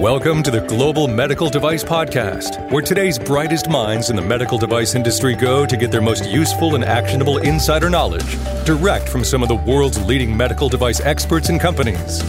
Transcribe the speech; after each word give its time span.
Welcome 0.00 0.42
to 0.44 0.50
the 0.50 0.62
Global 0.62 1.08
Medical 1.08 1.50
Device 1.50 1.84
Podcast, 1.84 2.72
where 2.72 2.80
today's 2.80 3.18
brightest 3.18 3.68
minds 3.68 4.08
in 4.08 4.16
the 4.16 4.22
medical 4.22 4.56
device 4.56 4.94
industry 4.94 5.34
go 5.34 5.66
to 5.66 5.76
get 5.76 5.90
their 5.90 6.00
most 6.00 6.24
useful 6.24 6.74
and 6.74 6.82
actionable 6.82 7.36
insider 7.36 7.90
knowledge 7.90 8.38
direct 8.64 9.10
from 9.10 9.24
some 9.24 9.42
of 9.42 9.50
the 9.50 9.56
world's 9.56 10.02
leading 10.02 10.34
medical 10.34 10.70
device 10.70 11.00
experts 11.00 11.50
and 11.50 11.60
companies. 11.60 12.22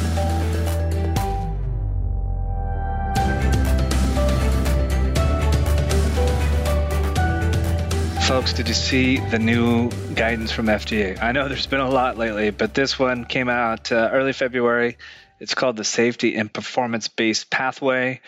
Folks, 8.27 8.51
did 8.51 8.67
you 8.67 8.73
see 8.73 9.19
the 9.29 9.39
new 9.39 9.89
guidance 10.13 10.51
from 10.51 10.65
FDA? 10.65 11.21
I 11.23 11.31
know 11.31 11.47
there's 11.47 11.67
been 11.67 11.79
a 11.79 11.89
lot 11.89 12.17
lately, 12.17 12.49
but 12.49 12.73
this 12.73 12.99
one 12.99 13.23
came 13.23 13.47
out 13.47 13.93
uh, 13.93 14.09
early 14.11 14.33
February. 14.33 14.97
It's 15.41 15.55
called 15.55 15.75
the 15.75 15.83
Safety 15.83 16.35
and 16.35 16.53
Performance 16.53 17.07
Based 17.07 17.49
Pathway. 17.49 18.21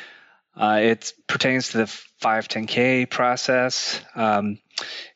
Uh, 0.55 0.79
it 0.81 1.13
pertains 1.27 1.69
to 1.69 1.77
the 1.77 1.83
510K 2.23 3.07
process. 3.07 4.01
Um, 4.15 4.57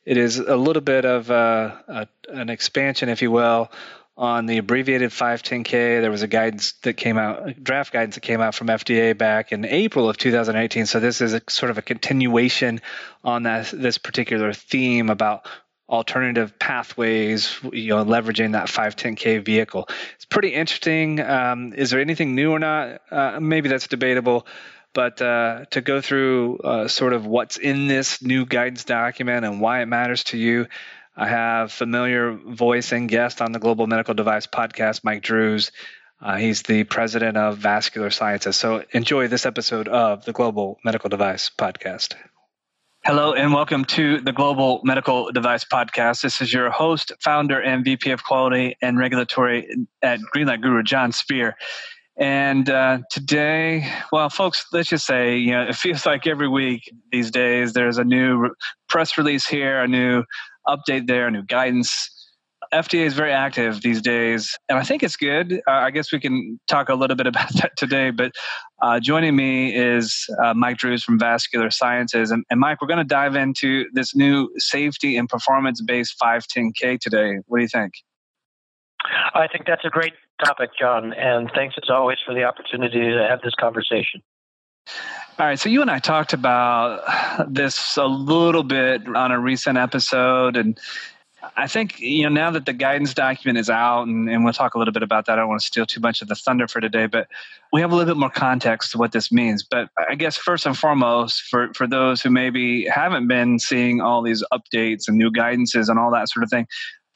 it 0.05 0.17
is 0.17 0.37
a 0.37 0.55
little 0.55 0.83
bit 0.83 1.05
of 1.05 1.31
a, 1.31 1.83
a, 1.87 2.07
an 2.29 2.49
expansion, 2.49 3.09
if 3.09 3.23
you 3.23 3.31
will, 3.31 3.71
on 4.15 4.45
the 4.45 4.59
abbreviated 4.59 5.09
510K. 5.09 6.01
There 6.01 6.11
was 6.11 6.21
a 6.21 6.27
guidance 6.27 6.73
that 6.83 6.93
came 6.93 7.17
out, 7.17 7.63
draft 7.63 7.91
guidance 7.91 8.13
that 8.13 8.21
came 8.21 8.41
out 8.41 8.53
from 8.53 8.67
FDA 8.67 9.17
back 9.17 9.51
in 9.51 9.65
April 9.65 10.07
of 10.07 10.17
2018. 10.17 10.85
So 10.85 10.99
this 10.99 11.19
is 11.19 11.33
a 11.33 11.41
sort 11.49 11.71
of 11.71 11.79
a 11.79 11.83
continuation 11.83 12.81
on 13.23 13.43
that 13.43 13.71
this 13.71 13.97
particular 13.97 14.53
theme 14.53 15.09
about 15.09 15.47
alternative 15.89 16.57
pathways, 16.59 17.57
you 17.71 17.89
know, 17.89 18.03
leveraging 18.03 18.53
that 18.53 18.67
510K 18.67 19.43
vehicle. 19.43 19.87
It's 20.15 20.25
pretty 20.25 20.53
interesting. 20.53 21.19
Um, 21.19 21.73
is 21.73 21.91
there 21.91 22.01
anything 22.01 22.35
new 22.35 22.51
or 22.51 22.59
not? 22.59 23.01
Uh, 23.09 23.39
maybe 23.39 23.69
that's 23.69 23.87
debatable. 23.87 24.45
But 24.93 25.21
uh, 25.21 25.65
to 25.71 25.81
go 25.81 26.01
through 26.01 26.57
uh, 26.59 26.87
sort 26.87 27.13
of 27.13 27.25
what's 27.25 27.57
in 27.57 27.87
this 27.87 28.21
new 28.21 28.45
guidance 28.45 28.83
document 28.83 29.45
and 29.45 29.61
why 29.61 29.81
it 29.81 29.85
matters 29.85 30.23
to 30.25 30.37
you, 30.37 30.67
I 31.15 31.27
have 31.27 31.71
familiar 31.71 32.31
voice 32.31 32.91
and 32.91 33.07
guest 33.07 33.41
on 33.41 33.51
the 33.51 33.59
Global 33.59 33.87
Medical 33.87 34.13
Device 34.13 34.47
Podcast, 34.47 35.03
Mike 35.03 35.21
Drues. 35.21 35.71
Uh, 36.19 36.37
he's 36.37 36.63
the 36.63 36.83
president 36.83 37.37
of 37.37 37.57
Vascular 37.59 38.09
Sciences. 38.09 38.55
So 38.55 38.83
enjoy 38.91 39.27
this 39.27 39.45
episode 39.45 39.87
of 39.87 40.25
the 40.25 40.33
Global 40.33 40.79
Medical 40.83 41.09
Device 41.09 41.51
Podcast. 41.55 42.15
Hello 43.07 43.31
and 43.31 43.53
welcome 43.53 43.85
to 43.85 44.19
the 44.19 44.33
Global 44.33 44.81
Medical 44.83 45.31
Device 45.31 45.63
Podcast. 45.63 46.23
This 46.23 46.41
is 46.41 46.51
your 46.51 46.69
host, 46.69 47.13
founder, 47.23 47.61
and 47.61 47.85
VP 47.85 48.11
of 48.11 48.25
Quality 48.25 48.75
and 48.81 48.99
Regulatory 48.99 49.65
at 50.01 50.19
Greenlight 50.35 50.61
Guru, 50.61 50.83
John 50.83 51.13
Speer. 51.13 51.55
And 52.17 52.69
uh, 52.69 52.99
today, 53.09 53.89
well, 54.11 54.29
folks, 54.29 54.65
let's 54.73 54.89
just 54.89 55.05
say, 55.05 55.37
you 55.37 55.51
know, 55.51 55.63
it 55.63 55.75
feels 55.77 56.05
like 56.05 56.27
every 56.27 56.49
week 56.49 56.93
these 57.09 57.31
days 57.31 57.71
there's 57.71 57.97
a 57.97 58.03
new 58.03 58.49
press 58.89 59.17
release 59.17 59.47
here, 59.47 59.81
a 59.81 59.87
new 59.87 60.25
update 60.67 61.07
there, 61.07 61.27
a 61.27 61.31
new 61.31 61.43
guidance 61.43 62.16
FDA 62.73 63.05
is 63.05 63.13
very 63.13 63.31
active 63.31 63.81
these 63.81 64.01
days, 64.01 64.57
and 64.69 64.77
I 64.77 64.83
think 64.83 65.03
it's 65.03 65.15
good. 65.15 65.61
Uh, 65.67 65.71
I 65.71 65.91
guess 65.91 66.11
we 66.11 66.19
can 66.19 66.59
talk 66.67 66.89
a 66.89 66.95
little 66.95 67.15
bit 67.15 67.27
about 67.33 67.53
that 67.55 67.71
today. 67.77 68.11
But 68.11 68.33
uh, 68.81 68.99
joining 68.99 69.35
me 69.35 69.75
is 69.75 70.27
uh, 70.43 70.53
Mike 70.53 70.77
Drues 70.77 71.03
from 71.03 71.19
Vascular 71.19 71.71
Sciences. 71.71 72.31
And, 72.31 72.43
and 72.49 72.59
Mike, 72.59 72.81
we're 72.81 72.87
going 72.87 72.97
to 72.97 73.03
dive 73.03 73.35
into 73.35 73.85
this 73.93 74.15
new 74.15 74.49
safety 74.57 75.17
and 75.17 75.27
performance 75.27 75.81
based 75.81 76.15
510K 76.21 76.99
today. 76.99 77.37
What 77.47 77.57
do 77.57 77.63
you 77.63 77.69
think? 77.69 77.93
I 79.33 79.47
think 79.47 79.65
that's 79.65 79.85
a 79.85 79.89
great 79.89 80.13
topic, 80.43 80.71
John. 80.79 81.13
And 81.13 81.49
thanks 81.55 81.75
as 81.81 81.89
always 81.89 82.17
for 82.25 82.33
the 82.33 82.43
opportunity 82.43 82.99
to 82.99 83.27
have 83.29 83.41
this 83.41 83.53
conversation. 83.55 84.21
All 85.39 85.45
right, 85.45 85.59
so 85.59 85.69
you 85.69 85.81
and 85.81 85.91
I 85.91 85.99
talked 85.99 86.33
about 86.33 87.03
this 87.47 87.97
a 87.97 88.07
little 88.07 88.63
bit 88.63 89.07
on 89.07 89.31
a 89.31 89.39
recent 89.39 89.77
episode, 89.77 90.57
and 90.57 90.79
I 91.55 91.67
think 91.67 91.99
you 91.99 92.23
know 92.23 92.29
now 92.29 92.51
that 92.51 92.65
the 92.65 92.73
guidance 92.73 93.13
document 93.13 93.59
is 93.59 93.69
out, 93.69 94.07
and, 94.07 94.27
and, 94.29 94.43
we'll 94.43 94.53
talk 94.53 94.73
a 94.73 94.79
little 94.79 94.91
bit 94.91 95.03
about 95.03 95.27
that. 95.27 95.33
I 95.33 95.35
don't 95.41 95.49
want 95.49 95.61
to 95.61 95.67
steal 95.67 95.85
too 95.85 95.99
much 95.99 96.21
of 96.21 96.27
the 96.27 96.35
thunder 96.35 96.67
for 96.67 96.81
today, 96.81 97.05
but 97.05 97.27
we 97.71 97.81
have 97.81 97.91
a 97.91 97.95
little 97.95 98.13
bit 98.13 98.19
more 98.19 98.31
context 98.31 98.91
to 98.91 98.97
what 98.97 99.11
this 99.11 99.31
means. 99.31 99.63
But 99.63 99.89
I 100.09 100.15
guess 100.15 100.35
first 100.35 100.65
and 100.65 100.75
foremost, 100.75 101.43
for 101.43 101.71
for 101.75 101.85
those 101.85 102.21
who 102.21 102.31
maybe 102.31 102.85
haven't 102.87 103.27
been 103.27 103.59
seeing 103.59 104.01
all 104.01 104.23
these 104.23 104.43
updates 104.51 105.07
and 105.07 105.17
new 105.17 105.31
guidances 105.31 105.89
and 105.89 105.99
all 105.99 106.11
that 106.11 106.27
sort 106.29 106.43
of 106.43 106.49
thing, 106.49 106.67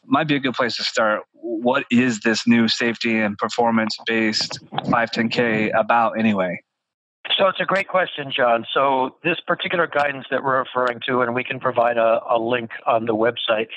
might 0.06 0.28
be 0.28 0.36
a 0.36 0.40
good 0.40 0.54
place 0.54 0.76
to 0.78 0.84
start. 0.84 1.24
What 1.34 1.86
is 1.90 2.20
this 2.20 2.46
new 2.46 2.68
safety 2.68 3.20
and 3.20 3.38
performance 3.38 3.98
based 4.06 4.60
510K 4.72 5.72
about 5.78 6.20
anyway? 6.20 6.62
So 7.38 7.48
it's 7.48 7.60
a 7.60 7.66
great 7.66 7.88
question, 7.88 8.32
John. 8.36 8.66
So 8.74 9.16
this 9.24 9.40
particular 9.46 9.88
guidance 9.88 10.26
that 10.32 10.44
we're 10.44 10.60
referring 10.60 11.00
to, 11.08 11.22
and 11.22 11.34
we 11.34 11.44
can 11.44 11.60
provide 11.60 11.98
a, 11.98 12.20
a 12.30 12.38
link 12.38 12.72
on 12.86 13.06
the 13.06 13.16
website, 13.16 13.68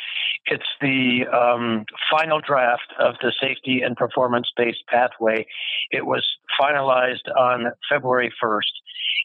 it's 0.47 0.65
the 0.81 1.27
um, 1.33 1.87
final 2.11 2.41
draft 2.41 2.93
of 2.99 3.15
the 3.23 3.33
safety 3.41 3.81
and 3.83 3.97
performance-based 3.97 4.85
pathway. 4.89 5.47
It 5.91 6.07
was 6.07 6.25
finalized 6.61 7.29
on 7.37 7.73
February 7.91 8.33
1st. 8.43 8.73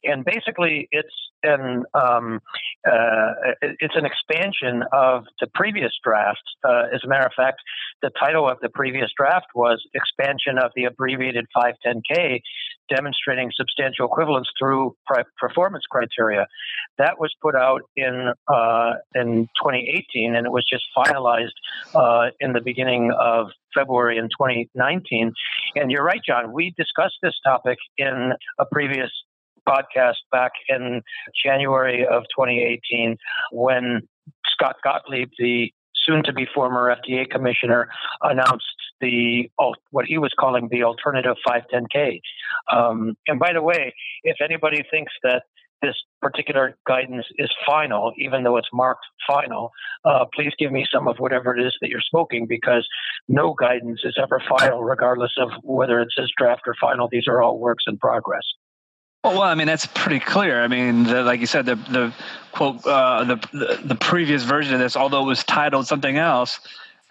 And 0.03 0.23
basically, 0.23 0.87
it's 0.91 1.13
an 1.43 1.83
um, 1.93 2.39
uh, 2.89 3.33
it's 3.61 3.95
an 3.95 4.05
expansion 4.05 4.83
of 4.93 5.25
the 5.39 5.47
previous 5.53 5.91
draft. 6.03 6.41
Uh, 6.63 6.83
as 6.93 7.01
a 7.03 7.07
matter 7.07 7.25
of 7.25 7.33
fact, 7.35 7.59
the 8.01 8.09
title 8.19 8.49
of 8.49 8.57
the 8.61 8.69
previous 8.69 9.09
draft 9.17 9.47
was 9.55 9.81
"Expansion 9.93 10.57
of 10.57 10.71
the 10.75 10.85
Abbreviated 10.85 11.45
510K, 11.55 12.41
Demonstrating 12.93 13.51
Substantial 13.55 14.05
Equivalence 14.05 14.47
Through 14.59 14.95
Performance 15.37 15.83
Criteria." 15.89 16.47
That 16.97 17.19
was 17.19 17.33
put 17.41 17.55
out 17.55 17.81
in 17.95 18.31
uh, 18.47 18.93
in 19.15 19.47
2018, 19.61 20.35
and 20.35 20.45
it 20.45 20.51
was 20.51 20.65
just 20.69 20.83
finalized 20.95 21.55
uh, 21.93 22.31
in 22.39 22.53
the 22.53 22.61
beginning 22.61 23.11
of 23.11 23.47
February 23.75 24.17
in 24.17 24.25
2019. 24.25 25.33
And 25.75 25.91
you're 25.91 26.03
right, 26.03 26.21
John. 26.25 26.51
We 26.53 26.73
discussed 26.77 27.17
this 27.21 27.35
topic 27.45 27.77
in 27.97 28.33
a 28.59 28.65
previous 28.65 29.11
podcast 29.67 30.15
back 30.31 30.51
in 30.67 31.01
January 31.45 32.05
of 32.05 32.23
2018 32.35 33.17
when 33.51 34.01
Scott 34.47 34.77
Gottlieb, 34.83 35.29
the 35.37 35.71
soon 36.05 36.23
to 36.23 36.33
be 36.33 36.47
former 36.53 36.95
FDA 36.95 37.29
commissioner, 37.29 37.89
announced 38.21 38.65
the 39.01 39.49
what 39.91 40.05
he 40.05 40.17
was 40.17 40.33
calling 40.37 40.67
the 40.71 40.83
alternative 40.83 41.35
510K. 41.47 42.19
Um, 42.71 43.15
and 43.27 43.39
by 43.39 43.53
the 43.53 43.61
way, 43.61 43.93
if 44.23 44.37
anybody 44.43 44.83
thinks 44.89 45.13
that 45.23 45.43
this 45.81 45.95
particular 46.21 46.77
guidance 46.87 47.25
is 47.37 47.49
final, 47.65 48.13
even 48.17 48.43
though 48.43 48.57
it's 48.57 48.67
marked 48.73 49.05
final, 49.27 49.71
uh, 50.05 50.25
please 50.33 50.53
give 50.57 50.71
me 50.71 50.85
some 50.91 51.07
of 51.07 51.17
whatever 51.17 51.55
it 51.55 51.65
is 51.65 51.75
that 51.81 51.89
you're 51.89 52.01
smoking 52.01 52.45
because 52.47 52.87
no 53.27 53.53
guidance 53.53 54.01
is 54.03 54.17
ever 54.21 54.41
final, 54.49 54.83
regardless 54.83 55.31
of 55.37 55.49
whether 55.63 55.99
it 55.99 56.09
says 56.15 56.29
draft 56.37 56.61
or 56.65 56.75
final. 56.79 57.07
These 57.09 57.27
are 57.27 57.41
all 57.41 57.59
works 57.59 57.85
in 57.87 57.97
progress. 57.97 58.43
Well, 59.23 59.41
I 59.41 59.53
mean 59.53 59.67
that's 59.67 59.85
pretty 59.85 60.19
clear. 60.19 60.61
I 60.61 60.69
mean, 60.69 61.03
the, 61.03 61.23
like 61.23 61.41
you 61.41 61.45
said, 61.45 61.65
the 61.65 61.75
the 61.75 62.13
quote 62.53 62.85
uh, 62.85 63.25
the, 63.25 63.35
the, 63.51 63.79
the 63.83 63.95
previous 63.95 64.43
version 64.43 64.73
of 64.73 64.79
this, 64.79 64.95
although 64.95 65.21
it 65.23 65.27
was 65.27 65.43
titled 65.43 65.87
something 65.87 66.17
else, 66.17 66.61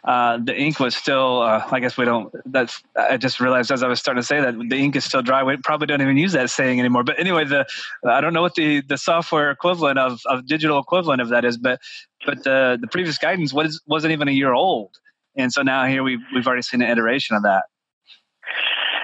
uh, 0.04 0.38
the 0.42 0.56
ink 0.56 0.78
was 0.78 0.96
still. 0.96 1.42
Uh, 1.42 1.66
I 1.70 1.80
guess 1.80 1.96
we 1.96 2.04
don't. 2.04 2.32
That's. 2.46 2.82
I 2.96 3.16
just 3.16 3.40
realized 3.40 3.72
as 3.72 3.82
I 3.82 3.88
was 3.88 3.98
starting 3.98 4.22
to 4.22 4.26
say 4.26 4.40
that 4.40 4.54
the 4.56 4.76
ink 4.76 4.94
is 4.94 5.04
still 5.04 5.22
dry. 5.22 5.42
We 5.42 5.56
probably 5.56 5.86
don't 5.86 6.00
even 6.00 6.16
use 6.16 6.32
that 6.32 6.50
saying 6.50 6.78
anymore. 6.78 7.02
But 7.02 7.18
anyway, 7.18 7.44
the 7.44 7.66
I 8.08 8.20
don't 8.20 8.32
know 8.32 8.42
what 8.42 8.54
the 8.54 8.80
the 8.82 8.96
software 8.96 9.50
equivalent 9.50 9.98
of 9.98 10.20
of 10.26 10.46
digital 10.46 10.78
equivalent 10.78 11.20
of 11.20 11.30
that 11.30 11.44
is, 11.44 11.56
but 11.58 11.80
but 12.24 12.44
the 12.44 12.78
the 12.80 12.86
previous 12.86 13.18
guidance 13.18 13.52
was 13.52 13.82
wasn't 13.86 14.12
even 14.12 14.28
a 14.28 14.32
year 14.32 14.52
old, 14.52 14.96
and 15.36 15.52
so 15.52 15.62
now 15.62 15.84
here 15.86 16.04
we 16.04 16.18
we've 16.32 16.46
already 16.46 16.62
seen 16.62 16.80
an 16.80 16.90
iteration 16.90 17.34
of 17.34 17.42
that. 17.42 17.64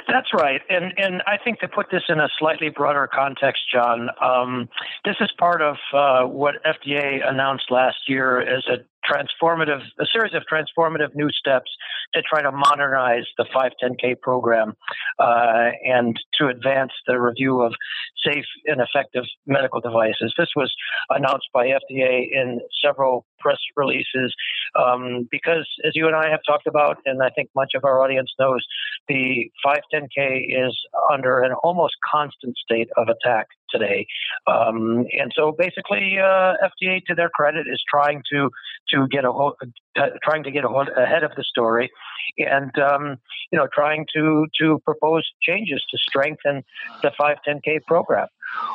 That's 0.06 0.32
right, 0.32 0.60
and 0.68 0.92
and 0.96 1.22
I 1.26 1.38
think 1.42 1.60
to 1.60 1.68
put 1.68 1.90
this 1.90 2.02
in 2.08 2.20
a 2.20 2.28
slightly 2.38 2.68
broader 2.68 3.08
context, 3.12 3.62
John, 3.72 4.10
um, 4.20 4.68
this 5.04 5.16
is 5.20 5.30
part 5.38 5.60
of 5.62 5.76
uh, 5.92 6.24
what 6.24 6.62
FDA 6.62 7.26
announced 7.26 7.70
last 7.70 7.96
year 8.06 8.40
as 8.40 8.64
a 8.66 8.84
transformative, 9.10 9.80
a 10.00 10.06
series 10.12 10.34
of 10.34 10.42
transformative 10.50 11.14
new 11.14 11.30
steps 11.30 11.70
to 12.14 12.22
try 12.22 12.42
to 12.42 12.50
modernize 12.52 13.24
the 13.36 13.44
510K 13.54 14.20
program 14.20 14.74
uh, 15.18 15.70
and 15.84 16.18
to 16.38 16.48
advance 16.48 16.92
the 17.06 17.20
review 17.20 17.62
of 17.62 17.74
safe 18.24 18.44
and 18.66 18.80
effective 18.80 19.24
medical 19.46 19.80
devices. 19.80 20.34
This 20.38 20.48
was 20.56 20.72
announced 21.10 21.48
by 21.52 21.66
FDA 21.66 22.28
in 22.32 22.60
several 22.84 23.26
press 23.38 23.58
releases 23.76 24.34
um, 24.78 25.28
because, 25.30 25.66
as 25.86 25.92
you 25.94 26.06
and 26.06 26.16
I 26.16 26.30
have 26.30 26.40
talked 26.46 26.66
about, 26.66 26.98
and 27.04 27.22
I 27.22 27.30
think 27.30 27.50
much 27.54 27.72
of 27.74 27.84
our 27.84 28.02
audience 28.02 28.32
knows, 28.38 28.64
the 29.08 29.50
510K 29.64 30.66
is 30.66 30.76
under 31.12 31.42
an 31.42 31.52
almost 31.62 31.94
constant 32.10 32.56
state 32.56 32.88
of 32.96 33.08
attack 33.08 33.48
today. 33.74 34.06
Um, 34.46 35.06
and 35.18 35.32
so 35.34 35.52
basically, 35.56 36.18
uh, 36.18 36.54
FDA, 36.70 37.04
to 37.06 37.14
their 37.14 37.30
credit, 37.30 37.66
is 37.66 37.82
trying 37.88 38.22
to 38.32 38.50
to 38.90 39.08
get 39.08 39.24
a 39.24 39.32
hold, 39.32 39.54
uh, 39.96 40.06
trying 40.22 40.44
to 40.44 40.50
get 40.50 40.64
a 40.64 40.68
hold, 40.68 40.88
ahead 40.96 41.24
of 41.24 41.32
the 41.36 41.44
story, 41.44 41.90
and 42.38 42.76
um, 42.78 43.16
you 43.50 43.58
know, 43.58 43.68
trying 43.72 44.06
to 44.14 44.46
to 44.60 44.78
propose 44.84 45.24
changes 45.42 45.82
to 45.90 45.98
strengthen 45.98 46.62
the 47.02 47.10
510K 47.20 47.84
program. 47.86 48.28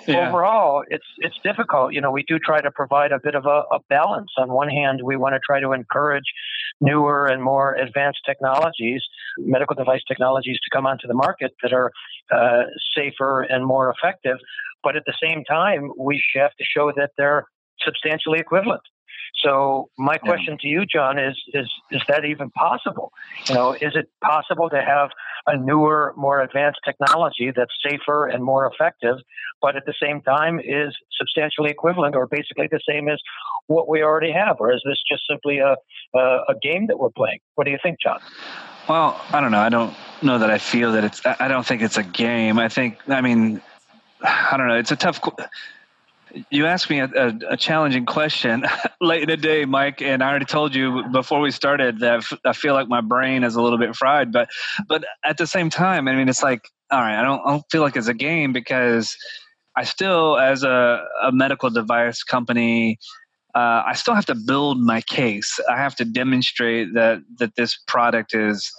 Yeah. 0.08 0.30
Overall, 0.30 0.84
it's 0.88 1.06
it's 1.18 1.38
difficult. 1.44 1.94
You 1.94 2.02
know, 2.02 2.12
we 2.12 2.24
do 2.24 2.40
try 2.40 2.62
to 2.62 2.72
provide 2.72 3.12
a 3.12 3.20
bit 3.20 3.36
of 3.36 3.46
a, 3.46 3.64
a 3.72 3.80
balance. 3.90 4.32
On 4.38 4.52
one 4.52 4.70
hand, 4.70 5.02
we 5.04 5.16
want 5.16 5.36
to 5.36 5.40
try 5.46 5.60
to 5.60 5.72
encourage 5.74 6.24
newer 6.82 7.28
and 7.28 7.44
more 7.44 7.76
advanced 7.76 8.20
technologies, 8.26 9.04
medical 9.38 9.76
device 9.76 10.02
technologies, 10.08 10.58
to 10.64 10.70
come 10.76 10.86
onto 10.86 11.08
the 11.08 11.14
market 11.14 11.52
that 11.62 11.74
are 11.74 11.92
uh, 12.32 12.64
safer 12.96 13.42
and 13.42 13.66
more 13.66 13.94
effective. 13.94 14.38
But 14.84 14.96
at 14.96 15.04
the 15.06 15.14
same 15.22 15.44
time, 15.44 15.92
we 15.98 16.22
have 16.36 16.52
to 16.52 16.64
show 16.64 16.92
that 16.96 17.12
they're 17.18 17.46
substantially 17.86 18.40
equivalent. 18.40 18.82
So 19.44 19.90
my 19.98 20.18
question 20.18 20.54
yeah. 20.54 20.62
to 20.62 20.68
you, 20.68 20.86
John, 20.86 21.18
is 21.18 21.38
is 21.54 21.70
is 21.92 22.02
that 22.08 22.26
even 22.26 22.50
possible? 22.52 23.12
You 23.48 23.56
know, 23.56 23.74
is 23.74 23.96
it 23.96 24.10
possible 24.22 24.70
to 24.70 24.82
have 24.82 25.10
a 25.48 25.58
newer, 25.58 26.14
more 26.18 26.42
advanced 26.42 26.80
technology 26.84 27.52
that's 27.56 27.72
safer 27.88 28.28
and 28.28 28.44
more 28.44 28.70
effective, 28.72 29.18
but 29.62 29.76
at 29.76 29.86
the 29.86 29.94
same 30.02 30.22
time 30.22 30.60
is 30.60 30.96
substantially 31.18 31.70
equivalent 31.70 32.16
or 32.16 32.28
basically 32.28 32.68
the 32.70 32.82
same 32.88 33.08
as 33.08 33.20
what 33.68 33.88
we 33.88 34.04
already 34.04 34.32
have, 34.32 34.58
or 34.60 34.74
is 34.74 34.82
this 34.86 34.98
just 35.10 35.24
simply 35.30 35.60
a 35.60 35.76
a, 36.16 36.20
a 36.20 36.56
game 36.62 36.88
that 36.88 37.00
we're 37.00 37.10
playing? 37.10 37.40
What 37.56 37.66
do 37.66 37.72
you 37.72 37.80
think, 37.82 37.98
John? 38.02 38.20
Well, 38.88 39.22
I 39.32 39.40
don't 39.40 39.52
know. 39.52 39.60
I 39.60 39.70
don't 39.70 39.94
know 40.24 40.40
that 40.40 40.50
I 40.50 40.58
feel 40.58 40.92
that 40.94 41.04
it's. 41.04 41.22
I 41.26 41.48
don't 41.48 41.66
think 41.66 41.82
it's 41.82 41.98
a 41.98 42.04
game. 42.04 42.58
I 42.58 42.70
think. 42.70 42.98
I 43.08 43.22
mean, 43.22 43.62
I 44.24 44.58
don't 44.58 44.68
know. 44.68 44.78
It's 44.78 44.92
a 44.92 44.96
tough 44.96 45.22
you 46.50 46.66
asked 46.66 46.90
me 46.90 47.00
a, 47.00 47.06
a, 47.16 47.40
a, 47.52 47.58
challenging 47.58 48.06
question 48.06 48.66
late 49.02 49.24
in 49.24 49.30
the 49.30 49.38
day, 49.38 49.66
Mike, 49.66 50.02
and 50.02 50.24
I 50.24 50.30
already 50.30 50.46
told 50.46 50.76
you 50.76 51.04
before 51.12 51.40
we 51.40 51.52
started 51.52 52.00
that 52.00 52.24
I 52.46 52.54
feel 52.54 52.74
like 52.74 52.88
my 52.88 53.02
brain 53.02 53.44
is 53.44 53.56
a 53.56 53.62
little 53.62 53.78
bit 53.78 53.96
fried. 53.96 54.32
But 54.32 54.50
but 54.88 55.04
at 55.24 55.38
the 55.38 55.48
same 55.48 55.70
time, 55.70 56.08
I 56.08 56.16
mean, 56.16 56.30
it's 56.30 56.44
like 56.44 56.70
all 56.92 57.00
right, 57.00 57.20
I 57.20 57.22
don't, 57.22 57.42
I 57.46 57.52
don't 57.52 57.66
feel 57.72 57.82
like 57.82 57.96
it's 57.96 58.08
a 58.08 58.14
game 58.14 58.52
because 58.52 59.16
I 59.76 59.84
still, 59.84 60.38
as 60.38 60.64
a, 60.64 61.06
a 61.22 61.32
medical 61.32 61.70
device 61.70 62.24
company, 62.24 62.98
uh, 63.56 63.84
I 63.86 63.94
still 63.94 64.16
have 64.16 64.26
to 64.28 64.36
build 64.36 64.80
my 64.80 65.02
case. 65.02 65.60
I 65.70 65.78
have 65.78 65.96
to 65.96 66.06
demonstrate 66.06 66.94
that 66.94 67.20
that 67.38 67.56
this 67.56 67.78
product 67.88 68.34
is 68.34 68.72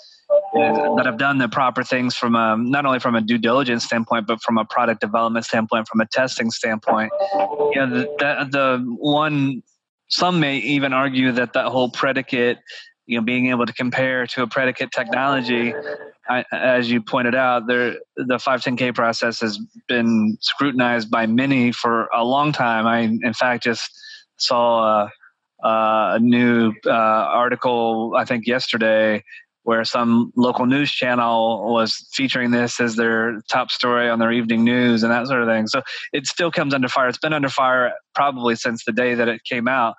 that 0.52 1.02
have 1.06 1.18
done 1.18 1.38
the 1.38 1.48
proper 1.48 1.82
things 1.84 2.14
from 2.14 2.34
a, 2.34 2.56
not 2.56 2.86
only 2.86 2.98
from 2.98 3.14
a 3.14 3.20
due 3.20 3.38
diligence 3.38 3.84
standpoint, 3.84 4.26
but 4.26 4.42
from 4.42 4.58
a 4.58 4.64
product 4.64 5.00
development 5.00 5.44
standpoint, 5.44 5.88
from 5.88 6.00
a 6.00 6.06
testing 6.06 6.50
standpoint. 6.50 7.12
You 7.32 7.72
know, 7.76 7.90
the, 8.18 8.48
the, 8.50 8.96
one, 8.98 9.62
some 10.08 10.40
may 10.40 10.58
even 10.58 10.92
argue 10.92 11.32
that 11.32 11.52
that 11.52 11.66
whole 11.66 11.90
predicate, 11.90 12.58
you 13.06 13.18
know, 13.18 13.24
being 13.24 13.50
able 13.50 13.66
to 13.66 13.72
compare 13.72 14.26
to 14.28 14.42
a 14.42 14.46
predicate 14.46 14.90
technology, 14.92 15.74
I, 16.28 16.44
as 16.52 16.90
you 16.90 17.02
pointed 17.02 17.34
out, 17.34 17.66
there 17.66 17.96
the 18.16 18.36
510K 18.36 18.94
process 18.94 19.40
has 19.40 19.58
been 19.88 20.36
scrutinized 20.40 21.10
by 21.10 21.26
many 21.26 21.72
for 21.72 22.08
a 22.14 22.24
long 22.24 22.52
time. 22.52 22.86
I, 22.86 23.00
in 23.00 23.34
fact, 23.34 23.64
just 23.64 23.90
saw 24.36 25.06
a, 25.06 25.12
a 25.64 26.18
new 26.20 26.72
uh, 26.86 26.90
article, 26.90 28.14
I 28.16 28.24
think 28.24 28.46
yesterday, 28.46 29.24
where 29.62 29.84
some 29.84 30.32
local 30.36 30.66
news 30.66 30.90
channel 30.90 31.72
was 31.72 32.06
featuring 32.12 32.50
this 32.50 32.80
as 32.80 32.96
their 32.96 33.40
top 33.50 33.70
story 33.70 34.08
on 34.08 34.18
their 34.18 34.32
evening 34.32 34.64
news 34.64 35.02
and 35.02 35.12
that 35.12 35.26
sort 35.26 35.42
of 35.42 35.48
thing. 35.48 35.66
So 35.66 35.82
it 36.12 36.26
still 36.26 36.50
comes 36.50 36.72
under 36.72 36.88
fire. 36.88 37.08
It's 37.08 37.18
been 37.18 37.32
under 37.32 37.48
fire 37.48 37.92
probably 38.14 38.56
since 38.56 38.84
the 38.84 38.92
day 38.92 39.14
that 39.14 39.28
it 39.28 39.44
came 39.44 39.68
out. 39.68 39.96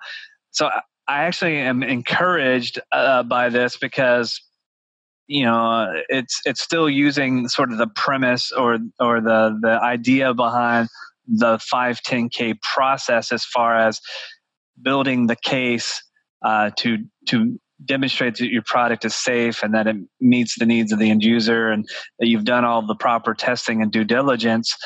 So 0.50 0.68
I 1.08 1.24
actually 1.24 1.56
am 1.58 1.82
encouraged 1.82 2.80
uh, 2.90 3.22
by 3.22 3.48
this 3.48 3.76
because 3.76 4.40
you 5.26 5.44
know 5.44 5.92
it's 6.08 6.40
it's 6.44 6.60
still 6.60 6.90
using 6.90 7.48
sort 7.48 7.72
of 7.72 7.78
the 7.78 7.86
premise 7.86 8.52
or 8.52 8.78
or 8.98 9.20
the 9.20 9.58
the 9.62 9.80
idea 9.82 10.34
behind 10.34 10.88
the 11.26 11.58
510k 11.72 12.60
process 12.74 13.32
as 13.32 13.44
far 13.44 13.76
as 13.76 14.00
building 14.80 15.26
the 15.26 15.36
case 15.36 16.02
uh, 16.44 16.70
to 16.78 16.98
to 17.28 17.58
demonstrates 17.84 18.40
that 18.40 18.50
your 18.50 18.62
product 18.62 19.04
is 19.04 19.14
safe 19.14 19.62
and 19.62 19.74
that 19.74 19.86
it 19.86 19.96
meets 20.20 20.58
the 20.58 20.66
needs 20.66 20.92
of 20.92 20.98
the 20.98 21.10
end 21.10 21.22
user 21.22 21.70
and 21.70 21.88
that 22.18 22.26
you've 22.28 22.44
done 22.44 22.64
all 22.64 22.86
the 22.86 22.94
proper 22.94 23.34
testing 23.34 23.82
and 23.82 23.92
due 23.92 24.04
diligence. 24.04 24.76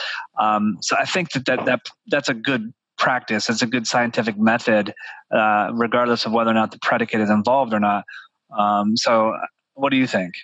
Um, 0.40 0.78
so 0.80 0.96
I 0.98 1.04
think 1.04 1.32
that, 1.32 1.46
that, 1.46 1.64
that 1.66 1.80
that's 2.08 2.28
a 2.28 2.34
good 2.34 2.72
practice. 2.98 3.48
It's 3.48 3.62
a 3.62 3.66
good 3.66 3.86
scientific 3.86 4.38
method, 4.38 4.94
uh, 5.30 5.70
regardless 5.74 6.24
of 6.24 6.32
whether 6.32 6.50
or 6.50 6.54
not 6.54 6.70
the 6.70 6.78
predicate 6.80 7.20
is 7.20 7.30
involved 7.30 7.72
or 7.72 7.80
not. 7.80 8.04
Um, 8.56 8.96
so 8.96 9.36
what 9.74 9.90
do 9.90 9.96
you 9.96 10.06
think? 10.06 10.34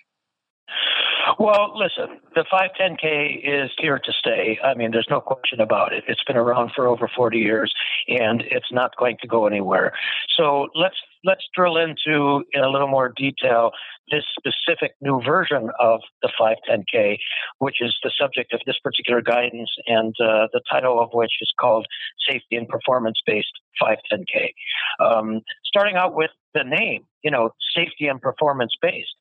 Well, 1.39 1.73
listen, 1.77 2.21
the 2.35 2.45
510K 2.53 3.41
is 3.45 3.71
here 3.79 3.99
to 3.99 4.13
stay. 4.13 4.59
I 4.63 4.75
mean, 4.75 4.91
there's 4.91 5.07
no 5.09 5.21
question 5.21 5.61
about 5.61 5.93
it. 5.93 6.05
It's 6.09 6.23
been 6.25 6.37
around 6.37 6.73
for 6.75 6.87
over 6.87 7.09
40 7.09 7.39
years, 7.39 7.73
and 8.09 8.43
it's 8.43 8.71
not 8.73 8.97
going 8.97 9.17
to 9.23 9.29
go 9.29 9.47
anywhere. 9.47 9.93
So 10.37 10.69
let's 10.75 10.97
let's 11.25 11.45
drill 11.55 11.77
into 11.77 12.45
in 12.53 12.63
a 12.63 12.69
little 12.69 12.89
more 12.89 13.13
detail 13.17 13.71
this 14.11 14.25
specific 14.37 14.93
new 15.01 15.21
version 15.23 15.71
of 15.79 16.01
the 16.23 16.31
510K, 16.41 17.19
which 17.59 17.77
is 17.81 17.97
the 18.03 18.11
subject 18.19 18.53
of 18.53 18.61
this 18.67 18.77
particular 18.83 19.23
guidance, 19.23 19.71
and 19.87 20.15
uh, 20.21 20.49
the 20.53 20.61
title 20.71 21.01
of 21.01 21.11
which 21.13 21.33
is 21.41 21.53
called 21.59 21.87
Safety 22.29 22.57
and 22.57 22.69
Performance 22.69 23.21
Based 23.27 23.53
510K. 23.81 24.53
Um, 25.01 25.41
starting 25.65 25.97
out 25.97 26.15
with 26.15 26.31
the 26.55 26.65
name, 26.65 27.05
you 27.23 27.31
know, 27.31 27.51
safety 27.75 28.07
and 28.09 28.21
performance 28.21 28.73
based. 28.81 29.15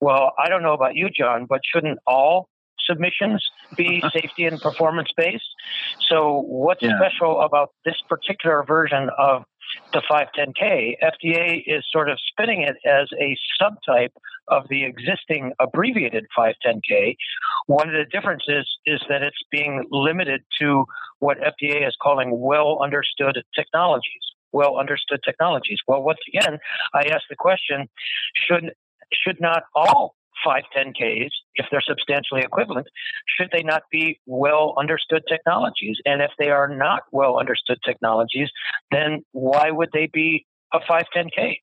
Well, 0.00 0.32
I 0.38 0.48
don't 0.48 0.62
know 0.62 0.74
about 0.74 0.94
you, 0.94 1.08
John, 1.10 1.46
but 1.48 1.60
shouldn't 1.64 1.98
all 2.06 2.48
submissions 2.88 3.44
be 3.76 4.02
safety 4.12 4.44
and 4.44 4.60
performance 4.60 5.08
based? 5.16 5.48
So, 6.08 6.44
what's 6.46 6.82
yeah. 6.82 6.98
special 6.98 7.40
about 7.40 7.70
this 7.84 7.96
particular 8.08 8.64
version 8.64 9.10
of 9.18 9.42
the 9.92 10.02
510K? 10.10 10.96
FDA 11.02 11.62
is 11.66 11.84
sort 11.90 12.10
of 12.10 12.18
spinning 12.28 12.62
it 12.62 12.76
as 12.86 13.08
a 13.20 13.36
subtype 13.60 14.12
of 14.48 14.68
the 14.68 14.84
existing 14.84 15.52
abbreviated 15.58 16.26
510K. 16.38 17.16
One 17.66 17.88
of 17.88 17.94
the 17.94 18.04
differences 18.10 18.68
is 18.86 19.00
that 19.08 19.22
it's 19.22 19.36
being 19.50 19.84
limited 19.90 20.42
to 20.60 20.84
what 21.18 21.38
FDA 21.38 21.86
is 21.86 21.96
calling 22.00 22.40
well 22.40 22.78
understood 22.82 23.42
technologies 23.54 24.22
well 24.52 24.78
understood 24.78 25.20
technologies. 25.24 25.78
Well, 25.86 26.02
once 26.02 26.18
again, 26.28 26.58
I 26.94 27.08
ask 27.12 27.22
the 27.28 27.36
question 27.36 27.88
should, 28.34 28.72
should 29.12 29.40
not 29.40 29.64
all 29.74 30.15
510Ks, 30.44 31.30
if 31.54 31.66
they're 31.70 31.80
substantially 31.80 32.40
equivalent, 32.42 32.86
should 33.38 33.48
they 33.52 33.62
not 33.62 33.82
be 33.90 34.20
well 34.26 34.74
understood 34.78 35.22
technologies? 35.28 35.98
And 36.04 36.22
if 36.22 36.30
they 36.38 36.50
are 36.50 36.68
not 36.68 37.02
well 37.12 37.38
understood 37.38 37.78
technologies, 37.84 38.50
then 38.90 39.24
why 39.32 39.70
would 39.70 39.90
they 39.92 40.08
be 40.12 40.46
a 40.72 40.80
510K? 40.80 41.58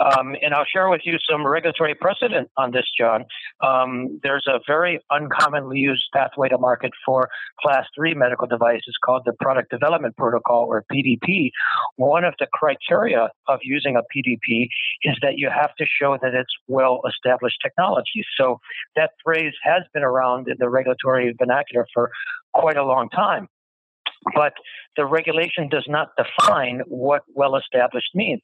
Um, 0.00 0.34
and 0.42 0.54
I'll 0.54 0.64
share 0.64 0.88
with 0.88 1.02
you 1.04 1.18
some 1.30 1.46
regulatory 1.46 1.94
precedent 1.94 2.50
on 2.56 2.70
this, 2.70 2.86
John. 2.98 3.24
Um, 3.60 4.20
there's 4.22 4.46
a 4.46 4.60
very 4.66 5.00
uncommonly 5.10 5.78
used 5.78 6.04
pathway 6.12 6.48
to 6.48 6.58
market 6.58 6.92
for 7.04 7.28
class 7.60 7.86
three 7.94 8.14
medical 8.14 8.46
devices 8.46 8.94
called 9.04 9.22
the 9.24 9.32
Product 9.40 9.70
Development 9.70 10.16
Protocol 10.16 10.66
or 10.68 10.84
PDP. 10.92 11.50
One 11.96 12.24
of 12.24 12.34
the 12.38 12.46
criteria 12.52 13.30
of 13.48 13.60
using 13.62 13.96
a 13.96 14.02
PDP 14.14 14.68
is 15.02 15.16
that 15.22 15.36
you 15.36 15.50
have 15.50 15.74
to 15.76 15.84
show 16.00 16.18
that 16.22 16.34
it's 16.34 16.54
well 16.68 17.00
established 17.08 17.58
technology. 17.62 18.24
So 18.38 18.60
that 18.96 19.10
phrase 19.24 19.52
has 19.62 19.82
been 19.92 20.02
around 20.02 20.48
in 20.48 20.56
the 20.58 20.68
regulatory 20.68 21.34
vernacular 21.38 21.86
for 21.92 22.10
quite 22.52 22.76
a 22.76 22.84
long 22.84 23.08
time 23.10 23.48
but 24.34 24.54
the 24.96 25.06
regulation 25.06 25.68
does 25.68 25.86
not 25.88 26.10
define 26.16 26.82
what 26.86 27.22
well 27.34 27.56
established 27.56 28.10
means. 28.14 28.42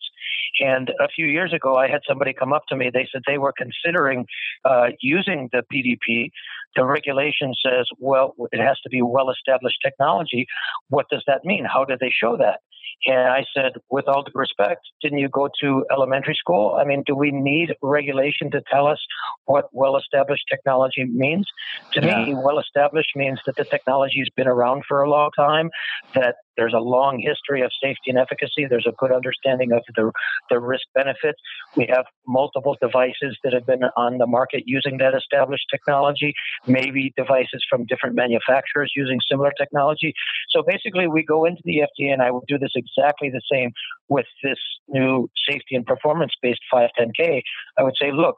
And 0.61 0.91
a 1.01 1.09
few 1.09 1.27
years 1.27 1.53
ago, 1.53 1.77
I 1.77 1.89
had 1.89 2.01
somebody 2.09 2.33
come 2.33 2.53
up 2.53 2.65
to 2.69 2.77
me. 2.77 2.91
They 2.93 3.09
said 3.13 3.23
they 3.27 3.39
were 3.39 3.53
considering 3.57 4.27
uh, 4.65 4.89
using 5.01 5.49
the 5.53 5.63
PDP. 5.73 6.31
The 6.77 6.85
regulation 6.85 7.55
says, 7.65 7.87
well, 7.99 8.35
it 8.53 8.61
has 8.61 8.79
to 8.81 8.91
be 8.91 9.03
well 9.03 9.31
established 9.31 9.79
technology. 9.85 10.47
What 10.89 11.07
does 11.11 11.25
that 11.27 11.45
mean? 11.45 11.65
How 11.65 11.85
do 11.85 11.97
they 12.01 12.11
show 12.11 12.37
that? 12.37 12.61
And 13.07 13.29
I 13.29 13.45
said, 13.57 13.73
with 13.91 14.09
all 14.09 14.23
due 14.23 14.33
respect, 14.35 14.83
didn't 15.01 15.19
you 15.19 15.29
go 15.29 15.49
to 15.63 15.85
elementary 15.91 16.35
school? 16.35 16.77
I 16.79 16.85
mean, 16.85 17.03
do 17.07 17.15
we 17.15 17.31
need 17.31 17.75
regulation 17.83 18.51
to 18.51 18.63
tell 18.71 18.87
us 18.87 18.99
what 19.47 19.69
well 19.73 19.97
established 19.97 20.45
technology 20.51 21.05
means? 21.05 21.47
To 21.93 22.05
yeah. 22.05 22.25
me, 22.25 22.35
well 22.35 22.59
established 22.59 23.13
means 23.17 23.41
that 23.47 23.57
the 23.57 23.65
technology 23.65 24.19
has 24.19 24.29
been 24.37 24.49
around 24.49 24.85
for 24.87 25.03
a 25.03 25.09
long 25.09 25.31
time, 25.35 25.71
that 26.15 26.37
There's 26.61 26.75
a 26.75 26.79
long 26.79 27.19
history 27.19 27.63
of 27.63 27.71
safety 27.83 28.11
and 28.11 28.19
efficacy. 28.19 28.67
There's 28.69 28.87
a 28.87 28.93
good 28.99 29.13
understanding 29.13 29.73
of 29.73 29.83
the, 29.97 30.13
the 30.51 30.61
risk 30.61 30.85
benefits. 30.95 31.41
We 31.75 31.87
have 31.89 32.05
multiple 32.27 32.77
devices 32.83 33.39
that 33.43 33.55
have 33.55 33.65
been 33.65 33.85
on 33.97 34.19
the 34.19 34.27
market 34.27 34.65
using 34.67 34.99
that 34.99 35.15
established 35.15 35.65
technology, 35.71 36.35
maybe 36.67 37.15
devices 37.17 37.65
from 37.71 37.87
different 37.87 38.15
manufacturers 38.15 38.93
using 38.95 39.21
similar 39.27 39.53
technology. 39.59 40.13
So 40.51 40.63
basically, 40.63 41.09
we 41.09 41.25
go 41.25 41.47
into 41.47 41.63
the 41.65 41.79
FDA, 41.79 42.13
and 42.13 42.21
I 42.21 42.31
will 42.31 42.45
do 42.47 42.59
this 42.59 42.73
exactly 42.77 43.31
the 43.31 43.41
same 43.51 43.71
with 44.11 44.27
this 44.43 44.59
new 44.87 45.31
safety 45.49 45.77
and 45.77 45.87
performance 45.87 46.33
based 46.43 46.61
510K. 46.71 47.41
I 47.79 47.83
would 47.83 47.95
say, 47.99 48.13
look, 48.13 48.37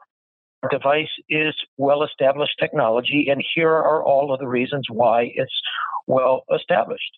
device 0.71 1.11
is 1.27 1.53
well 1.77 2.03
established 2.03 2.53
technology, 2.57 3.27
and 3.29 3.43
here 3.53 3.69
are 3.69 4.01
all 4.01 4.33
of 4.33 4.39
the 4.39 4.47
reasons 4.47 4.85
why 4.89 5.31
it's 5.35 5.61
well 6.07 6.43
established. 6.55 7.11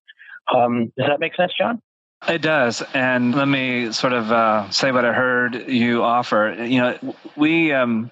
Um, 0.53 0.91
does 0.97 1.07
that 1.07 1.19
make 1.19 1.35
sense, 1.35 1.53
John? 1.57 1.81
It 2.27 2.41
does. 2.41 2.81
And 2.93 3.35
let 3.35 3.47
me 3.47 3.91
sort 3.91 4.13
of 4.13 4.31
uh, 4.31 4.69
say 4.71 4.91
what 4.91 5.05
I 5.05 5.13
heard 5.13 5.69
you 5.69 6.03
offer. 6.03 6.55
You 6.57 6.79
know, 6.79 7.15
we, 7.35 7.71
um, 7.71 8.11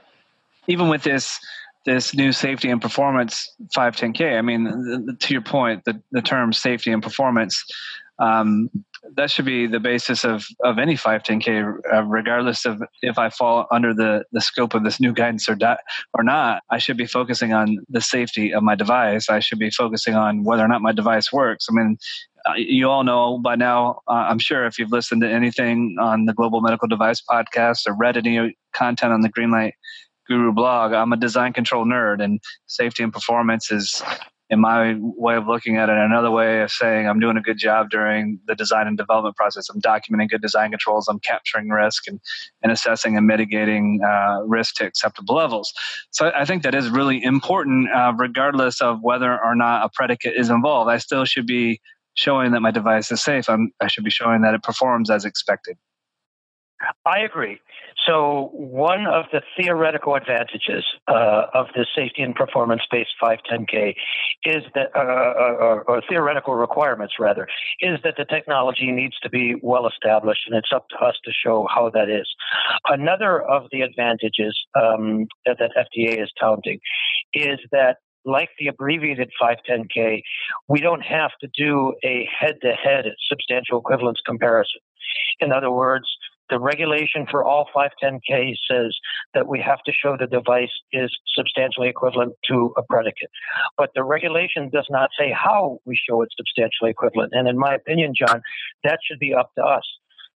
even 0.68 0.90
with 0.90 1.04
this, 1.04 1.40
this 1.86 2.14
new 2.14 2.32
safety 2.32 2.70
and 2.70 2.82
performance 2.82 3.52
510K, 3.76 4.38
I 4.38 4.42
mean, 4.42 5.18
to 5.20 5.34
your 5.34 5.42
point, 5.42 5.84
the, 5.86 6.02
the 6.12 6.22
term 6.22 6.54
safety 6.54 6.92
and 6.92 7.02
performance, 7.02 7.64
um, 8.20 8.70
that 9.16 9.30
should 9.30 9.46
be 9.46 9.68
the 9.68 9.80
basis 9.80 10.24
of, 10.24 10.46
of 10.64 10.80
any 10.80 10.96
510K, 10.96 11.76
uh, 11.94 12.04
regardless 12.04 12.66
of 12.66 12.82
if 13.02 13.18
I 13.18 13.30
fall 13.30 13.68
under 13.72 13.94
the, 13.94 14.24
the 14.32 14.42
scope 14.42 14.74
of 14.74 14.84
this 14.84 15.00
new 15.00 15.14
guidance 15.14 15.50
or, 15.50 15.58
or 16.14 16.24
not. 16.24 16.64
I 16.70 16.78
should 16.78 16.98
be 16.98 17.06
focusing 17.06 17.54
on 17.54 17.80
the 17.90 18.02
safety 18.02 18.54
of 18.54 18.64
my 18.64 18.76
device. 18.76 19.30
I 19.30 19.40
should 19.40 19.60
be 19.60 19.70
focusing 19.70 20.16
on 20.16 20.44
whether 20.44 20.64
or 20.64 20.68
not 20.68 20.82
my 20.82 20.94
device 20.94 21.34
works. 21.34 21.68
I 21.70 21.74
mean, 21.74 21.98
uh, 22.46 22.54
you 22.56 22.90
all 22.90 23.04
know 23.04 23.40
by 23.40 23.56
now, 23.56 24.02
uh, 24.08 24.26
I'm 24.30 24.40
sure 24.40 24.66
if 24.66 24.80
you've 24.80 24.92
listened 24.92 25.22
to 25.22 25.30
anything 25.30 25.96
on 26.00 26.26
the 26.26 26.34
Global 26.34 26.62
Medical 26.62 26.88
Device 26.88 27.22
podcast 27.30 27.88
or 27.88 27.96
read 27.96 28.18
any 28.18 28.56
content 28.74 29.14
on 29.14 29.22
the 29.22 29.30
Greenlight 29.30 29.74
Guru 30.28 30.54
blog, 30.54 30.94
I'm 30.94 31.12
a 31.12 31.18
design 31.18 31.52
control 31.52 31.86
nerd, 31.86 32.24
and 32.24 32.40
safety 32.68 33.04
and 33.04 33.12
performance 33.12 33.72
is 33.72 34.02
in 34.54 34.62
my 34.62 34.96
way 35.00 35.36
of 35.36 35.48
looking 35.48 35.78
at 35.78 35.90
it, 35.90 35.98
another 35.98 36.32
way 36.32 36.62
of 36.62 36.72
saying 36.72 37.08
I'm 37.08 37.20
doing 37.20 37.38
a 37.38 37.42
good 37.42 37.58
job 37.58 37.90
during 37.90 38.40
the 38.48 38.56
design 38.56 38.88
and 38.88 38.98
development 38.98 39.36
process. 39.36 39.68
I'm 39.70 39.82
documenting 39.82 40.30
good 40.30 40.42
design 40.42 40.70
controls. 40.70 41.08
I'm 41.08 41.20
capturing 41.20 41.70
risk 41.70 42.08
and, 42.08 42.22
and 42.62 42.72
assessing 42.72 43.18
and 43.18 43.26
mitigating 43.26 44.00
uh, 44.06 44.44
risk 44.46 44.76
to 44.76 44.86
acceptable 44.86 45.36
levels. 45.36 45.74
So 46.12 46.32
I 46.36 46.46
think 46.46 46.62
that 46.64 46.76
is 46.76 46.90
really 46.90 47.22
important, 47.24 47.90
uh, 47.92 48.14
regardless 48.16 48.80
of 48.80 49.02
whether 49.02 49.44
or 49.44 49.56
not 49.56 49.84
a 49.84 49.90
predicate 49.90 50.36
is 50.38 50.50
involved. 50.50 50.90
I 50.90 50.98
still 50.98 51.26
should 51.26 51.48
be 51.48 51.82
showing 52.14 52.52
that 52.52 52.62
my 52.62 52.72
device 52.72 53.12
is 53.12 53.24
safe. 53.24 53.50
I'm, 53.50 53.72
I 53.82 53.88
should 53.88 54.04
be 54.04 54.12
showing 54.12 54.44
that 54.44 54.54
it 54.54 54.62
performs 54.62 55.10
as 55.10 55.26
expected. 55.26 55.78
I 57.06 57.20
agree. 57.20 57.60
So, 58.08 58.50
one 58.54 59.06
of 59.06 59.26
the 59.32 59.42
theoretical 59.58 60.16
advantages 60.16 60.84
uh, 61.08 61.44
of 61.54 61.68
the 61.76 61.86
safety 61.96 62.22
and 62.22 62.36
performance 62.36 62.82
based 62.92 63.12
510K 63.22 63.96
is 64.46 64.64
that, 64.76 64.96
uh, 64.96 65.00
or, 65.00 65.84
or, 65.84 66.02
theoretical 66.10 66.56
requirements 66.56 67.14
rather, 67.20 67.48
is 67.80 68.00
that 68.04 68.16
the 68.18 68.26
technology 68.26 68.92
needs 68.92 69.18
to 69.24 69.30
be 69.30 69.56
well 69.62 69.88
established 69.88 70.42
and 70.48 70.58
it's 70.58 70.72
up 70.76 70.88
to 70.90 70.98
us 70.98 71.16
to 71.24 71.32
show 71.32 71.68
how 71.74 71.90
that 71.92 72.10
is. 72.10 72.28
Another 72.88 73.42
of 73.42 73.68
the 73.72 73.82
advantages 73.82 74.58
um, 74.76 75.28
that, 75.46 75.58
that 75.60 75.72
FDA 75.78 76.22
is 76.22 76.32
touting 76.40 76.80
is 77.34 77.60
that 77.72 77.98
like 78.26 78.50
the 78.60 78.68
abbreviated 78.68 79.32
510K, 79.42 80.22
we 80.68 80.80
don't 80.80 81.02
have 81.02 81.32
to 81.42 81.48
do 81.58 81.94
a 82.04 82.28
head 82.40 82.56
to 82.62 82.72
head 82.72 83.06
substantial 83.30 83.80
equivalence 83.80 84.20
comparison. 84.26 84.80
In 85.40 85.52
other 85.52 85.72
words, 85.72 86.06
the 86.50 86.60
regulation 86.60 87.26
for 87.30 87.44
all 87.44 87.68
510K 87.76 88.56
says 88.70 88.96
that 89.34 89.48
we 89.48 89.60
have 89.60 89.82
to 89.86 89.92
show 89.92 90.18
the 90.20 90.28
device 90.28 90.72
is 90.92 91.12
substantially 91.36 91.90
equivalent 91.90 92.34
to 92.50 92.74
a 92.78 92.84
predicate. 92.84 93.30
But 93.78 93.92
the 93.96 94.04
regulation 94.04 94.70
does 94.70 94.88
not 94.90 95.10
say 95.18 95.32
how 95.32 95.80
we 95.86 95.98
show 95.98 96.22
it 96.22 96.30
substantially 96.36 96.92
equivalent. 96.92 97.34
And 97.34 97.48
in 97.48 97.58
my 97.58 97.74
opinion, 97.76 98.14
John, 98.18 98.42
that 98.84 99.00
should 99.04 99.20
be 99.20 99.34
up 99.34 99.52
to 99.58 99.64
us. 99.64 99.84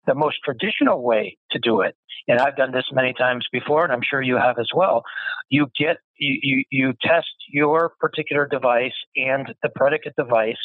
The 0.06 0.14
most 0.14 0.36
traditional 0.44 1.02
way 1.02 1.36
to 1.50 1.58
do 1.58 1.80
it, 1.80 1.96
and 2.28 2.38
I've 2.38 2.56
done 2.56 2.72
this 2.72 2.84
many 2.92 3.12
times 3.12 3.44
before, 3.52 3.84
and 3.84 3.92
I'm 3.92 4.02
sure 4.08 4.22
you 4.22 4.36
have 4.36 4.58
as 4.58 4.68
well, 4.74 5.02
you 5.48 5.66
get 5.78 5.98
you, 6.18 6.38
you, 6.42 6.64
you 6.70 6.92
test 7.02 7.26
your 7.52 7.92
particular 8.00 8.46
device 8.46 8.94
and 9.16 9.52
the 9.62 9.68
predicate 9.68 10.14
device 10.16 10.56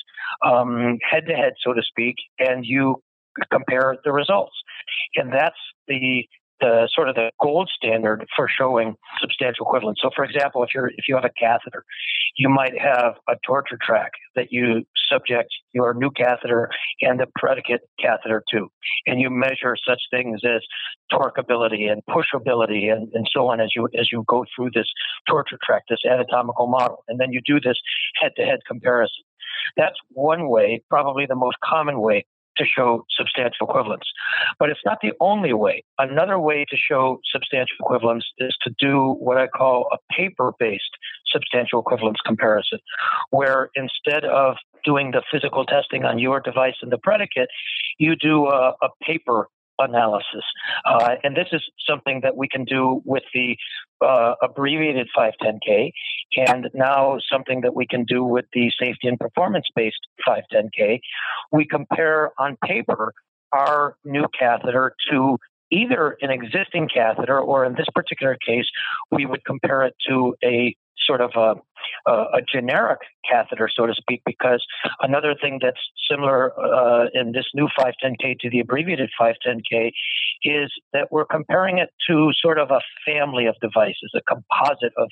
um, 0.46 0.98
head 1.10 1.26
to 1.28 1.34
head, 1.34 1.54
so 1.64 1.74
to 1.74 1.82
speak, 1.84 2.16
and 2.40 2.66
you 2.66 3.02
compare 3.52 3.98
the 4.04 4.12
results. 4.12 4.54
And 5.16 5.32
that's 5.32 5.60
the 5.88 6.26
the 6.62 6.88
sort 6.94 7.10
of 7.10 7.16
the 7.16 7.32
gold 7.42 7.70
standard 7.76 8.24
for 8.36 8.48
showing 8.48 8.94
substantial 9.20 9.66
equivalence. 9.66 9.98
So, 10.02 10.12
for 10.16 10.24
example, 10.24 10.64
if 10.64 10.70
you're 10.74 10.88
if 10.90 11.08
you 11.08 11.16
have 11.16 11.26
a 11.26 11.32
catheter, 11.38 11.84
you 12.38 12.50
might 12.50 12.78
have 12.80 13.16
a 13.28 13.34
torture 13.46 13.80
track 13.82 14.12
that 14.36 14.52
you 14.52 14.84
subject 15.12 15.50
your 15.74 15.94
new 15.94 16.12
catheter 16.12 16.70
and 17.02 17.20
the 17.20 17.26
predicate 17.36 17.82
catheter 18.00 18.44
to, 18.52 18.68
and 19.08 19.20
you 19.20 19.30
measure 19.30 19.76
such 19.88 20.02
things 20.12 20.42
as 20.46 20.62
torqueability 21.12 21.92
and 21.92 22.02
pushability 22.08 22.92
and, 22.94 23.12
and 23.14 23.28
so 23.34 23.48
on 23.48 23.60
as 23.60 23.72
you 23.76 23.88
as 24.00 24.10
you 24.12 24.24
go 24.28 24.46
through 24.56 24.70
this 24.74 24.88
torture 25.28 25.58
track, 25.66 25.82
this 25.90 26.00
anatomical 26.10 26.68
model, 26.68 27.04
and 27.08 27.20
then 27.20 27.32
you 27.32 27.42
do 27.44 27.60
this 27.60 27.78
head-to-head 28.22 28.60
comparison. 28.68 29.24
That's 29.78 29.98
one 30.10 30.48
way, 30.48 30.84
probably 30.90 31.26
the 31.26 31.36
most 31.36 31.58
common 31.64 32.00
way 32.00 32.26
to 32.62 32.70
show 32.70 33.06
substantial 33.10 33.68
equivalence. 33.68 34.04
But 34.60 34.70
it's 34.70 34.80
not 34.86 35.00
the 35.02 35.14
only 35.20 35.54
way. 35.54 35.84
Another 35.98 36.40
way 36.40 36.66
to 36.70 36.78
show 36.78 37.20
substantial 37.32 37.76
equivalence 37.80 38.26
is 38.38 38.56
to 38.64 38.74
do 38.80 39.16
what 39.20 39.38
I 39.38 39.48
call 39.48 39.88
a 39.92 39.98
paper 40.14 40.54
based 40.60 40.92
substantial 41.28 41.80
equivalence 41.80 42.18
comparison, 42.26 42.80
where 43.30 43.70
instead 43.76 44.26
of 44.26 44.56
doing 44.84 45.12
the 45.12 45.22
physical 45.32 45.66
testing 45.66 46.04
on 46.04 46.20
your 46.20 46.40
device 46.40 46.76
and 46.82 46.92
the 46.92 46.98
predicate, 46.98 47.50
you 47.98 48.16
do 48.16 48.48
a, 48.48 48.74
a 48.82 48.90
paper 49.02 49.48
analysis. 49.84 50.44
Uh, 50.86 51.16
and 51.24 51.36
this 51.36 51.48
is 51.52 51.62
something 51.88 52.22
that 52.24 52.36
we 52.36 52.48
can 52.48 52.66
do 52.66 53.02
with 53.06 53.24
the 53.34 53.58
uh, 54.06 54.34
abbreviated 54.42 55.08
510K, 55.18 55.92
and 56.48 56.70
now 56.74 57.18
something 57.32 57.62
that 57.62 57.76
we 57.76 57.86
can 57.86 58.04
do 58.06 58.24
with 58.24 58.46
the 58.54 58.72
safety 58.80 59.08
and 59.08 59.20
performance 59.20 59.66
based 59.76 60.00
510K. 60.28 61.00
We 61.52 61.66
compare 61.66 62.32
on 62.40 62.58
paper 62.66 63.14
our 63.54 63.96
new 64.06 64.26
catheter 64.38 64.96
to 65.12 65.38
either 65.72 66.18
an 66.22 66.30
existing 66.30 66.90
catheter 66.94 67.40
or 67.40 67.66
in 67.66 67.74
this 67.74 67.88
particular 67.94 68.38
case, 68.46 68.66
we 69.10 69.26
would 69.26 69.44
compare 69.46 69.84
it 69.84 69.96
to 70.08 70.36
a 70.44 70.76
sort 71.06 71.22
of 71.22 71.32
a, 71.36 72.12
a, 72.12 72.42
generic 72.52 73.00
catheter, 73.30 73.70
so 73.74 73.86
to 73.86 73.94
speak, 73.94 74.22
because 74.26 74.64
another 75.02 75.36
thing 75.40 75.60
that's 75.62 75.80
similar 76.10 76.54
uh, 76.60 77.08
in 77.14 77.32
this 77.32 77.46
new 77.54 77.68
510K 77.80 78.40
to 78.40 78.50
the 78.50 78.60
abbreviated 78.60 79.10
510K 79.20 79.92
is 80.44 80.72
that 80.94 81.08
we're 81.12 81.26
comparing 81.26 81.78
it 81.78 81.90
to 82.10 82.32
sort 82.40 82.60
of 82.60 82.72
a 82.72 82.82
family 83.06 83.46
of 83.46 83.56
devices, 83.62 84.12
a 84.16 84.22
composite 84.22 84.94
of 84.98 85.10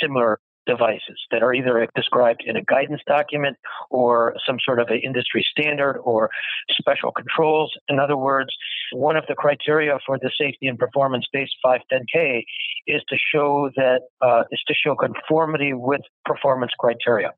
similar 0.00 0.40
devices 0.68 1.18
that 1.30 1.42
are 1.42 1.54
either 1.54 1.88
described 1.96 2.44
in 2.46 2.56
a 2.56 2.62
guidance 2.62 3.00
document 3.06 3.56
or 3.90 4.34
some 4.46 4.58
sort 4.64 4.78
of 4.78 4.88
an 4.88 5.00
industry 5.02 5.44
standard 5.50 5.98
or 6.04 6.28
special 6.70 7.10
controls. 7.10 7.72
In 7.88 7.98
other 7.98 8.16
words, 8.16 8.50
one 8.92 9.16
of 9.16 9.24
the 9.26 9.34
criteria 9.34 9.98
for 10.06 10.18
the 10.18 10.30
safety 10.38 10.66
and 10.66 10.78
performance 10.78 11.26
based 11.32 11.54
510K 11.64 12.44
is 12.86 13.02
to 13.08 13.16
show 13.32 13.70
that 13.76 14.02
uh, 14.20 14.44
is 14.50 14.62
to 14.68 14.74
show 14.74 14.94
conformity 14.94 15.72
with 15.72 16.02
performance 16.24 16.72
criteria. 16.78 17.32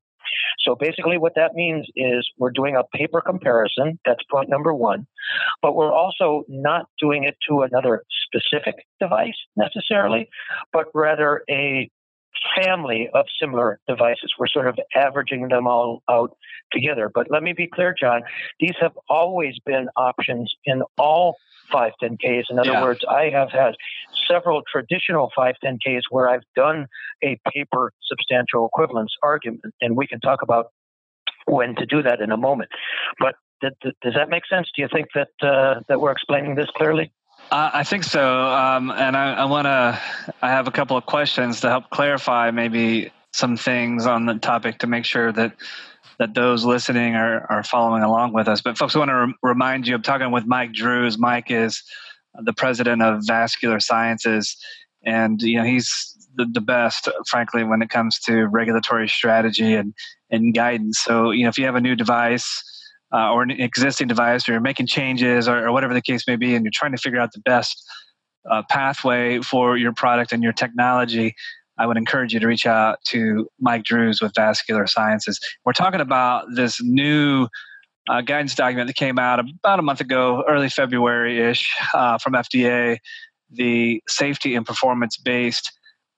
So 0.60 0.76
basically, 0.78 1.18
what 1.18 1.34
that 1.36 1.54
means 1.54 1.86
is 1.96 2.28
we're 2.38 2.50
doing 2.50 2.76
a 2.76 2.84
paper 2.96 3.20
comparison. 3.20 3.98
That's 4.04 4.22
point 4.30 4.48
number 4.48 4.74
one. 4.74 5.06
But 5.62 5.74
we're 5.74 5.92
also 5.92 6.44
not 6.48 6.86
doing 7.00 7.24
it 7.24 7.36
to 7.48 7.62
another 7.62 8.02
specific 8.26 8.74
device 9.00 9.38
necessarily, 9.56 10.28
but 10.72 10.86
rather 10.94 11.42
a 11.50 11.90
family 12.56 13.08
of 13.14 13.26
similar 13.40 13.80
devices. 13.88 14.32
We're 14.38 14.48
sort 14.48 14.66
of 14.66 14.78
averaging 14.94 15.48
them 15.48 15.66
all 15.66 16.02
out 16.08 16.36
together. 16.72 17.10
But 17.12 17.28
let 17.30 17.42
me 17.42 17.52
be 17.52 17.66
clear, 17.66 17.94
John, 17.98 18.22
these 18.58 18.74
have 18.80 18.92
always 19.08 19.56
been 19.64 19.88
options 19.96 20.52
in 20.64 20.82
all 20.98 21.36
510Ks. 21.72 22.44
In 22.50 22.58
other 22.58 22.72
yeah. 22.72 22.82
words, 22.82 23.04
I 23.08 23.30
have 23.30 23.50
had 23.50 23.74
several 24.28 24.62
traditional 24.70 25.30
510Ks 25.36 26.02
where 26.10 26.28
I've 26.28 26.42
done 26.56 26.86
a 27.22 27.38
paper 27.52 27.92
substantial 28.02 28.66
equivalence 28.66 29.14
argument, 29.22 29.74
and 29.80 29.96
we 29.96 30.06
can 30.06 30.20
talk 30.20 30.42
about 30.42 30.66
when 31.46 31.74
to 31.76 31.86
do 31.86 32.02
that 32.02 32.20
in 32.20 32.30
a 32.30 32.36
moment. 32.36 32.70
But 33.18 33.34
does 33.60 34.14
that 34.14 34.28
make 34.30 34.46
sense? 34.46 34.68
Do 34.74 34.82
you 34.82 34.88
think 34.92 35.08
that 35.14 35.28
uh, 35.46 35.80
that 35.88 36.00
we're 36.00 36.12
explaining 36.12 36.54
this 36.54 36.68
clearly? 36.76 37.12
Uh, 37.50 37.70
I 37.74 37.84
think 37.84 38.04
so, 38.04 38.48
um, 38.48 38.90
and 38.92 39.16
I, 39.16 39.34
I 39.34 39.44
want 39.44 39.66
to. 39.66 40.00
I 40.40 40.50
have 40.50 40.68
a 40.68 40.70
couple 40.70 40.96
of 40.96 41.06
questions 41.06 41.60
to 41.62 41.68
help 41.68 41.90
clarify 41.90 42.52
maybe 42.52 43.10
some 43.32 43.56
things 43.56 44.06
on 44.06 44.26
the 44.26 44.34
topic 44.34 44.78
to 44.78 44.86
make 44.86 45.04
sure 45.04 45.32
that 45.32 45.56
that 46.18 46.34
those 46.34 46.64
listening 46.64 47.14
are, 47.14 47.50
are 47.50 47.64
following 47.64 48.02
along 48.02 48.34
with 48.34 48.46
us. 48.46 48.60
But 48.60 48.76
folks, 48.76 48.94
I 48.94 48.98
want 48.98 49.08
to 49.08 49.26
re- 49.26 49.34
remind 49.42 49.88
you, 49.88 49.94
I'm 49.94 50.02
talking 50.02 50.30
with 50.30 50.44
Mike 50.46 50.72
Drues. 50.74 51.18
Mike 51.18 51.50
is 51.50 51.82
the 52.34 52.52
president 52.52 53.02
of 53.02 53.22
Vascular 53.26 53.80
Sciences, 53.80 54.56
and 55.02 55.40
you 55.42 55.56
know 55.56 55.64
he's 55.64 56.28
the, 56.36 56.46
the 56.46 56.60
best, 56.60 57.08
frankly, 57.26 57.64
when 57.64 57.82
it 57.82 57.90
comes 57.90 58.20
to 58.20 58.44
regulatory 58.46 59.08
strategy 59.08 59.74
and 59.74 59.94
and 60.30 60.54
guidance. 60.54 61.00
So 61.00 61.30
you 61.30 61.42
know 61.42 61.48
if 61.48 61.58
you 61.58 61.64
have 61.64 61.74
a 61.74 61.80
new 61.80 61.96
device. 61.96 62.64
Uh, 63.12 63.32
or 63.32 63.42
an 63.42 63.50
existing 63.50 64.06
device, 64.06 64.48
or 64.48 64.52
you're 64.52 64.60
making 64.60 64.86
changes, 64.86 65.48
or, 65.48 65.66
or 65.66 65.72
whatever 65.72 65.92
the 65.92 66.00
case 66.00 66.22
may 66.28 66.36
be, 66.36 66.54
and 66.54 66.64
you're 66.64 66.70
trying 66.72 66.92
to 66.92 66.98
figure 66.98 67.18
out 67.18 67.32
the 67.32 67.40
best 67.40 67.84
uh, 68.48 68.62
pathway 68.70 69.40
for 69.40 69.76
your 69.76 69.92
product 69.92 70.32
and 70.32 70.42
your 70.42 70.52
technology, 70.52 71.34
I 71.78 71.86
would 71.86 71.96
encourage 71.96 72.34
you 72.34 72.40
to 72.40 72.46
reach 72.46 72.66
out 72.66 72.98
to 73.08 73.48
Mike 73.58 73.84
Drues 73.84 74.20
with 74.20 74.32
Vascular 74.34 74.86
Sciences. 74.86 75.40
We're 75.64 75.72
talking 75.72 76.00
about 76.00 76.44
this 76.54 76.80
new 76.82 77.48
uh, 78.08 78.20
guidance 78.20 78.54
document 78.54 78.86
that 78.88 78.96
came 78.96 79.18
out 79.18 79.40
about 79.40 79.78
a 79.78 79.82
month 79.82 80.00
ago, 80.00 80.44
early 80.46 80.68
February 80.68 81.40
ish, 81.40 81.74
uh, 81.94 82.18
from 82.18 82.34
FDA, 82.34 82.98
the 83.50 84.02
safety 84.08 84.54
and 84.54 84.66
performance 84.66 85.16
based 85.16 85.72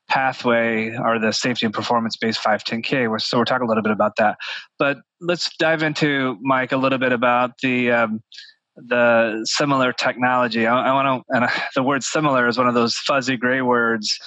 pathway 0.08 0.94
or 0.96 1.18
the 1.18 1.32
safety 1.32 1.64
and 1.64 1.74
performance 1.74 2.16
based 2.16 2.42
510K. 2.42 3.20
So 3.20 3.38
we're 3.38 3.44
talking 3.44 3.64
a 3.64 3.68
little 3.68 3.84
bit 3.84 3.92
about 3.92 4.16
that. 4.16 4.38
But 4.78 4.98
let's 5.22 5.54
dive 5.56 5.82
into, 5.82 6.36
Mike, 6.42 6.72
a 6.72 6.76
little 6.76 6.98
bit 6.98 7.12
about 7.12 7.52
the. 7.62 7.90
Um, 7.90 8.22
the 8.74 9.42
similar 9.44 9.92
technology. 9.92 10.66
I, 10.66 10.88
I 10.88 10.92
want 10.94 11.26
to, 11.28 11.36
and 11.36 11.50
the 11.74 11.82
word 11.82 12.02
similar 12.02 12.48
is 12.48 12.56
one 12.56 12.68
of 12.68 12.72
those 12.74 12.94
fuzzy 12.94 13.36
gray 13.36 13.60
words 13.60 14.18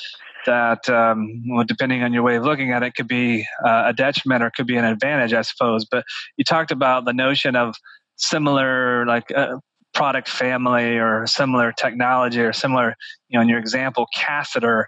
that, 0.46 0.88
um, 0.88 1.44
well, 1.50 1.64
depending 1.64 2.04
on 2.04 2.14
your 2.14 2.24
way 2.24 2.36
of 2.36 2.44
looking 2.44 2.72
at 2.72 2.84
it, 2.84 2.94
could 2.94 3.08
be 3.08 3.46
uh, 3.66 3.86
a 3.88 3.94
detriment 3.94 4.44
or 4.44 4.52
could 4.52 4.68
be 4.68 4.78
an 4.78 4.86
advantage, 4.86 5.34
I 5.34 5.42
suppose. 5.42 5.86
But 5.86 6.06
you 6.38 6.44
talked 6.44 6.72
about 6.72 7.06
the 7.06 7.14
notion 7.14 7.56
of 7.56 7.76
similar, 8.18 9.06
like 9.06 9.32
uh, 9.36 9.58
product 9.94 10.28
family 10.28 10.98
or 10.98 11.26
similar 11.26 11.72
technology 11.72 12.42
or 12.42 12.54
similar, 12.54 12.96
you 13.30 13.38
know, 13.38 13.42
in 13.42 13.50
your 13.50 13.60
example, 13.60 14.08
catheter. 14.14 14.88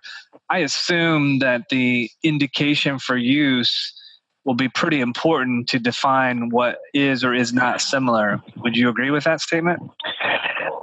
I 0.49 0.59
assume 0.59 1.39
that 1.39 1.63
the 1.69 2.09
indication 2.23 2.99
for 2.99 3.17
use 3.17 3.93
will 4.47 4.55
be 4.55 4.69
pretty 4.69 5.01
important 5.01 5.67
to 5.67 5.77
define 5.77 6.49
what 6.49 6.79
is 6.93 7.21
or 7.23 7.33
is 7.33 7.51
not 7.51 7.81
similar. 7.81 8.41
Would 8.63 8.77
you 8.77 8.87
agree 8.87 9.11
with 9.11 9.25
that 9.25 9.41
statement? 9.41 9.81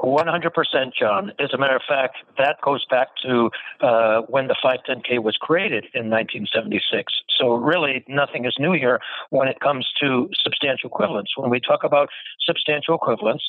100%, 0.05 0.93
John. 0.99 1.33
As 1.39 1.55
a 1.55 1.59
matter 1.59 1.75
of 1.75 1.83
fact, 1.89 2.19
that 2.37 2.61
goes 2.61 2.85
back 2.91 3.09
to 3.25 3.51
uh, 3.81 4.21
when 4.29 4.49
the 4.49 4.57
510K 4.63 5.23
was 5.23 5.37
created 5.41 5.87
in 5.95 6.11
1976. 6.11 7.11
So, 7.39 7.55
really, 7.55 8.05
nothing 8.07 8.45
is 8.45 8.55
new 8.59 8.73
here 8.73 9.01
when 9.31 9.49
it 9.49 9.61
comes 9.61 9.89
to 10.01 10.29
substantial 10.43 10.91
equivalence. 10.91 11.31
When 11.37 11.51
we 11.51 11.59
talk 11.59 11.85
about 11.85 12.11
substantial 12.47 12.95
equivalence, 12.95 13.43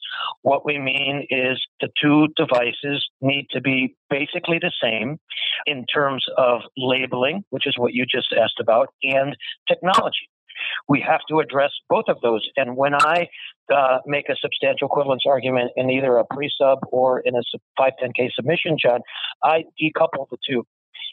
what 0.43 0.65
we 0.65 0.79
mean 0.79 1.27
is 1.29 1.61
the 1.81 1.89
two 2.01 2.29
devices 2.37 3.05
need 3.19 3.47
to 3.51 3.59
be 3.59 3.95
basically 4.09 4.59
the 4.59 4.71
same 4.81 5.19
in 5.65 5.85
terms 5.85 6.25
of 6.37 6.61
labeling, 6.77 7.43
which 7.49 7.67
is 7.67 7.77
what 7.77 7.93
you 7.93 8.05
just 8.05 8.33
asked 8.33 8.59
about, 8.61 8.89
and 9.03 9.35
technology 9.67 10.04
we 10.87 11.03
have 11.07 11.21
to 11.29 11.39
address 11.39 11.71
both 11.89 12.05
of 12.07 12.17
those. 12.21 12.47
And 12.55 12.77
when 12.77 12.93
I 12.93 13.27
uh, 13.73 13.97
make 14.05 14.29
a 14.29 14.35
substantial 14.41 14.87
equivalence 14.87 15.23
argument 15.27 15.71
in 15.75 15.89
either 15.89 16.17
a 16.17 16.25
pre-sub 16.25 16.79
or 16.91 17.19
in 17.19 17.35
a 17.35 17.41
510k 17.79 18.29
submission, 18.33 18.77
John, 18.81 19.01
I 19.43 19.63
decouple 19.81 20.29
the 20.29 20.37
two. 20.47 20.65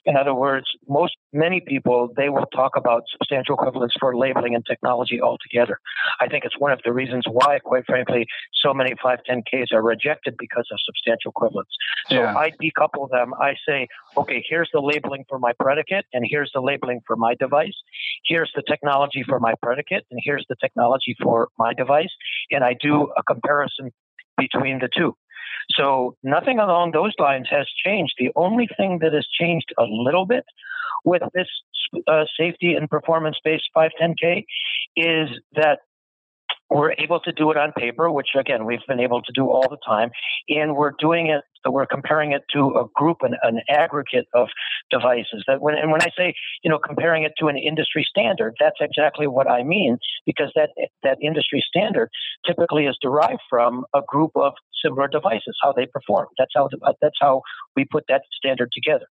In 0.04 0.16
other 0.16 0.34
words, 0.34 0.66
most 0.88 1.16
many 1.32 1.60
people 1.60 2.08
they 2.16 2.28
will 2.28 2.46
talk 2.46 2.72
about 2.76 3.02
substantial 3.10 3.54
equivalence 3.54 3.92
for 4.00 4.16
labeling 4.16 4.54
and 4.54 4.64
technology 4.66 5.20
altogether. 5.20 5.78
I 6.20 6.26
think 6.28 6.44
it's 6.44 6.58
one 6.58 6.72
of 6.72 6.80
the 6.84 6.92
reasons 6.92 7.24
why, 7.30 7.58
quite 7.60 7.84
frankly, 7.86 8.26
so 8.62 8.74
many 8.74 8.94
510Ks 8.94 9.72
are 9.72 9.82
rejected 9.82 10.34
because 10.38 10.66
of 10.72 10.78
substantial 10.84 11.30
equivalence. 11.30 11.68
So 12.08 12.16
yeah. 12.16 12.36
I 12.36 12.50
decouple 12.62 13.08
them. 13.10 13.32
I 13.40 13.54
say, 13.66 13.86
okay, 14.16 14.44
here's 14.48 14.68
the 14.72 14.80
labeling 14.80 15.24
for 15.28 15.38
my 15.38 15.52
predicate, 15.60 16.04
and 16.12 16.24
here's 16.28 16.50
the 16.52 16.60
labeling 16.60 17.00
for 17.06 17.16
my 17.16 17.34
device. 17.34 17.76
Here's 18.26 18.50
the 18.54 18.62
technology 18.68 19.22
for 19.22 19.38
my 19.38 19.54
predicate, 19.62 20.04
and 20.10 20.20
here's 20.22 20.44
the 20.48 20.56
technology 20.60 21.16
for 21.22 21.48
my 21.58 21.74
device. 21.74 22.10
And 22.50 22.64
I 22.64 22.74
do 22.80 23.12
a 23.16 23.22
comparison 23.22 23.90
between 24.36 24.78
the 24.80 24.88
two. 24.96 25.14
So 25.76 26.16
nothing 26.22 26.58
along 26.58 26.92
those 26.92 27.12
lines 27.18 27.48
has 27.50 27.66
changed. 27.84 28.14
The 28.18 28.30
only 28.36 28.68
thing 28.76 28.98
that 29.02 29.12
has 29.12 29.26
changed 29.40 29.72
a 29.78 29.84
little 29.84 30.26
bit 30.26 30.44
with 31.04 31.22
this 31.34 31.48
uh, 32.06 32.24
safety 32.38 32.74
and 32.74 32.88
performance 32.88 33.36
based 33.44 33.68
510K 33.76 34.44
is 34.96 35.28
that 35.54 35.80
we're 36.74 36.92
able 36.98 37.20
to 37.20 37.32
do 37.32 37.50
it 37.50 37.56
on 37.56 37.72
paper, 37.72 38.10
which 38.10 38.28
again 38.38 38.64
we've 38.64 38.86
been 38.88 39.00
able 39.00 39.22
to 39.22 39.32
do 39.34 39.48
all 39.50 39.68
the 39.68 39.78
time, 39.86 40.10
and 40.48 40.76
we're 40.76 40.92
doing 40.98 41.28
it. 41.28 41.42
We're 41.64 41.86
comparing 41.86 42.32
it 42.32 42.42
to 42.54 42.74
a 42.76 42.84
group, 42.94 43.18
an, 43.22 43.34
an 43.42 43.60
aggregate 43.68 44.26
of 44.34 44.48
devices. 44.90 45.44
That 45.46 45.60
when 45.60 45.74
and 45.76 45.92
when 45.92 46.02
I 46.02 46.08
say 46.16 46.34
you 46.62 46.70
know 46.70 46.78
comparing 46.78 47.22
it 47.24 47.32
to 47.38 47.48
an 47.48 47.56
industry 47.56 48.06
standard, 48.08 48.54
that's 48.58 48.78
exactly 48.80 49.26
what 49.26 49.50
I 49.50 49.62
mean 49.62 49.98
because 50.26 50.52
that 50.56 50.70
that 51.02 51.18
industry 51.22 51.64
standard 51.66 52.10
typically 52.46 52.86
is 52.86 52.96
derived 53.00 53.40
from 53.48 53.84
a 53.94 54.00
group 54.06 54.32
of 54.34 54.52
similar 54.84 55.08
devices, 55.08 55.56
how 55.62 55.72
they 55.72 55.86
perform. 55.86 56.26
That's 56.38 56.52
how 56.54 56.68
that's 57.00 57.18
how 57.20 57.42
we 57.76 57.84
put 57.84 58.04
that 58.08 58.22
standard 58.36 58.70
together. 58.72 59.06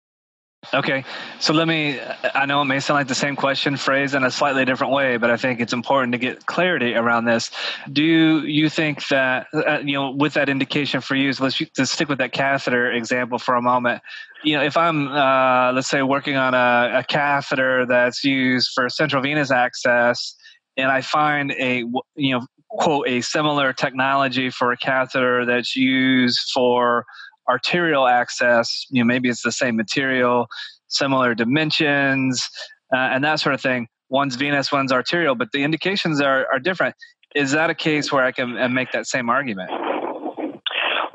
Okay, 0.73 1.06
so 1.39 1.53
let 1.53 1.67
me. 1.67 1.99
I 2.34 2.45
know 2.45 2.62
it 2.62 2.65
may 2.65 2.82
sound 2.82 2.97
like 2.97 3.08
the 3.08 3.15
same 3.15 3.38
question 3.38 3.77
phrased 3.77 4.13
in 4.13 4.23
a 4.23 4.32
slightly 4.32 4.65
different 4.65 4.91
way, 4.91 5.15
but 5.15 5.32
I 5.32 5.38
think 5.38 5.62
it's 5.62 5.71
important 5.71 6.12
to 6.12 6.17
get 6.17 6.45
clarity 6.45 6.93
around 6.93 7.23
this. 7.23 7.51
Do 7.91 8.45
you 8.45 8.67
think 8.67 9.08
that 9.08 9.47
uh, 9.53 9.80
you 9.80 9.93
know, 9.93 10.12
with 10.12 10.34
that 10.34 10.49
indication 10.49 10.99
for 10.99 11.15
use, 11.15 11.39
let's 11.39 11.58
just 11.58 11.93
stick 11.93 12.10
with 12.10 12.17
that 12.17 12.34
catheter 12.34 12.91
example 12.91 13.39
for 13.39 13.56
a 13.56 13.62
moment. 13.62 14.01
You 14.43 14.58
know, 14.58 14.63
if 14.63 14.75
I'm, 14.75 15.08
uh, 15.08 15.71
let's 15.71 15.88
say, 15.88 16.01
working 16.01 16.36
on 16.36 16.53
a, 16.53 16.99
a 16.99 17.03
catheter 17.03 17.86
that's 17.86 18.23
used 18.25 18.71
for 18.75 18.89
central 18.89 19.21
venous 19.21 19.51
access, 19.51 20.36
and 20.75 20.91
I 20.91 20.99
find 20.99 21.51
a 21.51 21.86
you 22.15 22.34
know 22.34 22.45
quote 22.69 23.08
a 23.08 23.21
similar 23.21 23.71
technology 23.71 24.49
for 24.49 24.73
a 24.73 24.77
catheter 24.77 25.45
that's 25.45 25.77
used 25.77 26.51
for 26.53 27.06
arterial 27.50 28.08
access, 28.08 28.86
you 28.90 29.02
know, 29.02 29.06
maybe 29.06 29.30
it's 29.30 29.44
the 29.44 29.52
same 29.52 29.76
material, 29.76 30.48
similar 30.88 31.36
dimensions, 31.36 32.48
uh, 32.94 32.98
and 32.98 33.24
that 33.24 33.40
sort 33.40 33.56
of 33.56 33.62
thing. 33.62 33.88
One's 34.10 34.36
venous, 34.36 34.72
one's 34.72 34.92
arterial, 34.92 35.36
but 35.36 35.52
the 35.52 35.64
indications 35.64 36.22
are, 36.22 36.48
are 36.52 36.60
different. 36.60 36.96
Is 37.36 37.52
that 37.52 37.70
a 37.70 37.76
case 37.76 38.12
where 38.12 38.24
I 38.24 38.32
can 38.32 38.74
make 38.74 38.92
that 38.92 39.06
same 39.06 39.30
argument? 39.30 39.70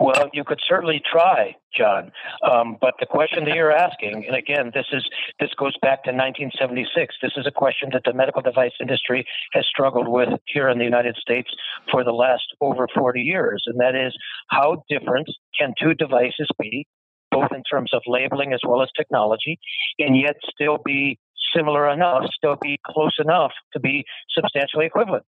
Well, 0.00 0.31
you 0.33 0.44
could 0.44 0.61
certainly 0.66 1.02
try, 1.11 1.57
John. 1.76 2.12
Um, 2.42 2.76
but 2.81 2.94
the 3.00 3.07
question 3.07 3.44
that 3.44 3.55
you're 3.55 3.72
asking, 3.72 4.24
and 4.26 4.37
again, 4.37 4.70
this 4.74 4.87
is 4.92 5.05
this 5.40 5.50
goes 5.59 5.76
back 5.83 6.05
to 6.05 6.11
1976. 6.11 7.14
This 7.22 7.33
is 7.37 7.46
a 7.46 7.50
question 7.50 7.90
that 7.92 8.02
the 8.05 8.12
medical 8.12 8.42
device 8.42 8.72
industry 8.81 9.26
has 9.52 9.66
struggled 9.66 10.09
with 10.09 10.28
here 10.46 10.68
in 10.68 10.78
the 10.78 10.85
United 10.85 11.16
States 11.16 11.50
for 11.90 12.05
the 12.05 12.12
last 12.12 12.44
over 12.61 12.88
40 12.94 13.20
years, 13.20 13.64
and 13.66 13.81
that 13.81 13.94
is 13.94 14.16
how 14.48 14.83
different 14.88 15.28
can 15.59 15.74
two 15.81 15.94
devices 15.94 16.48
be, 16.61 16.87
both 17.31 17.52
in 17.55 17.62
terms 17.64 17.92
of 17.92 18.02
labeling 18.07 18.52
as 18.52 18.61
well 18.66 18.83
as 18.83 18.88
technology, 18.96 19.59
and 19.98 20.16
yet 20.16 20.37
still 20.55 20.78
be 20.85 21.18
similar 21.55 21.88
enough, 21.90 22.24
still 22.35 22.57
be 22.61 22.78
close 22.87 23.16
enough 23.18 23.52
to 23.72 23.81
be 23.81 24.05
substantially 24.35 24.87
equivalent. 24.87 25.24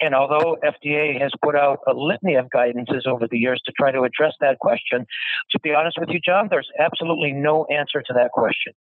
And 0.00 0.14
although 0.14 0.56
FDA 0.64 1.20
has 1.20 1.30
put 1.42 1.54
out 1.54 1.80
a 1.86 1.92
litany 1.92 2.34
of 2.36 2.46
guidances 2.54 3.06
over 3.06 3.26
the 3.30 3.38
years 3.38 3.60
to 3.66 3.72
try 3.72 3.90
to 3.92 4.02
address 4.02 4.34
that 4.40 4.58
question, 4.58 5.06
to 5.50 5.60
be 5.60 5.74
honest 5.74 5.98
with 5.98 6.08
you, 6.10 6.20
John, 6.24 6.48
there's 6.50 6.68
absolutely 6.78 7.32
no 7.32 7.66
answer 7.66 8.02
to 8.02 8.12
that 8.14 8.30
question. 8.32 8.72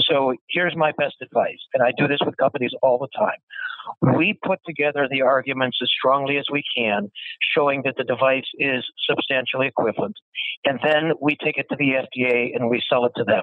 So 0.00 0.34
here's 0.48 0.76
my 0.76 0.92
best 0.98 1.16
advice, 1.22 1.58
and 1.72 1.82
I 1.82 1.92
do 1.96 2.08
this 2.08 2.20
with 2.24 2.36
companies 2.36 2.72
all 2.82 2.98
the 2.98 3.08
time. 3.16 3.38
We 4.16 4.38
put 4.44 4.60
together 4.66 5.08
the 5.10 5.22
arguments 5.22 5.78
as 5.82 5.90
strongly 5.96 6.38
as 6.38 6.44
we 6.50 6.62
can, 6.76 7.10
showing 7.54 7.82
that 7.84 7.94
the 7.96 8.04
device 8.04 8.46
is 8.54 8.84
substantially 9.08 9.66
equivalent. 9.66 10.16
And 10.64 10.80
then 10.82 11.12
we 11.20 11.36
take 11.36 11.58
it 11.58 11.66
to 11.70 11.76
the 11.76 11.92
FDA 11.92 12.54
and 12.54 12.70
we 12.70 12.82
sell 12.88 13.04
it 13.04 13.12
to 13.16 13.24
them. 13.24 13.42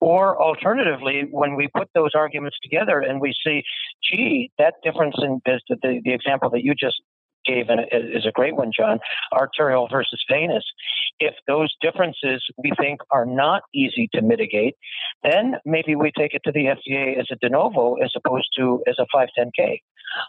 Or 0.00 0.40
alternatively, 0.40 1.28
when 1.30 1.56
we 1.56 1.68
put 1.68 1.88
those 1.94 2.12
arguments 2.14 2.56
together 2.62 3.00
and 3.00 3.20
we 3.20 3.34
see, 3.44 3.62
gee, 4.02 4.50
that 4.58 4.74
difference 4.82 5.16
in 5.18 5.40
the, 5.44 5.60
the, 6.04 6.12
example 6.12 6.50
that 6.50 6.64
you 6.64 6.74
just 6.74 7.00
gave 7.46 7.68
and 7.68 7.80
is 7.92 8.26
a 8.26 8.32
great 8.32 8.56
one, 8.56 8.70
John. 8.76 8.98
Arterial 9.32 9.88
versus 9.90 10.22
venous. 10.30 10.64
If 11.20 11.34
those 11.46 11.74
differences 11.80 12.44
we 12.62 12.72
think 12.78 13.00
are 13.10 13.26
not 13.26 13.62
easy 13.74 14.08
to 14.14 14.22
mitigate, 14.22 14.74
then 15.22 15.54
maybe 15.64 15.94
we 15.94 16.12
take 16.16 16.34
it 16.34 16.42
to 16.44 16.52
the 16.52 16.66
FDA 16.66 17.18
as 17.18 17.26
a 17.32 17.36
de 17.36 17.48
novo 17.48 17.94
as 17.94 18.12
opposed 18.16 18.48
to 18.56 18.82
as 18.86 18.96
a 18.98 19.06
510K. 19.14 19.78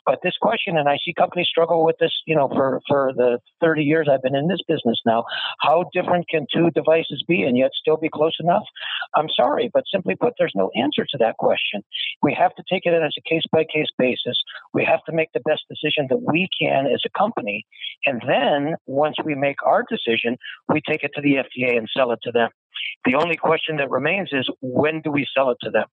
But 0.06 0.19
this 0.23 0.36
question, 0.41 0.78
and 0.78 0.89
I 0.89 0.97
see 1.04 1.13
companies 1.13 1.47
struggle 1.47 1.86
with 1.86 1.97
this, 1.99 2.12
you 2.25 2.36
know, 2.36 2.47
for, 2.49 2.82
for 2.88 3.12
the 3.15 3.39
30 3.62 3.84
years 3.84 4.08
I've 4.12 4.21
been 4.21 4.36
in 4.36 4.47
this 4.47 4.62
business 4.67 4.99
now. 5.06 5.23
How 5.60 5.86
different 5.93 6.28
can 6.30 6.47
two 6.54 6.69
devices 6.71 7.23
be 7.28 7.43
and 7.43 7.58
yet 7.58 7.71
still 7.80 7.97
be 7.97 8.10
close 8.10 8.36
enough? 8.39 8.63
I'm 9.15 9.28
sorry, 9.36 9.69
but 9.74 9.84
simply 9.91 10.15
put, 10.15 10.34
there's 10.38 10.54
no 10.56 10.69
answer 10.76 11.06
to 11.10 11.17
that 11.19 11.38
question. 11.38 11.84
We 12.22 12.36
have 12.39 12.54
to 12.56 12.63
take 12.69 12.86
it 12.86 12.93
in 12.93 13.04
as 13.04 13.15
a 13.17 13.30
case 13.30 13.43
by 13.52 13.63
case 13.63 13.89
basis. 13.98 14.38
We 14.74 14.86
have 14.86 15.04
to 15.06 15.12
make 15.12 15.30
the 15.34 15.41
best 15.41 15.63
decision 15.69 16.08
that 16.10 16.22
we 16.22 16.48
can 16.60 16.86
as 16.88 17.02
a 17.06 17.17
company. 17.17 17.65
And 18.06 18.22
then 18.28 18.76
once 18.86 19.15
we 19.24 19.36
make 19.36 19.58
our 19.65 19.84
decision, 19.89 20.38
we 20.67 20.82
take 20.88 21.04
it 21.04 21.12
to 21.15 21.22
the 21.22 21.36
FDA 21.36 21.78
and 21.78 21.89
sell 21.95 22.12
it 22.12 22.19
to 22.24 22.32
them. 22.32 22.50
The 23.06 23.15
only 23.15 23.38
question 23.38 23.78
that 23.78 23.89
remains 23.89 24.30
is 24.32 24.50
when 24.62 25.02
do 25.02 25.12
we 25.12 25.26
sell 25.36 25.52
it 25.52 25.58
to 25.63 25.70
them? 25.70 25.86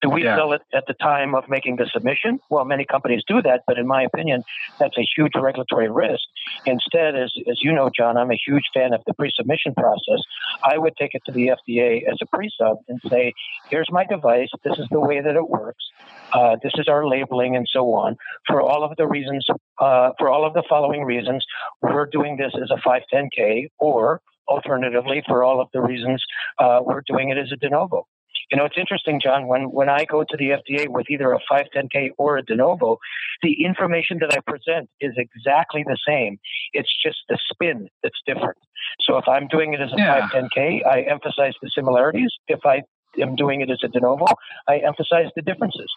Do 0.00 0.10
we 0.10 0.24
yeah. 0.24 0.36
sell 0.36 0.52
it 0.52 0.62
at 0.74 0.84
the 0.86 0.94
time 0.94 1.34
of 1.34 1.48
making 1.48 1.76
the 1.76 1.86
submission? 1.92 2.38
Well, 2.50 2.64
many 2.64 2.84
companies 2.84 3.22
do 3.26 3.42
that, 3.42 3.62
but 3.66 3.78
in 3.78 3.86
my 3.86 4.02
opinion, 4.02 4.42
that's 4.78 4.96
a 4.96 5.04
huge 5.16 5.32
regulatory 5.34 5.90
risk. 5.90 6.22
Instead, 6.66 7.16
as, 7.16 7.32
as 7.50 7.58
you 7.62 7.72
know, 7.72 7.90
John, 7.96 8.16
I'm 8.16 8.30
a 8.30 8.38
huge 8.46 8.64
fan 8.74 8.92
of 8.92 9.02
the 9.06 9.14
pre 9.14 9.30
submission 9.34 9.74
process. 9.74 10.22
I 10.62 10.78
would 10.78 10.96
take 10.96 11.14
it 11.14 11.22
to 11.26 11.32
the 11.32 11.48
FDA 11.48 12.02
as 12.10 12.18
a 12.22 12.26
pre 12.26 12.50
sub 12.58 12.78
and 12.88 13.00
say, 13.08 13.32
here's 13.68 13.88
my 13.90 14.04
device. 14.04 14.48
This 14.64 14.78
is 14.78 14.86
the 14.90 15.00
way 15.00 15.20
that 15.20 15.34
it 15.34 15.48
works. 15.48 15.84
Uh, 16.32 16.56
this 16.62 16.72
is 16.76 16.88
our 16.88 17.06
labeling 17.06 17.56
and 17.56 17.66
so 17.70 17.92
on. 17.94 18.16
For 18.46 18.60
all 18.62 18.84
of 18.84 18.96
the 18.96 19.06
reasons, 19.06 19.46
uh, 19.80 20.10
for 20.18 20.28
all 20.28 20.46
of 20.46 20.54
the 20.54 20.62
following 20.68 21.04
reasons, 21.04 21.44
we're 21.80 22.06
doing 22.06 22.36
this 22.36 22.52
as 22.60 22.70
a 22.70 22.80
510K 22.88 23.68
or 23.78 24.20
alternatively, 24.48 25.22
for 25.26 25.44
all 25.44 25.60
of 25.60 25.68
the 25.72 25.80
reasons, 25.80 26.22
uh, 26.58 26.80
we're 26.82 27.02
doing 27.06 27.30
it 27.30 27.38
as 27.38 27.50
a 27.52 27.56
de 27.56 27.70
novo. 27.70 28.06
You 28.50 28.58
know, 28.58 28.66
it's 28.66 28.76
interesting, 28.76 29.18
John, 29.22 29.46
when, 29.46 29.70
when 29.70 29.88
I 29.88 30.04
go 30.04 30.24
to 30.24 30.36
the 30.36 30.50
FDA 30.50 30.86
with 30.86 31.06
either 31.08 31.32
a 31.32 31.38
510K 31.50 32.10
or 32.18 32.36
a 32.36 32.42
de 32.42 32.54
novo, 32.54 32.98
the 33.42 33.64
information 33.64 34.18
that 34.20 34.32
I 34.36 34.40
present 34.46 34.90
is 35.00 35.12
exactly 35.16 35.84
the 35.86 35.96
same. 36.06 36.38
It's 36.74 36.90
just 37.02 37.18
the 37.30 37.38
spin 37.50 37.88
that's 38.02 38.18
different. 38.26 38.58
So 39.00 39.16
if 39.16 39.26
I'm 39.26 39.48
doing 39.48 39.72
it 39.72 39.80
as 39.80 39.90
a 39.92 39.96
yeah. 39.96 40.28
510K, 40.28 40.86
I 40.86 41.00
emphasize 41.02 41.54
the 41.62 41.70
similarities. 41.74 42.30
If 42.46 42.60
I 42.66 42.82
am 43.20 43.36
doing 43.36 43.62
it 43.62 43.70
as 43.70 43.78
a 43.84 43.88
de 43.88 44.00
novo, 44.00 44.26
I 44.68 44.78
emphasize 44.78 45.30
the 45.34 45.42
differences. 45.42 45.90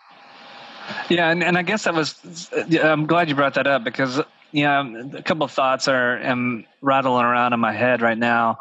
Yeah, 1.09 1.31
and, 1.31 1.43
and 1.43 1.57
I 1.57 1.63
guess 1.63 1.83
that 1.85 1.93
was, 1.93 2.49
I'm 2.81 3.05
glad 3.05 3.27
you 3.27 3.35
brought 3.35 3.55
that 3.55 3.67
up 3.67 3.83
because 3.83 4.21
yeah, 4.55 4.89
a 5.13 5.21
couple 5.21 5.43
of 5.43 5.51
thoughts 5.51 5.89
are 5.89 6.17
am 6.17 6.65
rattling 6.81 7.25
around 7.25 7.51
in 7.51 7.59
my 7.59 7.73
head 7.73 8.01
right 8.01 8.17
now. 8.17 8.59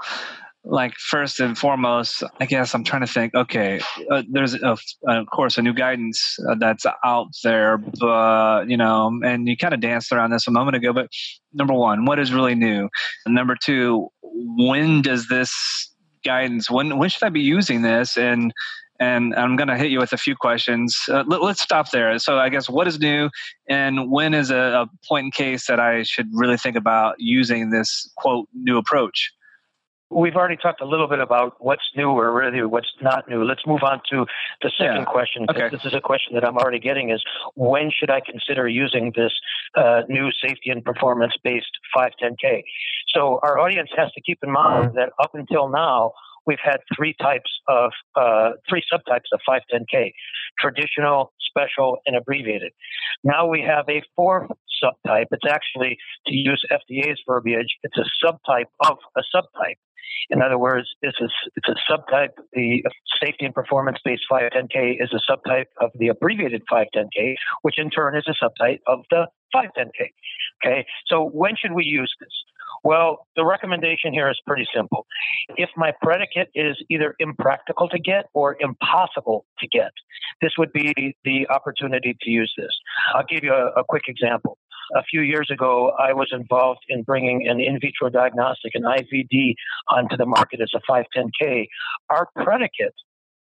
Like 0.65 0.95
first 0.97 1.39
and 1.39 1.57
foremost, 1.57 2.25
I 2.41 2.47
guess 2.47 2.75
I'm 2.75 2.83
trying 2.83 3.03
to 3.03 3.07
think. 3.07 3.33
Okay, 3.33 3.81
uh, 4.11 4.25
there's 4.29 4.55
a, 4.55 4.77
of 5.07 5.27
course 5.33 5.57
a 5.57 5.63
new 5.63 5.73
guidance 5.73 6.37
uh, 6.51 6.57
that's 6.59 6.85
out 7.05 7.29
there, 7.45 7.79
but 7.79 8.65
you 8.69 8.77
know, 8.77 9.21
and 9.25 9.47
you 9.47 9.57
kind 9.57 9.73
of 9.73 9.79
danced 9.79 10.11
around 10.11 10.31
this 10.31 10.49
a 10.49 10.51
moment 10.51 10.75
ago. 10.75 10.93
But 10.93 11.11
number 11.53 11.75
one, 11.75 12.07
what 12.07 12.19
is 12.19 12.33
really 12.33 12.57
new? 12.57 12.89
And 13.25 13.35
number 13.35 13.57
two, 13.63 14.09
when 14.23 15.01
does 15.01 15.29
this 15.29 15.95
guidance? 16.25 16.69
When 16.69 16.99
when 16.99 17.09
should 17.09 17.23
I 17.23 17.29
be 17.29 17.43
using 17.43 17.83
this? 17.83 18.17
And 18.17 18.53
and 19.01 19.35
I'm 19.35 19.57
going 19.57 19.69
to 19.69 19.77
hit 19.77 19.91
you 19.91 19.99
with 19.99 20.13
a 20.13 20.17
few 20.17 20.37
questions. 20.37 20.97
Uh, 21.09 21.25
let, 21.27 21.43
us 21.43 21.61
stop 21.61 21.91
there. 21.91 22.19
So, 22.19 22.39
I 22.39 22.49
guess 22.49 22.69
what 22.69 22.87
is 22.87 22.99
new, 22.99 23.31
and 23.69 24.11
when 24.11 24.35
is 24.35 24.51
a, 24.51 24.57
a, 24.57 24.91
point 25.07 25.27
in 25.27 25.31
case 25.31 25.67
that 25.67 25.81
I 25.81 26.03
should 26.05 26.29
really 26.33 26.57
think 26.57 26.77
about 26.77 27.17
using 27.19 27.71
this 27.71 28.11
quote 28.17 28.49
new 28.55 28.79
approach? 28.79 29.33
We've 30.11 30.37
already 30.37 30.57
talked 30.57 30.81
a 30.81 30.85
little 30.85 31.09
bit 31.09 31.19
about 31.19 31.57
what's 31.59 31.83
new 31.97 32.11
or 32.11 32.33
really 32.33 32.63
what's 32.63 32.93
not 33.03 33.29
new. 33.29 33.43
Let's 33.43 33.67
move 33.67 33.83
on 33.83 34.01
to 34.11 34.27
the 34.63 34.71
second 34.79 34.99
yeah. 34.99 35.05
question. 35.05 35.47
Okay. 35.51 35.71
This 35.71 35.85
is 35.85 35.95
a 35.95 36.01
question 36.01 36.35
that 36.35 36.45
I'm 36.45 36.57
already 36.57 36.79
getting: 36.79 37.11
is 37.11 37.23
when 37.55 37.91
should 37.91 38.11
I 38.11 38.21
consider 38.21 38.69
using 38.69 39.13
this 39.17 39.33
uh, 39.75 40.03
new 40.09 40.31
safety 40.31 40.71
and 40.71 40.85
performance 40.85 41.35
based 41.43 41.73
510K? 41.97 42.63
So 43.09 43.41
our 43.43 43.59
audience 43.59 43.91
has 43.97 44.13
to 44.13 44.21
keep 44.21 44.39
in 44.45 44.53
mind 44.53 44.93
that 44.95 45.11
up 45.21 45.35
until 45.35 45.69
now 45.69 46.13
we've 46.47 46.59
had 46.63 46.79
three 46.97 47.15
types 47.21 47.51
of 47.69 47.91
uh, 48.17 48.51
three 48.69 48.83
subtypes 48.93 49.31
of 49.33 49.41
510K: 49.49 50.13
traditional, 50.59 51.33
special, 51.41 51.99
and 52.07 52.17
abbreviated. 52.17 52.73
Now 53.23 53.47
we 53.47 53.63
have 53.63 53.85
a 53.89 54.03
fourth 54.17 54.51
subtype. 54.83 55.27
It's 55.31 55.47
actually, 55.49 55.99
to 56.27 56.35
use 56.35 56.65
FDA's 56.71 57.21
verbiage, 57.27 57.79
it's 57.83 57.97
a 57.97 58.05
subtype 58.25 58.71
of 58.87 58.99
a 59.17 59.23
subtype. 59.35 59.77
In 60.31 60.43
other 60.43 60.59
words, 60.59 60.89
it's 61.03 61.19
a, 61.21 61.29
it's 61.57 61.69
a 61.69 61.93
subtype. 61.93 62.31
The 62.53 62.83
safety 63.23 63.45
and 63.45 63.55
performance 63.55 63.99
based 64.05 64.25
510K 64.31 65.03
is 65.03 65.13
a 65.13 65.21
subtype 65.31 65.67
of 65.81 65.91
the 65.95 66.09
abbreviated 66.09 66.63
510K, 66.71 67.35
which 67.63 67.79
in 67.79 67.91
turn 67.91 68.17
is 68.17 68.25
a 68.27 68.45
subtype 68.45 68.81
of 68.87 69.01
the 69.11 69.27
510K. 69.55 70.11
Okay, 70.65 70.87
so 71.07 71.29
when 71.29 71.57
should 71.57 71.73
we 71.73 71.85
use 71.85 72.13
this? 72.21 72.33
Well, 72.83 73.27
the 73.37 73.45
recommendation 73.45 74.13
here 74.13 74.29
is 74.29 74.41
pretty 74.47 74.67
simple. 74.75 75.07
If 75.57 75.71
my 75.77 75.93
predicate 76.03 76.49
is 76.55 76.77
either 76.91 77.15
impractical 77.19 77.89
to 77.89 77.99
get 77.99 78.27
or 78.35 78.57
impossible 78.61 79.47
to 79.61 79.69
get, 79.69 79.93
this 80.41 80.53
would 80.59 80.73
be 80.73 81.17
the 81.25 81.49
opportunity 81.49 82.17
to 82.21 82.31
use 82.31 82.53
this. 82.57 82.73
I'll 83.15 83.25
give 83.29 83.45
you 83.45 83.53
a, 83.53 83.81
a 83.81 83.85
quick 83.85 84.05
example. 84.09 84.59
A 84.97 85.03
few 85.03 85.23
years 85.23 85.51
ago, 85.51 85.93
I 85.99 86.13
was 86.13 86.29
involved 86.33 86.81
in 86.89 87.03
bringing 87.03 87.49
an 87.49 87.61
in 87.61 87.79
vitro 87.81 88.11
diagnostic, 88.11 88.73
an 88.75 88.83
IVD, 88.83 89.55
onto 89.89 90.17
the 90.17 90.27
market 90.27 90.61
as 90.61 90.71
a 90.75 90.81
510K. 90.91 91.67
Our 92.11 92.29
predicate 92.37 92.95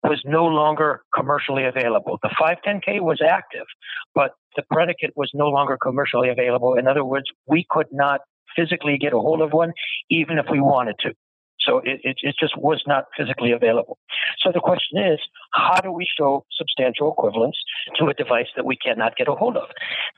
was 0.03 0.21
no 0.25 0.47
longer 0.47 1.03
commercially 1.15 1.65
available. 1.65 2.19
The 2.23 2.31
510K 2.41 3.01
was 3.01 3.21
active, 3.27 3.67
but 4.15 4.33
the 4.57 4.63
predicate 4.71 5.13
was 5.17 5.31
no 5.35 5.49
longer 5.49 5.79
commercially 5.81 6.31
available. 6.31 6.75
In 6.75 6.87
other 6.89 7.05
words, 7.05 7.27
we 7.47 7.67
could 7.69 7.87
not 7.93 8.21
physically 8.57 8.99
get 8.99 9.13
a 9.13 9.19
hold 9.19 9.41
of 9.41 9.53
one, 9.53 9.73
even 10.11 10.39
if 10.39 10.47
we 10.51 10.61
wanted 10.61 10.97
to. 11.01 11.15
So 11.61 11.79
it, 11.79 12.01
it, 12.03 12.17
it, 12.23 12.37
just 12.41 12.57
was 12.57 12.83
not 12.87 13.05
physically 13.17 13.53
available. 13.53 13.99
So 14.39 14.51
the 14.53 14.61
question 14.61 14.99
is, 14.99 15.19
how 15.53 15.81
do 15.81 15.93
we 15.93 16.07
show 16.19 16.45
substantial 16.57 17.13
equivalence 17.13 17.57
to 17.99 18.07
a 18.07 18.15
device 18.15 18.47
that 18.57 18.65
we 18.65 18.77
cannot 18.77 19.17
get 19.17 19.29
a 19.29 19.33
hold 19.33 19.57
of? 19.57 19.69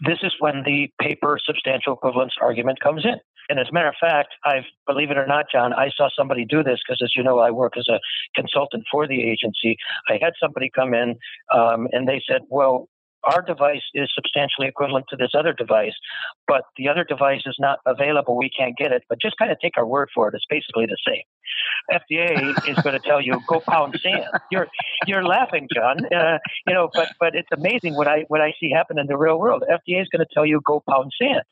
This 0.01 0.18
is 0.23 0.33
when 0.38 0.62
the 0.64 0.88
paper 1.01 1.38
substantial 1.45 1.95
equivalence 1.95 2.35
argument 2.40 2.81
comes 2.81 3.05
in. 3.05 3.16
And 3.49 3.59
as 3.59 3.66
a 3.71 3.73
matter 3.73 3.88
of 3.88 3.97
fact, 4.01 4.29
I've, 4.45 4.64
believe 4.87 5.11
it 5.11 5.18
or 5.18 5.27
not, 5.27 5.47
John, 5.53 5.73
I 5.73 5.90
saw 5.97 6.09
somebody 6.16 6.45
do 6.45 6.62
this 6.62 6.79
because, 6.87 7.01
as 7.03 7.12
you 7.16 7.25
know, 7.25 7.40
I 7.40 7.51
work 7.51 7.77
as 7.77 7.87
a 7.88 7.99
consultant 8.35 8.85
for 8.90 9.09
the 9.09 9.23
agency. 9.23 9.77
I 10.09 10.18
had 10.23 10.35
somebody 10.40 10.71
come 10.73 10.95
in 10.95 11.16
um, 11.53 11.88
and 11.90 12.09
they 12.09 12.23
said, 12.27 12.42
well, 12.49 12.88
our 13.25 13.43
device 13.43 13.83
is 13.95 14.11
substantially 14.15 14.69
equivalent 14.69 15.07
to 15.11 15.17
this 15.17 15.31
other 15.39 15.53
device, 15.53 15.95
but 16.47 16.63
the 16.77 16.89
other 16.89 17.05
device 17.05 17.43
is 17.47 17.57
not 17.59 17.79
available. 17.87 18.37
We 18.37 18.51
can't 18.51 18.77
get 18.77 18.93
it. 18.93 19.03
But 19.09 19.21
just 19.21 19.37
kind 19.39 19.51
of 19.51 19.59
take 19.61 19.77
our 19.77 19.87
word 19.87 20.09
for 20.15 20.29
it. 20.29 20.35
It's 20.35 20.45
basically 20.49 20.87
the 20.87 20.99
same. 21.07 21.23
FDA 21.91 22.69
is 22.69 22.77
going 22.83 23.01
to 23.01 23.07
tell 23.07 23.21
you 23.21 23.41
go 23.49 23.61
pound 23.61 23.99
sand. 24.03 24.25
You're 24.51 24.69
you're 25.07 25.25
laughing, 25.25 25.69
John. 25.75 26.05
Uh, 26.13 26.39
you 26.67 26.75
know, 26.75 26.89
but 26.93 27.09
but 27.21 27.35
it's 27.35 27.49
amazing 27.53 27.95
what 27.95 28.09
I 28.09 28.25
what 28.29 28.41
I 28.41 28.53
see 28.61 28.71
happen 28.71 28.99
in 28.99 29.07
the 29.07 29.17
real 29.17 29.39
world. 29.39 29.65
FDA 29.69 30.03
is 30.03 30.09
going 30.09 30.25
to 30.25 30.33
tell 30.33 30.47
you 30.47 30.61
go 30.65 30.83
pound 30.89 31.13
sand. 31.21 31.43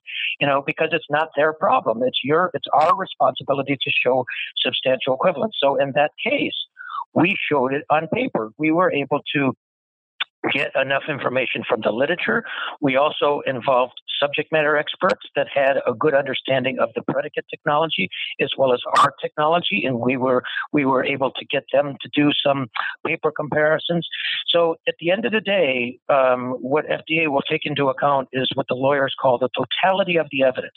You 0.41 0.47
know, 0.47 0.63
because 0.65 0.89
it's 0.93 1.07
not 1.11 1.29
their 1.37 1.53
problem. 1.53 2.03
It's 2.03 2.21
your 2.25 2.51
it's 2.55 2.67
our 2.73 2.97
responsibility 2.97 3.77
to 3.81 3.91
show 3.91 4.25
substantial 4.57 5.15
equivalence. 5.15 5.57
So 5.61 5.77
in 5.77 5.93
that 5.95 6.11
case, 6.25 6.55
we 7.15 7.37
showed 7.51 7.73
it 7.75 7.85
on 7.91 8.09
paper. 8.09 8.51
We 8.59 8.71
were 8.73 8.93
able 8.93 9.21
to 9.35 9.55
get 10.53 10.71
enough 10.75 11.05
information 11.09 11.63
from 11.69 11.81
the 11.83 11.93
literature. 11.93 12.45
We 12.81 12.97
also 12.97 13.43
involved 13.47 13.95
subject 14.21 14.53
matter 14.53 14.77
experts 14.77 15.27
that 15.37 15.47
had 15.53 15.77
a 15.87 15.95
good 15.95 16.15
understanding 16.15 16.79
of 16.79 16.91
the 16.95 17.03
predicate 17.03 17.47
technology 17.51 18.09
as 18.41 18.51
well 18.57 18.73
as 18.73 18.81
our 18.99 19.13
technology, 19.21 19.85
and 19.85 19.99
we 19.99 20.17
were 20.17 20.43
we 20.73 20.85
were 20.85 21.05
able 21.05 21.31
to 21.33 21.45
get 21.47 21.65
them 21.73 21.97
to 22.01 22.11
do 22.15 22.31
some 22.45 22.69
paper 23.07 23.33
comparisons. 23.35 24.07
So 24.49 24.77
at 24.87 24.95
the 25.01 25.11
end 25.11 25.25
of 25.25 25.33
the 25.33 25.41
day, 25.41 25.99
um, 26.09 26.57
what 26.61 26.87
FDA 26.87 27.29
will 27.29 27.43
take 27.43 27.63
into 27.65 27.89
account 27.89 28.29
is 28.33 28.49
what 28.55 28.67
the 28.69 28.75
lawyers 28.75 29.15
call 29.21 29.39
the 29.39 29.49
totality 29.57 30.17
of 30.17 30.27
the 30.31 30.43
evidence. 30.43 30.73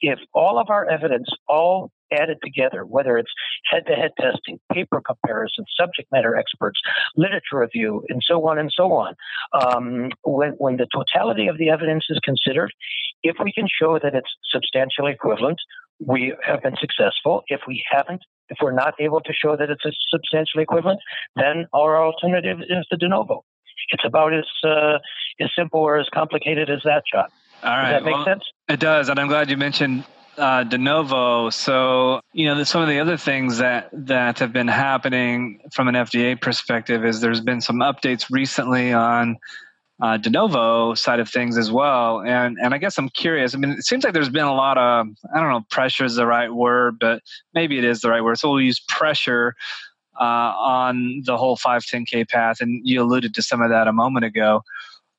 If 0.00 0.18
all 0.32 0.58
of 0.58 0.70
our 0.70 0.88
evidence, 0.88 1.28
all 1.48 1.90
added 2.12 2.38
together, 2.42 2.84
whether 2.84 3.18
it's 3.18 3.30
head 3.70 3.84
to 3.86 3.94
head 3.94 4.10
testing, 4.18 4.58
paper 4.72 5.00
comparison, 5.00 5.64
subject 5.78 6.10
matter 6.12 6.36
experts, 6.36 6.80
literature 7.16 7.60
review, 7.60 8.04
and 8.08 8.20
so 8.24 8.46
on 8.46 8.58
and 8.58 8.70
so 8.74 8.92
on. 8.92 9.14
Um, 9.52 10.10
when, 10.22 10.50
when 10.52 10.76
the 10.76 10.86
totality 10.94 11.48
of 11.48 11.58
the 11.58 11.70
evidence 11.70 12.06
is 12.10 12.18
considered, 12.24 12.72
if 13.22 13.36
we 13.42 13.52
can 13.52 13.66
show 13.68 13.98
that 13.98 14.14
it's 14.14 14.30
substantially 14.50 15.12
equivalent, 15.12 15.58
we 16.04 16.34
have 16.44 16.62
been 16.62 16.76
successful. 16.76 17.42
If 17.48 17.60
we 17.66 17.82
haven't, 17.90 18.20
if 18.48 18.58
we're 18.60 18.72
not 18.72 18.94
able 19.00 19.20
to 19.20 19.32
show 19.32 19.56
that 19.56 19.70
it's 19.70 19.84
a 19.84 19.92
substantially 20.10 20.62
equivalent, 20.62 21.00
then 21.36 21.66
our 21.72 22.02
alternative 22.02 22.60
is 22.60 22.86
the 22.90 22.96
de 22.96 23.08
novo. 23.08 23.44
It's 23.90 24.04
about 24.04 24.32
as 24.34 24.44
uh, 24.64 24.98
as 25.40 25.50
simple 25.56 25.80
or 25.80 25.98
as 25.98 26.06
complicated 26.12 26.70
as 26.70 26.80
that, 26.84 27.02
John. 27.12 27.26
All 27.62 27.70
right. 27.70 27.92
Does 27.92 28.00
that 28.00 28.04
make 28.04 28.14
well, 28.14 28.24
sense? 28.24 28.44
It 28.68 28.80
does, 28.80 29.08
and 29.08 29.18
I'm 29.18 29.28
glad 29.28 29.50
you 29.50 29.56
mentioned 29.56 30.04
uh, 30.38 30.64
de 30.64 30.78
novo. 30.78 31.50
So, 31.50 32.20
you 32.32 32.46
know, 32.46 32.62
some 32.64 32.82
of 32.82 32.88
the 32.88 32.98
other 32.98 33.16
things 33.16 33.58
that 33.58 33.88
that 33.92 34.38
have 34.38 34.52
been 34.52 34.68
happening 34.68 35.60
from 35.72 35.88
an 35.88 35.94
FDA 35.94 36.40
perspective 36.40 37.04
is 37.04 37.20
there's 37.20 37.40
been 37.40 37.60
some 37.60 37.76
updates 37.76 38.26
recently 38.30 38.92
on 38.92 39.36
uh, 40.02 40.16
de 40.16 40.30
novo 40.30 40.94
side 40.94 41.20
of 41.20 41.28
things 41.28 41.56
as 41.56 41.70
well. 41.70 42.20
And 42.20 42.58
and 42.60 42.74
I 42.74 42.78
guess 42.78 42.98
I'm 42.98 43.08
curious. 43.08 43.54
I 43.54 43.58
mean, 43.58 43.70
it 43.70 43.84
seems 43.84 44.04
like 44.04 44.12
there's 44.12 44.28
been 44.28 44.44
a 44.44 44.54
lot 44.54 44.78
of 44.78 45.06
I 45.34 45.40
don't 45.40 45.50
know, 45.50 45.64
pressure 45.70 46.04
is 46.04 46.16
the 46.16 46.26
right 46.26 46.52
word, 46.52 46.98
but 46.98 47.22
maybe 47.54 47.78
it 47.78 47.84
is 47.84 48.00
the 48.00 48.10
right 48.10 48.22
word. 48.22 48.38
So 48.38 48.50
we'll 48.50 48.60
use 48.60 48.80
pressure 48.80 49.54
uh, 50.20 50.54
on 50.56 51.22
the 51.24 51.36
whole 51.36 51.56
510k 51.56 52.28
path, 52.28 52.60
and 52.60 52.80
you 52.84 53.02
alluded 53.02 53.34
to 53.34 53.42
some 53.42 53.62
of 53.62 53.70
that 53.70 53.88
a 53.88 53.92
moment 53.92 54.24
ago. 54.24 54.62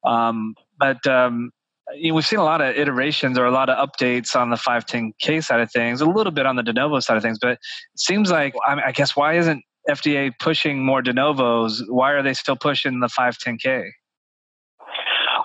Um, 0.03 0.55
but 0.79 1.05
um, 1.07 1.51
we've 1.93 2.25
seen 2.25 2.39
a 2.39 2.43
lot 2.43 2.61
of 2.61 2.75
iterations 2.75 3.37
or 3.37 3.45
a 3.45 3.51
lot 3.51 3.69
of 3.69 3.89
updates 3.89 4.35
on 4.35 4.49
the 4.49 4.55
510k 4.55 5.43
side 5.43 5.59
of 5.59 5.71
things, 5.71 6.01
a 6.01 6.05
little 6.05 6.31
bit 6.31 6.45
on 6.45 6.55
the 6.55 6.63
de 6.63 6.73
novo 6.73 6.99
side 6.99 7.17
of 7.17 7.23
things, 7.23 7.37
but 7.39 7.51
it 7.51 7.59
seems 7.95 8.31
like 8.31 8.55
I, 8.67 8.91
guess 8.91 9.15
why 9.15 9.37
isn't 9.37 9.63
FDA 9.89 10.31
pushing 10.39 10.83
more 10.83 11.01
de 11.01 11.13
novos? 11.13 11.83
Why 11.87 12.11
are 12.11 12.23
they 12.23 12.33
still 12.33 12.55
pushing 12.55 12.99
the 12.99 13.07
510k? 13.07 13.89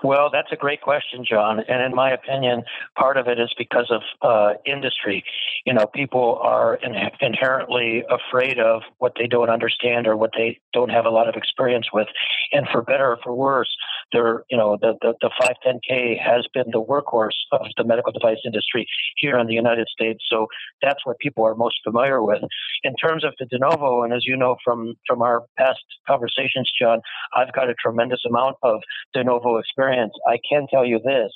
Well, 0.03 0.31
that's 0.33 0.51
a 0.51 0.57
great 0.57 0.81
question, 0.81 1.25
John. 1.29 1.61
And 1.69 1.83
in 1.83 1.95
my 1.95 2.11
opinion, 2.11 2.63
part 2.99 3.19
of 3.19 3.29
it 3.29 3.39
is 3.39 3.53
because 3.59 3.91
of 3.91 4.03
uh, 4.23 4.55
industry. 4.65 5.25
You 5.67 5.75
know, 5.75 5.87
people 5.87 6.39
are 6.43 6.77
in- 6.77 6.95
inherently 7.21 8.05
afraid 8.09 8.59
of 8.59 8.83
what 8.99 9.13
they 9.19 9.27
don't 9.27 9.51
understand 9.51 10.07
or 10.07 10.17
what 10.17 10.31
they 10.37 10.59
don't 10.73 10.89
have 10.89 11.05
a 11.05 11.11
lot 11.11 11.29
of 11.29 11.35
experience 11.35 11.89
with. 11.93 12.09
And 12.53 12.67
for 12.73 12.81
better 12.83 13.13
or 13.13 13.19
for 13.23 13.35
worse, 13.35 13.69
there, 14.13 14.45
you 14.51 14.57
know, 14.57 14.79
the, 14.81 14.95
the, 15.03 15.15
the 15.21 15.31
510K 15.41 16.19
has 16.19 16.47
been 16.55 16.71
the 16.73 16.83
workhorse 16.83 17.37
of 17.53 17.67
the 17.77 17.85
medical 17.85 18.13
device 18.13 18.39
industry 18.45 18.87
here 19.17 19.39
in 19.39 19.47
the 19.47 19.55
United 19.55 19.87
States. 19.89 20.25
So 20.31 20.47
that's 20.83 21.05
what 21.05 21.19
people 21.19 21.45
are 21.45 21.55
most 21.55 21.77
familiar 21.85 22.23
with. 22.23 22.43
In 22.85 22.95
terms 22.97 23.23
of 23.23 23.35
the 23.39 23.45
de 23.47 23.59
novo, 23.59 24.03
and 24.03 24.15
as 24.15 24.25
you 24.25 24.37
know 24.37 24.57
from, 24.65 24.95
from 25.07 25.21
our 25.21 25.43
past 25.59 25.81
conversations, 26.07 26.71
John, 26.81 27.01
I've 27.37 27.53
got 27.53 27.69
a 27.69 27.75
tremendous 27.75 28.21
amount 28.27 28.57
of 28.63 28.81
de 29.13 29.23
novo 29.23 29.59
experience. 29.59 29.90
I 30.29 30.39
can 30.51 30.67
tell 30.71 30.85
you 30.85 31.01
this 31.05 31.33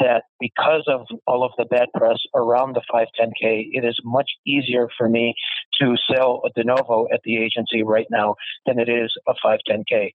that 0.00 0.22
because 0.38 0.84
of 0.86 1.06
all 1.26 1.44
of 1.44 1.52
the 1.58 1.64
bad 1.64 1.88
press 1.96 2.18
around 2.34 2.76
the 2.76 2.82
510K, 2.92 3.68
it 3.72 3.84
is 3.84 3.98
much 4.04 4.30
easier 4.46 4.88
for 4.96 5.08
me 5.08 5.34
to 5.80 5.94
sell 6.12 6.42
a 6.46 6.50
de 6.50 6.64
novo 6.64 7.06
at 7.12 7.20
the 7.24 7.36
agency 7.36 7.82
right 7.82 8.06
now 8.10 8.36
than 8.66 8.78
it 8.78 8.88
is 8.88 9.12
a 9.26 9.34
510K. 9.44 10.12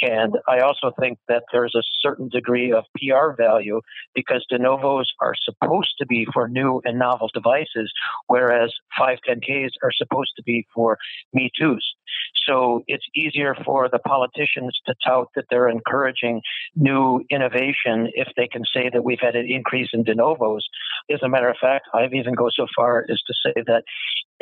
And 0.00 0.34
I 0.48 0.60
also 0.60 0.92
think 0.98 1.18
that 1.28 1.44
there's 1.52 1.74
a 1.76 1.82
certain 2.00 2.28
degree 2.28 2.72
of 2.72 2.84
PR 2.96 3.40
value 3.40 3.80
because 4.14 4.44
de 4.48 4.58
novos 4.58 5.12
are 5.20 5.34
supposed 5.40 5.94
to 5.98 6.06
be 6.06 6.26
for 6.32 6.48
new 6.48 6.80
and 6.84 6.98
novel 6.98 7.28
devices, 7.32 7.92
whereas 8.26 8.72
510Ks 8.98 9.70
are 9.82 9.92
supposed 9.92 10.32
to 10.36 10.42
be 10.42 10.66
for 10.74 10.98
Me 11.32 11.50
Too's. 11.58 11.86
So 12.46 12.82
it's 12.86 13.04
easier 13.14 13.54
for 13.64 13.88
the 13.88 13.98
politicians 13.98 14.78
to 14.86 14.94
tout 15.04 15.28
that 15.36 15.44
they're 15.50 15.68
encouraging 15.68 16.42
new 16.74 17.22
innovation 17.30 18.08
if 18.14 18.28
they 18.36 18.48
can 18.48 18.62
say 18.74 18.90
that 18.92 19.04
we've 19.04 19.20
had 19.20 19.36
an 19.36 19.50
increase 19.50 19.90
in 19.92 20.04
de 20.04 20.14
novos. 20.14 20.66
As 21.10 21.20
a 21.22 21.28
matter 21.28 21.48
of 21.48 21.56
fact, 21.60 21.86
I've 21.94 22.14
even 22.14 22.34
go 22.34 22.48
so 22.50 22.66
far 22.76 23.04
as 23.10 23.20
to 23.26 23.34
say 23.44 23.62
that 23.66 23.84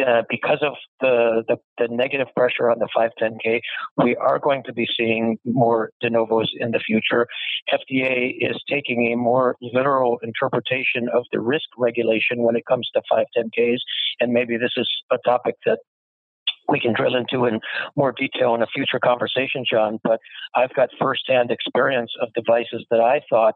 uh, 0.06 0.22
because 0.30 0.58
of 0.62 0.74
the, 1.00 1.44
the, 1.48 1.56
the 1.78 1.88
negative 1.94 2.28
pressure 2.34 2.70
on 2.70 2.78
the 2.78 2.88
510K, 2.96 3.60
we 4.02 4.16
are 4.16 4.38
going 4.38 4.62
to 4.64 4.72
be 4.72 4.86
seeing 4.96 5.38
more 5.44 5.90
de 6.00 6.10
novos 6.10 6.50
in 6.58 6.70
the 6.70 6.78
future. 6.78 7.26
FDA 7.72 8.32
is 8.40 8.56
taking 8.68 9.12
a 9.12 9.16
more 9.16 9.56
literal 9.60 10.18
interpretation 10.22 11.08
of 11.12 11.24
the 11.32 11.40
risk 11.40 11.68
regulation 11.76 12.38
when 12.38 12.56
it 12.56 12.64
comes 12.66 12.88
to 12.94 13.02
510Ks, 13.12 13.78
and 14.20 14.32
maybe 14.32 14.56
this 14.56 14.72
is 14.76 14.88
a 15.10 15.18
topic 15.24 15.56
that 15.66 15.80
we 16.70 16.80
can 16.80 16.94
drill 16.94 17.16
into 17.16 17.46
in 17.46 17.60
more 17.96 18.12
detail 18.12 18.54
in 18.54 18.62
a 18.62 18.66
future 18.66 18.98
conversation, 18.98 19.64
John. 19.70 19.98
But 20.02 20.20
I've 20.54 20.72
got 20.74 20.90
firsthand 20.98 21.50
experience 21.50 22.12
of 22.20 22.32
devices 22.32 22.86
that 22.90 23.00
I 23.00 23.20
thought 23.28 23.54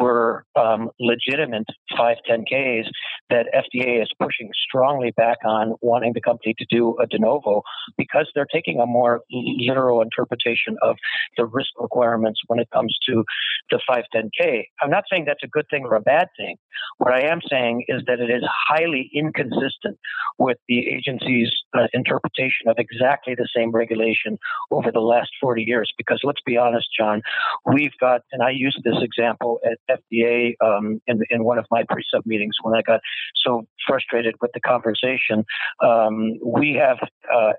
were 0.00 0.44
um, 0.56 0.90
legitimate 1.00 1.66
510Ks 1.92 2.86
that 3.30 3.46
FDA 3.54 4.02
is 4.02 4.08
pushing 4.20 4.50
strongly 4.68 5.12
back 5.16 5.38
on 5.44 5.74
wanting 5.80 6.12
the 6.12 6.20
company 6.20 6.54
to 6.58 6.66
do 6.70 6.96
a 7.00 7.06
de 7.06 7.18
novo 7.18 7.62
because 7.96 8.30
they're 8.34 8.46
taking 8.52 8.80
a 8.80 8.86
more 8.86 9.22
literal 9.30 10.02
interpretation 10.02 10.76
of 10.82 10.96
the 11.36 11.46
risk 11.46 11.70
requirements 11.80 12.40
when 12.46 12.58
it 12.58 12.68
comes 12.72 12.96
to 13.06 13.24
the 13.70 13.80
510K. 13.88 14.64
I'm 14.82 14.90
not 14.90 15.04
saying 15.10 15.24
that's 15.26 15.42
a 15.42 15.48
good 15.48 15.66
thing 15.70 15.84
or 15.84 15.94
a 15.94 16.00
bad 16.00 16.28
thing. 16.36 16.56
What 16.98 17.12
I 17.12 17.22
am 17.30 17.40
saying 17.48 17.84
is 17.88 18.02
that 18.06 18.20
it 18.20 18.30
is 18.30 18.42
highly 18.68 19.10
inconsistent 19.14 19.98
with 20.38 20.58
the 20.68 20.88
agency's 20.88 21.50
uh, 21.76 21.86
interpretation 21.92 22.68
of 22.68 22.76
exactly 22.78 23.34
the 23.34 23.48
same 23.54 23.70
regulation 23.70 24.38
over 24.70 24.90
the 24.90 25.00
last 25.00 25.30
40 25.40 25.62
years. 25.62 25.92
Because 25.96 26.20
let's 26.24 26.40
be 26.44 26.56
honest, 26.56 26.88
John, 26.98 27.22
we've 27.64 27.96
got, 28.00 28.22
and 28.32 28.42
I 28.42 28.50
used 28.50 28.80
this 28.84 29.00
example 29.00 29.60
at 29.64 29.78
FDA 29.90 30.54
um, 30.64 31.00
in, 31.06 31.20
in 31.30 31.44
one 31.44 31.58
of 31.58 31.66
my 31.70 31.84
pre-sub 31.88 32.22
meetings 32.26 32.54
when 32.62 32.74
I 32.74 32.82
got 32.82 33.00
so 33.36 33.66
frustrated 33.86 34.34
with 34.40 34.50
the 34.54 34.60
conversation. 34.60 35.44
Um, 35.82 36.38
we 36.44 36.74
have 36.80 36.98
uh, 37.32 37.52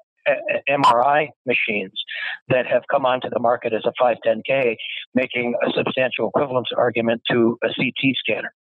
MRI 0.69 1.29
machines 1.45 1.93
that 2.49 2.65
have 2.67 2.83
come 2.91 3.05
onto 3.05 3.29
the 3.29 3.39
market 3.39 3.73
as 3.73 3.83
a 3.85 3.93
510K, 4.01 4.75
making 5.13 5.55
a 5.61 5.71
substantial 5.75 6.29
equivalence 6.29 6.69
argument 6.75 7.21
to 7.31 7.57
a 7.63 7.67
CT 7.67 8.15
scanner. 8.17 8.53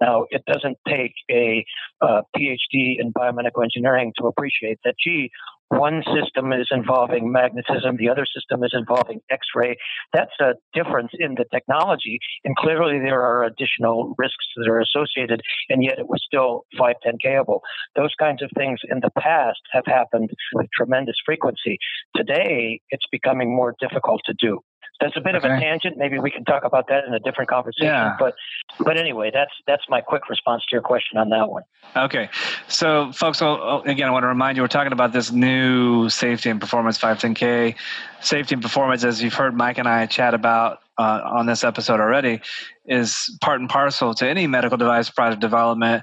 Now, 0.00 0.26
it 0.30 0.44
doesn't 0.46 0.78
take 0.86 1.14
a 1.30 1.64
uh, 2.00 2.22
PhD 2.36 3.00
in 3.00 3.12
biomedical 3.12 3.64
engineering 3.64 4.12
to 4.18 4.26
appreciate 4.26 4.78
that, 4.84 4.94
gee, 5.02 5.30
one 5.68 6.02
system 6.14 6.52
is 6.52 6.68
involving 6.70 7.30
magnetism, 7.30 7.96
the 7.96 8.08
other 8.08 8.26
system 8.26 8.64
is 8.64 8.72
involving 8.72 9.20
X 9.30 9.46
ray. 9.54 9.76
That's 10.12 10.32
a 10.40 10.54
difference 10.72 11.12
in 11.18 11.34
the 11.34 11.44
technology. 11.52 12.18
And 12.44 12.56
clearly, 12.56 12.98
there 12.98 13.20
are 13.20 13.44
additional 13.44 14.14
risks 14.16 14.46
that 14.56 14.68
are 14.68 14.80
associated, 14.80 15.42
and 15.68 15.84
yet 15.84 15.98
it 15.98 16.08
was 16.08 16.22
still 16.26 16.64
510Kable. 16.78 17.60
Those 17.96 18.14
kinds 18.18 18.42
of 18.42 18.50
things 18.56 18.80
in 18.90 19.00
the 19.00 19.10
past 19.18 19.60
have 19.72 19.84
happened 19.86 20.30
with 20.54 20.66
tremendous 20.74 21.16
frequency. 21.24 21.78
Today, 22.16 22.80
it's 22.90 23.06
becoming 23.10 23.54
more 23.54 23.74
difficult 23.80 24.22
to 24.26 24.34
do. 24.38 24.60
That's 25.00 25.16
a 25.16 25.20
bit 25.20 25.36
okay. 25.36 25.46
of 25.46 25.52
a 25.52 25.60
tangent. 25.60 25.96
Maybe 25.96 26.18
we 26.18 26.30
can 26.30 26.44
talk 26.44 26.64
about 26.64 26.88
that 26.88 27.04
in 27.04 27.14
a 27.14 27.20
different 27.20 27.48
conversation. 27.48 27.86
Yeah. 27.86 28.16
But 28.18 28.34
but 28.80 28.96
anyway, 28.96 29.30
that's 29.32 29.52
that's 29.66 29.84
my 29.88 30.00
quick 30.00 30.28
response 30.28 30.64
to 30.66 30.72
your 30.72 30.82
question 30.82 31.18
on 31.18 31.28
that 31.30 31.48
one. 31.48 31.62
Okay, 31.96 32.28
so 32.66 33.12
folks, 33.12 33.40
again, 33.40 34.08
I 34.08 34.10
want 34.10 34.24
to 34.24 34.28
remind 34.28 34.56
you 34.56 34.62
we're 34.62 34.68
talking 34.68 34.92
about 34.92 35.12
this 35.12 35.30
new 35.30 36.08
safety 36.08 36.50
and 36.50 36.60
performance 36.60 36.98
510K. 36.98 37.76
Safety 38.20 38.54
and 38.54 38.62
performance, 38.62 39.04
as 39.04 39.22
you've 39.22 39.34
heard 39.34 39.54
Mike 39.54 39.78
and 39.78 39.88
I 39.88 40.06
chat 40.06 40.34
about 40.34 40.80
uh, 40.98 41.20
on 41.24 41.46
this 41.46 41.62
episode 41.62 42.00
already, 42.00 42.40
is 42.86 43.36
part 43.40 43.60
and 43.60 43.70
parcel 43.70 44.14
to 44.14 44.28
any 44.28 44.46
medical 44.48 44.76
device 44.76 45.08
product 45.08 45.40
development. 45.40 46.02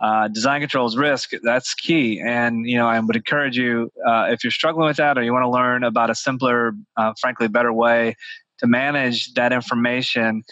Uh, 0.00 0.28
design 0.28 0.60
controls 0.60 0.96
risk 0.96 1.30
that's 1.42 1.74
key. 1.74 2.20
And 2.20 2.66
you 2.68 2.76
know 2.76 2.88
i 2.88 2.98
would 2.98 3.16
encourage 3.16 3.56
you 3.56 3.90
uh, 4.06 4.26
if 4.30 4.42
you're 4.42 4.50
struggling 4.50 4.86
with 4.86 4.96
that 4.96 5.18
or 5.18 5.22
you 5.22 5.32
want 5.32 5.44
to 5.44 5.50
learn 5.50 5.84
about 5.84 6.10
a 6.10 6.14
simpler 6.14 6.72
uh, 6.96 7.12
frankly 7.20 7.48
better 7.48 7.72
way 7.72 8.16
to 8.58 8.66
manage 8.66 9.32
that 9.34 9.52
information 9.52 10.42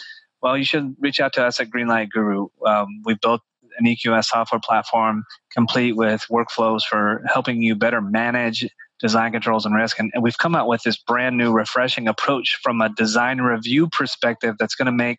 well 0.43 0.57
you 0.57 0.65
should 0.65 0.95
reach 1.01 1.21
out 1.21 1.33
to 1.35 1.45
us 1.45 1.61
at 1.61 1.69
greenlight 1.71 2.11
guru. 2.11 2.49
Um, 2.67 2.87
we've 3.05 3.21
built 3.21 3.43
an 3.79 3.87
eqs 3.87 4.25
software 4.25 4.61
platform 4.61 5.25
complete 5.53 5.97
with 5.97 6.25
workflows 6.31 6.83
for 6.83 7.23
helping 7.33 7.63
you 7.63 7.75
better 7.75 8.01
manage 8.01 8.67
design 9.01 9.33
controls 9.33 9.65
and 9.65 9.75
risk. 9.75 9.99
And, 9.99 10.11
and, 10.15 10.23
we've 10.23 10.39
come 10.39 10.55
out 10.55 10.69
with 10.69 10.83
this 10.83 10.97
brand 10.97 11.37
new, 11.37 11.53
refreshing 11.53 12.09
approach 12.09 12.59
from 12.63 12.81
a 12.81 12.89
design 12.89 13.41
review 13.41 13.89
perspective 13.89 14.57
that's 14.59 14.75
going 14.75 14.87
to 14.87 14.93
make 14.93 15.19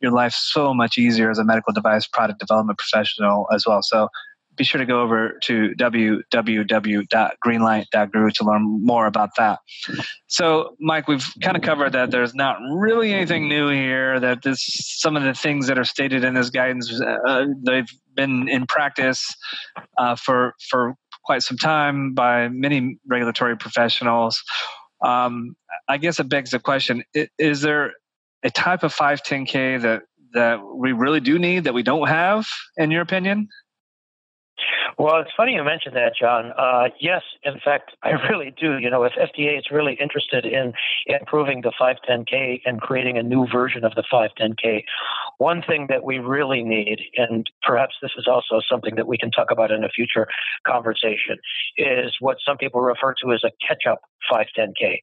your 0.00 0.12
life 0.12 0.32
so 0.32 0.72
much 0.72 0.98
easier 0.98 1.30
as 1.30 1.38
a 1.38 1.44
medical 1.44 1.72
device 1.72 2.06
product 2.06 2.40
development 2.40 2.78
professional 2.78 3.46
as 3.52 3.66
well. 3.66 3.82
So 3.82 4.08
be 4.58 4.64
sure 4.64 4.80
to 4.80 4.84
go 4.84 5.00
over 5.00 5.38
to 5.44 5.70
www.greenlight.guru 5.78 8.30
to 8.30 8.44
learn 8.44 8.84
more 8.84 9.06
about 9.06 9.30
that. 9.38 9.60
So, 10.26 10.76
Mike, 10.80 11.08
we've 11.08 11.26
kind 11.40 11.56
of 11.56 11.62
covered 11.62 11.92
that 11.92 12.10
there's 12.10 12.34
not 12.34 12.58
really 12.70 13.14
anything 13.14 13.48
new 13.48 13.70
here. 13.70 14.20
That 14.20 14.42
this 14.42 14.62
some 15.00 15.16
of 15.16 15.22
the 15.22 15.32
things 15.32 15.68
that 15.68 15.78
are 15.78 15.84
stated 15.84 16.24
in 16.24 16.34
this 16.34 16.50
guidance 16.50 17.00
uh, 17.00 17.46
they've 17.64 17.88
been 18.14 18.46
in 18.48 18.66
practice 18.66 19.34
uh, 19.96 20.16
for 20.16 20.54
for 20.68 20.94
quite 21.28 21.42
some 21.42 21.58
time 21.58 22.14
by 22.14 22.48
many 22.48 22.96
regulatory 23.06 23.54
professionals. 23.54 24.42
Um, 25.04 25.54
I 25.86 25.98
guess 25.98 26.18
it 26.18 26.30
begs 26.30 26.52
the 26.52 26.58
question: 26.58 27.04
Is 27.38 27.60
there 27.60 27.92
a 28.42 28.50
type 28.50 28.82
of 28.82 28.94
510k 28.94 29.82
that 29.82 30.02
that 30.32 30.60
we 30.64 30.92
really 30.92 31.20
do 31.20 31.38
need 31.38 31.64
that 31.64 31.74
we 31.74 31.82
don't 31.82 32.08
have, 32.08 32.48
in 32.78 32.90
your 32.90 33.02
opinion? 33.02 33.46
Well, 34.96 35.20
it's 35.20 35.30
funny 35.36 35.54
you 35.54 35.64
mentioned 35.64 35.96
that, 35.96 36.12
John. 36.18 36.52
Uh, 36.56 36.88
yes, 37.00 37.22
in 37.42 37.60
fact, 37.64 37.92
I 38.02 38.10
really 38.30 38.54
do. 38.58 38.78
You 38.78 38.90
know, 38.90 39.04
if 39.04 39.12
FDA 39.12 39.58
is 39.58 39.66
really 39.70 39.98
interested 40.00 40.46
in 40.46 40.72
improving 41.06 41.62
the 41.62 41.72
510K 41.80 42.62
and 42.64 42.80
creating 42.80 43.18
a 43.18 43.22
new 43.22 43.46
version 43.52 43.84
of 43.84 43.94
the 43.94 44.04
510K, 44.12 44.84
one 45.38 45.62
thing 45.62 45.86
that 45.88 46.04
we 46.04 46.18
really 46.18 46.62
need, 46.62 47.00
and 47.16 47.46
perhaps 47.62 47.94
this 48.00 48.12
is 48.16 48.26
also 48.26 48.60
something 48.68 48.94
that 48.96 49.06
we 49.06 49.18
can 49.18 49.30
talk 49.30 49.50
about 49.50 49.70
in 49.70 49.84
a 49.84 49.88
future 49.88 50.26
conversation, 50.66 51.36
is 51.76 52.14
what 52.20 52.38
some 52.46 52.56
people 52.56 52.80
refer 52.80 53.14
to 53.22 53.32
as 53.32 53.42
a 53.44 53.50
catch 53.66 53.82
up 53.90 54.00
510K. 54.32 55.00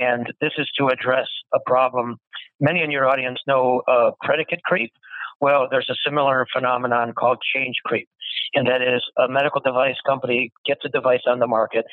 And 0.00 0.32
this 0.40 0.52
is 0.58 0.68
to 0.78 0.88
address 0.88 1.28
a 1.52 1.58
problem. 1.66 2.16
Many 2.60 2.82
in 2.82 2.90
your 2.90 3.08
audience 3.08 3.40
know 3.46 3.82
uh, 3.86 4.12
predicate 4.22 4.62
creep. 4.64 4.92
Well, 5.40 5.68
there's 5.70 5.90
a 5.90 5.96
similar 6.04 6.46
phenomenon 6.54 7.12
called 7.12 7.38
change 7.54 7.76
creep. 7.84 8.08
And 8.54 8.66
that 8.68 8.82
is 8.82 9.02
a 9.18 9.28
medical 9.28 9.60
device 9.60 9.96
company 10.06 10.52
gets 10.66 10.82
a 10.84 10.88
device 10.88 11.22
on 11.26 11.38
the 11.38 11.46
market. 11.46 11.84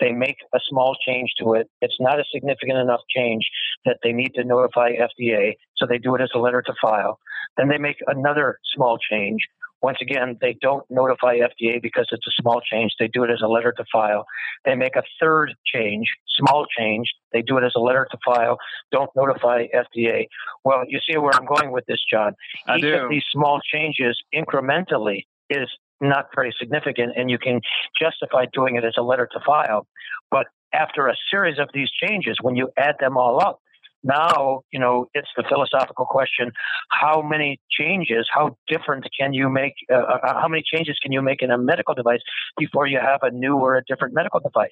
They 0.00 0.12
make 0.12 0.36
a 0.54 0.58
small 0.68 0.96
change 1.06 1.32
to 1.40 1.54
it. 1.54 1.68
It's 1.80 1.96
not 2.00 2.18
a 2.18 2.24
significant 2.32 2.78
enough 2.78 3.00
change 3.14 3.48
that 3.84 3.98
they 4.02 4.12
need 4.12 4.34
to 4.34 4.44
notify 4.44 4.92
FDA. 4.92 5.54
So 5.76 5.86
they 5.86 5.98
do 5.98 6.14
it 6.14 6.20
as 6.20 6.30
a 6.34 6.38
letter 6.38 6.62
to 6.62 6.74
file. 6.80 7.18
Then 7.56 7.68
they 7.68 7.78
make 7.78 7.98
another 8.06 8.58
small 8.74 8.98
change. 8.98 9.42
Once 9.80 9.98
again, 10.02 10.36
they 10.40 10.56
don't 10.60 10.84
notify 10.90 11.36
FDA 11.36 11.80
because 11.80 12.06
it's 12.10 12.26
a 12.26 12.42
small 12.42 12.60
change. 12.60 12.92
They 12.98 13.06
do 13.06 13.22
it 13.22 13.30
as 13.30 13.40
a 13.42 13.46
letter 13.46 13.72
to 13.76 13.84
file. 13.92 14.24
They 14.64 14.74
make 14.74 14.96
a 14.96 15.04
third 15.20 15.54
change, 15.72 16.08
small 16.36 16.66
change. 16.76 17.06
They 17.32 17.42
do 17.42 17.58
it 17.58 17.64
as 17.64 17.72
a 17.76 17.80
letter 17.80 18.06
to 18.10 18.18
file. 18.24 18.58
Don't 18.90 19.10
notify 19.14 19.66
FDA. 19.72 20.26
Well, 20.64 20.82
you 20.88 20.98
see 21.08 21.16
where 21.16 21.32
I'm 21.32 21.46
going 21.46 21.70
with 21.70 21.84
this, 21.86 22.00
John. 22.10 22.34
I 22.66 22.76
Each 22.76 22.82
do. 22.82 23.04
of 23.04 23.10
these 23.10 23.22
small 23.32 23.60
changes 23.72 24.18
incrementally 24.34 25.26
is 25.48 25.68
not 26.00 26.26
very 26.34 26.54
significant, 26.58 27.12
and 27.16 27.30
you 27.30 27.38
can 27.38 27.60
justify 28.00 28.46
doing 28.52 28.76
it 28.76 28.84
as 28.84 28.94
a 28.98 29.02
letter 29.02 29.28
to 29.32 29.40
file. 29.44 29.86
But 30.30 30.46
after 30.72 31.08
a 31.08 31.14
series 31.30 31.58
of 31.58 31.68
these 31.72 31.90
changes, 31.90 32.36
when 32.40 32.56
you 32.56 32.70
add 32.76 32.96
them 33.00 33.16
all 33.16 33.40
up, 33.40 33.60
now 34.04 34.60
you 34.70 34.78
know 34.78 35.06
it's 35.14 35.28
the 35.36 35.42
philosophical 35.48 36.06
question 36.06 36.52
how 36.90 37.20
many 37.22 37.58
changes 37.70 38.28
how 38.32 38.56
different 38.68 39.04
can 39.18 39.32
you 39.32 39.48
make 39.48 39.74
uh, 39.90 39.96
uh, 39.96 40.40
how 40.40 40.48
many 40.48 40.62
changes 40.64 40.96
can 41.02 41.10
you 41.10 41.20
make 41.20 41.42
in 41.42 41.50
a 41.50 41.58
medical 41.58 41.94
device 41.94 42.20
before 42.56 42.86
you 42.86 42.98
have 43.00 43.20
a 43.22 43.30
new 43.30 43.56
or 43.56 43.76
a 43.76 43.82
different 43.88 44.14
medical 44.14 44.40
device 44.40 44.70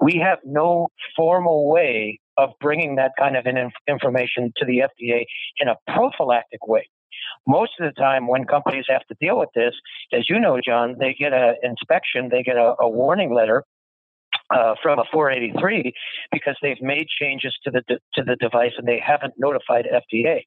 we 0.00 0.22
have 0.22 0.38
no 0.44 0.88
formal 1.14 1.70
way 1.70 2.18
of 2.38 2.50
bringing 2.60 2.96
that 2.96 3.12
kind 3.18 3.36
of 3.36 3.46
information 3.88 4.52
to 4.56 4.64
the 4.64 4.78
fda 4.78 5.24
in 5.58 5.68
a 5.68 5.76
prophylactic 5.92 6.66
way 6.66 6.88
most 7.46 7.72
of 7.80 7.86
the 7.86 8.00
time 8.00 8.26
when 8.26 8.44
companies 8.44 8.84
have 8.88 9.06
to 9.06 9.16
deal 9.20 9.38
with 9.38 9.50
this 9.54 9.74
as 10.12 10.28
you 10.28 10.38
know 10.38 10.60
john 10.64 10.96
they 10.98 11.14
get 11.14 11.32
an 11.32 11.54
inspection 11.62 12.28
they 12.30 12.42
get 12.42 12.56
a, 12.56 12.74
a 12.80 12.88
warning 12.88 13.34
letter 13.34 13.64
uh, 14.54 14.74
from 14.82 14.98
a 14.98 15.04
483 15.12 15.92
because 16.30 16.56
they've 16.62 16.80
made 16.80 17.06
changes 17.08 17.56
to 17.64 17.70
the 17.70 17.82
de- 17.88 18.00
to 18.14 18.22
the 18.22 18.36
device 18.36 18.72
and 18.78 18.86
they 18.86 19.02
haven't 19.04 19.34
notified 19.38 19.86
FDA. 19.92 20.42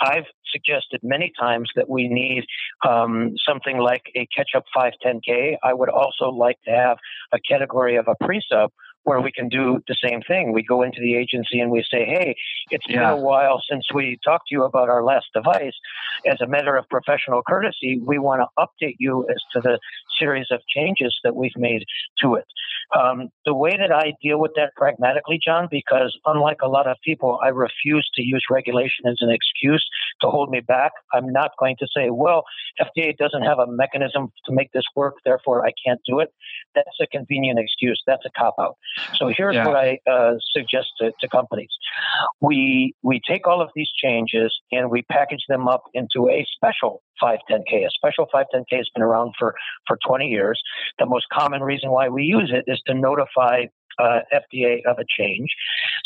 I've 0.00 0.26
suggested 0.50 1.00
many 1.02 1.32
times 1.38 1.70
that 1.76 1.88
we 1.88 2.08
need 2.08 2.44
um, 2.86 3.32
something 3.46 3.78
like 3.78 4.02
a 4.16 4.26
catch-up 4.36 4.64
510K. 4.76 5.56
I 5.62 5.72
would 5.74 5.88
also 5.88 6.26
like 6.26 6.58
to 6.64 6.70
have 6.70 6.98
a 7.32 7.38
category 7.38 7.96
of 7.96 8.06
a 8.08 8.24
pre-sub 8.24 8.70
where 9.04 9.20
we 9.20 9.32
can 9.32 9.48
do 9.48 9.80
the 9.88 9.96
same 10.02 10.20
thing. 10.22 10.52
We 10.52 10.62
go 10.62 10.82
into 10.82 11.00
the 11.00 11.16
agency 11.16 11.60
and 11.60 11.70
we 11.70 11.84
say, 11.90 12.04
hey, 12.04 12.36
it's 12.70 12.84
Yeah. 12.88 13.00
been 13.00 13.18
a 13.18 13.22
while 13.22 13.62
since 13.68 13.84
we 13.92 14.18
talked 14.24 14.48
to 14.48 14.54
you 14.54 14.64
about 14.64 14.88
our 14.88 15.02
last 15.02 15.26
device. 15.34 15.74
As 16.26 16.40
a 16.40 16.46
matter 16.46 16.76
of 16.76 16.88
professional 16.88 17.42
courtesy, 17.42 18.00
we 18.04 18.18
want 18.18 18.42
to 18.42 18.48
update 18.58 18.96
you 18.98 19.26
as 19.28 19.42
to 19.52 19.60
the 19.60 19.78
series 20.18 20.46
of 20.50 20.60
changes 20.68 21.18
that 21.24 21.34
we've 21.34 21.56
made 21.56 21.84
to 22.20 22.34
it. 22.34 22.46
Um, 22.96 23.30
the 23.44 23.54
way 23.54 23.76
that 23.76 23.92
I 23.92 24.14
deal 24.22 24.38
with 24.38 24.52
that 24.56 24.72
pragmatically, 24.76 25.40
John, 25.44 25.66
because 25.70 26.16
unlike 26.26 26.58
a 26.62 26.68
lot 26.68 26.86
of 26.86 26.96
people, 27.04 27.38
I 27.42 27.48
refuse 27.48 28.08
to 28.14 28.22
use 28.22 28.44
regulation 28.50 29.06
as 29.06 29.18
an 29.20 29.30
excuse 29.30 29.84
to 30.20 30.28
hold 30.28 30.50
me 30.50 30.60
back. 30.60 30.92
I'm 31.12 31.32
not 31.32 31.50
going 31.58 31.76
to 31.78 31.86
say, 31.96 32.10
well, 32.10 32.44
FDA 32.80 33.16
doesn't 33.16 33.42
have 33.42 33.58
a 33.58 33.66
mechanism 33.66 34.32
to 34.46 34.52
make 34.52 34.70
this 34.72 34.84
work, 34.94 35.14
therefore 35.24 35.66
I 35.66 35.72
can't 35.84 36.00
do 36.06 36.20
it. 36.20 36.28
That's 36.74 36.98
a 37.00 37.06
convenient 37.06 37.58
excuse. 37.58 38.02
That's 38.06 38.24
a 38.26 38.30
cop 38.38 38.54
out. 38.60 38.76
So 39.16 39.30
here's 39.36 39.54
Yeah. 39.54 39.66
what 39.66 39.76
I 39.76 39.98
uh, 40.10 40.34
suggest 40.52 40.88
to, 41.00 41.12
to 41.20 41.28
companies: 41.28 41.70
we 42.40 42.94
we 43.02 43.20
take 43.26 43.46
all 43.46 43.60
of 43.60 43.70
these 43.74 43.90
changes 43.94 44.52
and 44.70 44.90
we 44.90 45.02
package 45.02 45.44
them 45.48 45.68
up 45.68 45.84
into 45.94 46.28
a 46.30 46.46
special 46.54 47.02
510k. 47.22 47.86
A 47.86 47.90
special 47.90 48.26
510k 48.34 48.76
has 48.78 48.88
been 48.94 49.02
around 49.02 49.34
for 49.38 49.54
for 49.86 49.98
20 50.06 50.26
years. 50.26 50.60
The 50.98 51.06
most 51.06 51.26
common 51.32 51.62
reason 51.62 51.90
why 51.90 52.08
we 52.08 52.24
use 52.24 52.52
it 52.54 52.64
is 52.70 52.80
to 52.86 52.94
notify 52.94 53.64
uh, 53.98 54.20
FDA 54.32 54.80
of 54.86 54.98
a 54.98 55.04
change. 55.18 55.50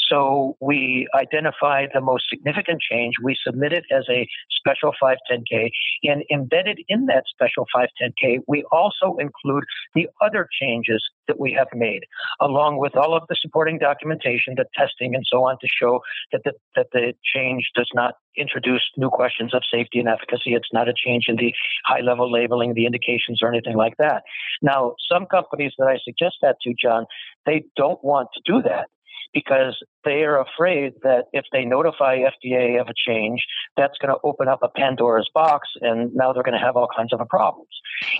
So 0.08 0.56
we 0.60 1.08
identify 1.14 1.86
the 1.92 2.00
most 2.00 2.24
significant 2.28 2.80
change. 2.80 3.14
We 3.22 3.36
submit 3.44 3.72
it 3.72 3.84
as 3.90 4.04
a 4.08 4.26
special 4.50 4.92
510K. 5.02 5.70
And 6.04 6.24
embedded 6.32 6.80
in 6.88 7.06
that 7.06 7.24
special 7.28 7.66
510K, 7.74 8.40
we 8.46 8.64
also 8.70 9.16
include 9.18 9.64
the 9.94 10.08
other 10.20 10.48
changes 10.60 11.02
that 11.28 11.40
we 11.40 11.52
have 11.52 11.68
made, 11.74 12.04
along 12.40 12.78
with 12.78 12.96
all 12.96 13.14
of 13.16 13.24
the 13.28 13.36
supporting 13.40 13.78
documentation, 13.78 14.54
the 14.56 14.66
testing, 14.76 15.14
and 15.14 15.24
so 15.26 15.44
on 15.44 15.56
to 15.60 15.66
show 15.68 16.00
that 16.32 16.42
the, 16.44 16.52
that 16.76 16.86
the 16.92 17.12
change 17.34 17.70
does 17.74 17.90
not 17.94 18.14
introduce 18.36 18.82
new 18.96 19.10
questions 19.10 19.54
of 19.54 19.62
safety 19.72 19.98
and 19.98 20.08
efficacy. 20.08 20.54
It's 20.54 20.68
not 20.72 20.88
a 20.88 20.94
change 20.94 21.24
in 21.28 21.36
the 21.36 21.52
high 21.84 22.00
level 22.00 22.30
labeling, 22.30 22.74
the 22.74 22.86
indications, 22.86 23.40
or 23.42 23.48
anything 23.48 23.76
like 23.76 23.94
that. 23.98 24.22
Now, 24.62 24.94
some 25.10 25.26
companies 25.26 25.72
that 25.78 25.88
I 25.88 25.98
suggest 26.04 26.36
that 26.42 26.56
to, 26.62 26.74
John, 26.80 27.06
they 27.46 27.64
don't 27.76 28.02
want 28.04 28.28
to 28.34 28.40
do 28.44 28.62
that 28.62 28.88
because 29.32 29.76
they 30.04 30.24
are 30.24 30.40
afraid 30.40 30.94
that 31.02 31.24
if 31.32 31.44
they 31.52 31.64
notify 31.64 32.18
FDA 32.18 32.80
of 32.80 32.88
a 32.88 32.94
change, 32.94 33.44
that's 33.76 33.98
going 33.98 34.14
to 34.14 34.20
open 34.24 34.48
up 34.48 34.60
a 34.62 34.68
Pandora's 34.68 35.28
box, 35.34 35.68
and 35.80 36.14
now 36.14 36.32
they're 36.32 36.42
going 36.42 36.58
to 36.58 36.64
have 36.64 36.76
all 36.76 36.88
kinds 36.94 37.12
of 37.12 37.20
problems. 37.28 37.68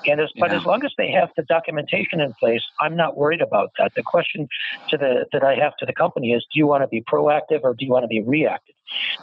And 0.06 0.20
as, 0.20 0.30
but 0.38 0.52
as 0.52 0.64
long 0.64 0.84
as 0.84 0.92
they 0.96 1.10
have 1.12 1.30
the 1.36 1.42
documentation 1.42 2.20
in 2.20 2.32
place, 2.34 2.62
I'm 2.80 2.96
not 2.96 3.16
worried 3.16 3.40
about 3.40 3.70
that. 3.78 3.92
The 3.94 4.02
question 4.02 4.48
to 4.88 4.96
the 4.96 5.26
that 5.32 5.44
I 5.44 5.54
have 5.56 5.76
to 5.78 5.86
the 5.86 5.92
company 5.92 6.32
is: 6.32 6.44
Do 6.52 6.58
you 6.58 6.66
want 6.66 6.82
to 6.82 6.88
be 6.88 7.02
proactive 7.02 7.60
or 7.62 7.74
do 7.74 7.84
you 7.84 7.90
want 7.90 8.04
to 8.04 8.08
be 8.08 8.22
reactive? 8.22 8.74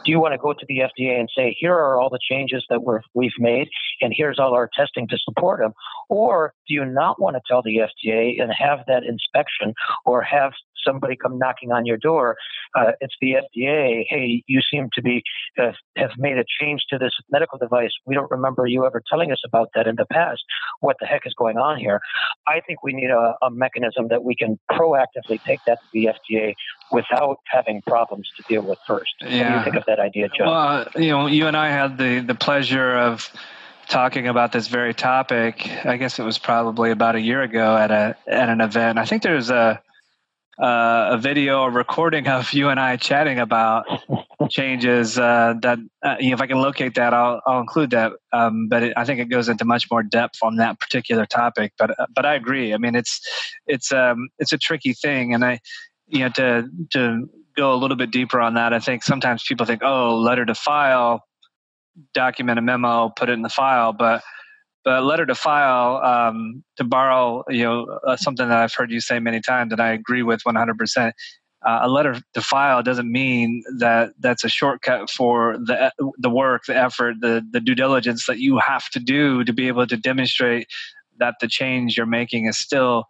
Do 0.04 0.10
you 0.10 0.20
want 0.20 0.32
to 0.32 0.38
go 0.38 0.52
to 0.52 0.66
the 0.68 0.78
FDA 0.78 1.18
and 1.18 1.28
say, 1.36 1.56
"Here 1.58 1.72
are 1.72 2.00
all 2.00 2.10
the 2.10 2.18
changes 2.20 2.64
that 2.68 2.82
we're, 2.82 3.00
we've 3.14 3.38
made, 3.38 3.68
and 4.00 4.12
here's 4.14 4.38
all 4.38 4.54
our 4.54 4.68
testing 4.76 5.08
to 5.08 5.18
support 5.18 5.60
them," 5.60 5.72
or 6.08 6.54
do 6.68 6.74
you 6.74 6.84
not 6.84 7.20
want 7.20 7.36
to 7.36 7.42
tell 7.48 7.62
the 7.62 7.78
FDA 7.78 8.40
and 8.40 8.52
have 8.52 8.80
that 8.86 9.04
inspection 9.04 9.74
or 10.04 10.22
have 10.22 10.52
somebody 10.84 11.16
come 11.16 11.38
knocking 11.38 11.72
on 11.72 11.86
your 11.86 11.96
door? 11.96 12.36
Uh, 12.74 12.92
it's 13.00 13.14
the 13.20 13.34
FDA. 13.34 14.04
Hey, 14.08 14.42
you 14.46 14.60
seem 14.70 14.88
to 14.94 15.02
be 15.02 15.22
uh, 15.60 15.72
have 15.96 16.10
made 16.18 16.38
a 16.38 16.44
change 16.60 16.82
to 16.90 16.98
this 16.98 17.12
medical 17.30 17.58
device. 17.58 17.92
We 18.06 18.14
don't 18.14 18.30
remember 18.30 18.66
you 18.66 18.84
ever 18.86 19.02
telling 19.08 19.32
us 19.32 19.40
about 19.44 19.70
that 19.74 19.86
in 19.86 19.96
the 19.96 20.06
past. 20.06 20.42
What 20.80 20.96
the 21.00 21.06
heck 21.06 21.22
is 21.26 21.34
going 21.34 21.56
on 21.58 21.78
here? 21.78 22.00
I 22.46 22.60
think 22.66 22.82
we 22.82 22.92
need 22.92 23.10
a, 23.10 23.34
a 23.42 23.50
mechanism 23.50 24.08
that 24.08 24.24
we 24.24 24.34
can 24.34 24.58
proactively 24.70 25.42
take 25.46 25.60
that 25.66 25.78
to 25.80 25.88
the 25.92 26.08
FDA 26.10 26.54
without 26.90 27.38
having 27.46 27.82
problems 27.82 28.28
to 28.36 28.42
deal 28.48 28.62
with 28.62 28.78
first. 28.86 29.12
What 29.20 29.30
do 29.30 29.36
Yeah. 29.36 29.58
you 29.58 29.64
think 29.64 29.76
of 29.76 29.84
that 29.86 29.98
idea, 30.00 30.28
John? 30.36 30.46
Well, 30.48 30.86
you 30.96 31.08
know, 31.10 31.26
you 31.26 31.46
and 31.46 31.56
I 31.56 31.68
had 31.68 31.98
the 31.98 32.20
the 32.20 32.34
pleasure 32.34 32.94
of 32.96 33.30
talking 33.88 34.26
about 34.26 34.52
this 34.52 34.68
very 34.68 34.94
topic. 34.94 35.68
I 35.84 35.96
guess 35.96 36.18
it 36.18 36.22
was 36.24 36.38
probably 36.38 36.90
about 36.90 37.16
a 37.16 37.20
year 37.20 37.42
ago 37.42 37.76
at 37.76 37.90
a 37.90 38.16
at 38.26 38.48
an 38.48 38.60
event. 38.60 38.98
I 38.98 39.04
think 39.04 39.22
there's 39.22 39.50
a 39.50 39.80
uh, 40.58 41.08
a 41.10 41.18
video, 41.18 41.64
a 41.64 41.70
recording 41.70 42.28
of 42.28 42.52
you 42.52 42.68
and 42.68 42.78
I 42.78 42.96
chatting 42.96 43.38
about 43.38 43.84
changes. 44.50 45.18
Uh, 45.18 45.54
that 45.62 45.78
uh, 46.02 46.16
you 46.20 46.30
know, 46.30 46.34
if 46.34 46.40
I 46.40 46.46
can 46.46 46.60
locate 46.60 46.94
that, 46.94 47.12
I'll 47.12 47.40
I'll 47.46 47.60
include 47.60 47.90
that. 47.90 48.12
Um, 48.32 48.68
but 48.68 48.84
it, 48.84 48.92
I 48.96 49.04
think 49.04 49.20
it 49.20 49.26
goes 49.26 49.48
into 49.48 49.64
much 49.64 49.90
more 49.90 50.02
depth 50.02 50.38
on 50.42 50.56
that 50.56 50.78
particular 50.78 51.26
topic. 51.26 51.72
But 51.78 51.98
uh, 51.98 52.06
but 52.14 52.24
I 52.24 52.34
agree. 52.34 52.72
I 52.72 52.78
mean, 52.78 52.94
it's 52.94 53.20
it's 53.66 53.92
um 53.92 54.28
it's 54.38 54.52
a 54.52 54.58
tricky 54.58 54.92
thing, 54.92 55.34
and 55.34 55.44
I 55.44 55.60
you 56.06 56.20
know 56.20 56.28
to 56.36 56.68
to 56.92 57.28
go 57.56 57.72
a 57.72 57.76
little 57.76 57.96
bit 57.96 58.10
deeper 58.10 58.40
on 58.40 58.54
that. 58.54 58.72
I 58.72 58.78
think 58.78 59.02
sometimes 59.02 59.44
people 59.46 59.66
think, 59.66 59.82
oh, 59.82 60.16
letter 60.16 60.44
to 60.44 60.54
file, 60.54 61.24
document 62.12 62.58
a 62.58 62.62
memo, 62.62 63.10
put 63.10 63.28
it 63.28 63.32
in 63.32 63.42
the 63.42 63.48
file, 63.48 63.92
but 63.92 64.22
but 64.84 64.98
a 64.98 65.00
letter 65.00 65.26
to 65.26 65.34
file, 65.34 65.96
um, 66.04 66.62
to 66.76 66.84
borrow, 66.84 67.42
you 67.48 67.64
know, 67.64 67.98
uh, 68.06 68.16
something 68.16 68.48
that 68.48 68.58
I've 68.58 68.74
heard 68.74 68.90
you 68.90 69.00
say 69.00 69.18
many 69.18 69.40
times, 69.40 69.72
and 69.72 69.80
I 69.80 69.92
agree 69.92 70.22
with 70.22 70.42
100%. 70.44 71.12
Uh, 71.66 71.78
a 71.82 71.88
letter 71.88 72.20
to 72.34 72.40
file 72.42 72.82
doesn't 72.82 73.10
mean 73.10 73.64
that 73.78 74.10
that's 74.18 74.44
a 74.44 74.50
shortcut 74.50 75.08
for 75.08 75.56
the 75.56 75.90
the 76.18 76.28
work, 76.28 76.64
the 76.66 76.76
effort, 76.76 77.16
the 77.20 77.42
the 77.52 77.60
due 77.60 77.74
diligence 77.74 78.26
that 78.26 78.38
you 78.38 78.58
have 78.58 78.90
to 78.90 79.00
do 79.00 79.44
to 79.44 79.52
be 79.52 79.66
able 79.68 79.86
to 79.86 79.96
demonstrate 79.96 80.66
that 81.18 81.36
the 81.40 81.48
change 81.48 81.96
you're 81.96 82.04
making 82.04 82.44
is 82.44 82.58
still 82.58 83.06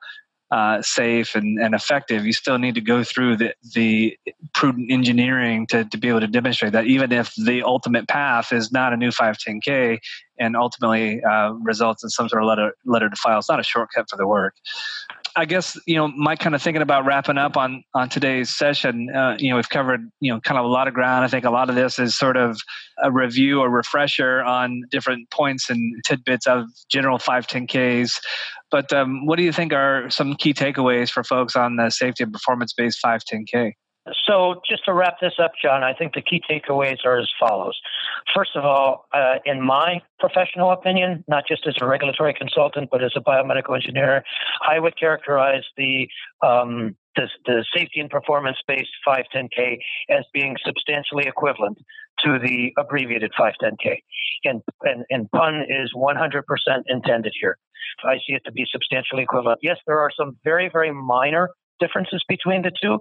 uh, 0.55 0.81
safe 0.83 1.35
and, 1.35 1.59
and 1.59 1.75
effective, 1.75 2.25
you 2.25 2.33
still 2.33 2.59
need 2.59 2.77
to 2.77 2.81
go 2.81 3.03
through 3.03 3.37
the, 3.37 3.53
the 3.75 4.17
prudent 4.55 4.88
engineering 4.88 5.67
to, 5.67 5.85
to 5.87 5.99
be 5.99 6.09
able 6.09 6.21
to 6.21 6.29
demonstrate 6.29 6.71
that, 6.71 6.87
even 6.87 7.11
if 7.11 7.35
the 7.35 7.64
ultimate 7.64 8.07
path 8.07 8.53
is 8.53 8.71
not 8.71 8.93
a 8.93 8.97
new 8.97 9.11
510K 9.11 9.99
and 10.38 10.55
ultimately 10.55 11.21
uh, 11.25 11.51
results 11.55 12.05
in 12.05 12.11
some 12.11 12.29
sort 12.29 12.40
of 12.40 12.47
letter, 12.47 12.73
letter 12.87 13.11
to 13.11 13.17
file. 13.17 13.40
It's 13.40 13.49
not 13.49 13.59
a 13.59 13.64
shortcut 13.64 14.07
for 14.09 14.17
the 14.17 14.29
work. 14.29 14.55
I 15.37 15.45
guess 15.45 15.77
you 15.87 15.97
know, 15.97 16.07
my 16.07 16.37
kind 16.37 16.55
of 16.55 16.62
thinking 16.62 16.83
about 16.83 17.05
wrapping 17.05 17.38
up 17.38 17.57
on 17.57 17.83
on 17.93 18.09
today's 18.09 18.55
session. 18.55 19.11
Uh, 19.11 19.37
you 19.37 19.51
know, 19.51 19.57
we've 19.57 19.69
covered 19.69 20.09
you 20.21 20.33
know 20.33 20.40
kind 20.40 20.59
of 20.59 20.64
a 20.64 20.69
lot 20.69 20.87
of 20.87 20.95
ground. 20.95 21.25
I 21.25 21.29
think 21.29 21.45
a 21.45 21.51
lot 21.51 21.69
of 21.69 21.75
this 21.75 21.99
is 21.99 22.17
sort 22.17 22.37
of 22.37 22.61
a 23.03 23.11
review 23.11 23.61
or 23.61 23.69
refresher 23.69 24.43
on 24.45 24.83
different 24.93 25.29
points 25.31 25.71
and 25.71 26.05
tidbits 26.05 26.47
of 26.47 26.67
general 26.88 27.19
510ks. 27.19 28.21
But 28.75 28.93
um, 28.93 29.25
what 29.25 29.37
do 29.37 29.45
you 29.45 29.53
think 29.53 29.73
are 29.73 30.11
some 30.11 30.35
key 30.35 30.53
takeaways 30.53 31.09
for 31.09 31.23
folks 31.23 31.55
on 31.55 31.77
the 31.77 31.91
safety 31.91 32.25
and 32.25 32.33
performance 32.33 32.73
based 32.73 32.99
510k? 33.07 33.75
So, 34.27 34.61
just 34.69 34.85
to 34.87 34.92
wrap 34.92 35.21
this 35.21 35.35
up, 35.40 35.53
John, 35.63 35.85
I 35.85 35.94
think 35.94 36.15
the 36.15 36.21
key 36.21 36.42
takeaways 36.51 36.96
are 37.05 37.21
as 37.21 37.31
follows. 37.38 37.79
First 38.35 38.51
of 38.57 38.65
all, 38.65 39.07
uh, 39.15 39.37
in 39.46 39.65
my 39.65 40.03
professional 40.19 40.73
opinion, 40.73 41.23
not 41.29 41.44
just 41.46 41.69
as 41.69 41.75
a 41.81 41.87
regulatory 41.87 42.35
consultant, 42.35 42.88
but 42.90 43.01
as 43.01 43.13
a 43.15 43.21
biomedical 43.21 43.77
engineer, 43.77 44.25
I 44.69 44.81
would 44.81 44.98
characterize 44.98 45.63
the 45.77 46.09
um, 46.42 46.96
the, 47.15 47.29
the, 47.46 47.65
safety 47.73 48.01
and 48.01 48.11
performance 48.11 48.57
based 48.67 48.90
510K 49.07 49.79
as 50.11 50.25
being 50.35 50.57
substantially 50.67 51.29
equivalent 51.29 51.79
to 52.25 52.40
the 52.40 52.73
abbreviated 52.77 53.31
510K. 53.38 53.98
And, 54.42 54.63
and, 54.83 55.05
and 55.11 55.31
pun 55.31 55.65
is 55.69 55.92
100% 55.94 56.42
intended 56.88 57.35
here. 57.40 57.57
I 58.04 58.16
see 58.27 58.35
it 58.35 58.42
to 58.46 58.52
be 58.52 58.64
substantially 58.70 59.22
equivalent. 59.22 59.60
Yes, 59.62 59.79
there 59.87 59.98
are 59.98 60.10
some 60.16 60.37
very, 60.44 60.68
very 60.72 60.92
minor 60.92 61.50
differences 61.81 62.25
between 62.29 62.62
the 62.62 62.72
two, 62.81 62.98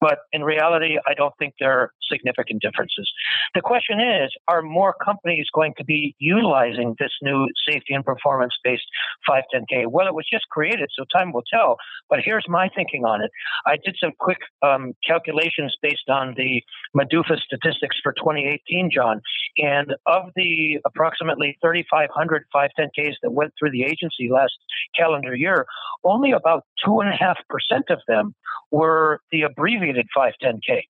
but 0.00 0.18
in 0.32 0.42
reality, 0.42 0.98
I 1.06 1.14
don't 1.14 1.34
think 1.38 1.54
there 1.58 1.72
are 1.72 1.92
significant 2.10 2.62
differences. 2.62 3.10
The 3.54 3.60
question 3.60 4.00
is 4.00 4.30
are 4.48 4.62
more 4.62 4.94
companies 5.04 5.46
going 5.54 5.74
to 5.78 5.84
be 5.84 6.14
utilizing 6.18 6.96
this 6.98 7.12
new 7.22 7.48
safety 7.68 7.94
and 7.94 8.04
performance 8.04 8.54
based 8.64 8.84
510K? 9.28 9.86
Well, 9.88 10.06
it 10.06 10.14
was 10.14 10.26
just 10.30 10.48
created, 10.48 10.88
so 10.96 11.04
time 11.16 11.32
will 11.32 11.44
tell. 11.52 11.76
But 12.08 12.20
here's 12.24 12.46
my 12.48 12.68
thinking 12.74 13.04
on 13.04 13.22
it. 13.22 13.30
I 13.66 13.76
did 13.76 13.96
some 14.00 14.12
quick 14.18 14.38
um, 14.62 14.94
calculations 15.06 15.76
based 15.82 16.08
on 16.08 16.34
the 16.36 16.62
MDUFA 16.96 17.38
statistics 17.38 17.96
for 18.02 18.12
2018, 18.12 18.90
John, 18.92 19.20
and 19.58 19.94
of 20.06 20.30
the 20.36 20.78
approximately 20.84 21.58
3,500 21.60 22.44
510Ks 22.54 23.14
that 23.22 23.32
went 23.32 23.52
through 23.58 23.70
the 23.70 23.84
agency 23.84 24.28
last 24.30 24.52
calendar 24.96 25.34
year, 25.34 25.66
only 26.04 26.32
about 26.32 26.64
2.5% 26.86 27.34
of 27.90 28.00
them 28.06 28.34
were 28.70 29.20
the 29.32 29.42
abbreviated 29.42 30.06
510K. 30.16 30.82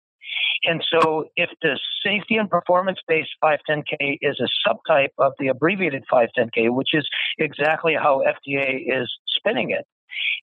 And 0.64 0.84
so, 0.91 1.26
if 1.36 1.51
the 1.62 1.78
safety 2.05 2.36
and 2.36 2.51
performance 2.51 2.99
based 3.07 3.30
510K 3.43 4.18
is 4.20 4.41
a 4.41 4.68
subtype 4.68 5.11
of 5.18 5.32
the 5.39 5.49
abbreviated 5.49 6.05
510K, 6.12 6.70
which 6.74 6.91
is 6.93 7.09
exactly 7.39 7.95
how 7.95 8.22
FDA 8.22 8.82
is 8.86 9.11
spinning 9.26 9.70
it, 9.70 9.86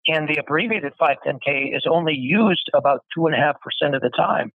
and 0.07 0.28
the 0.28 0.38
abbreviated 0.38 0.93
510K 0.99 1.76
is 1.76 1.86
only 1.89 2.13
used 2.13 2.69
about 2.73 3.05
2.5% 3.17 3.53
of 3.95 4.01
the 4.01 4.11
time. 4.15 4.51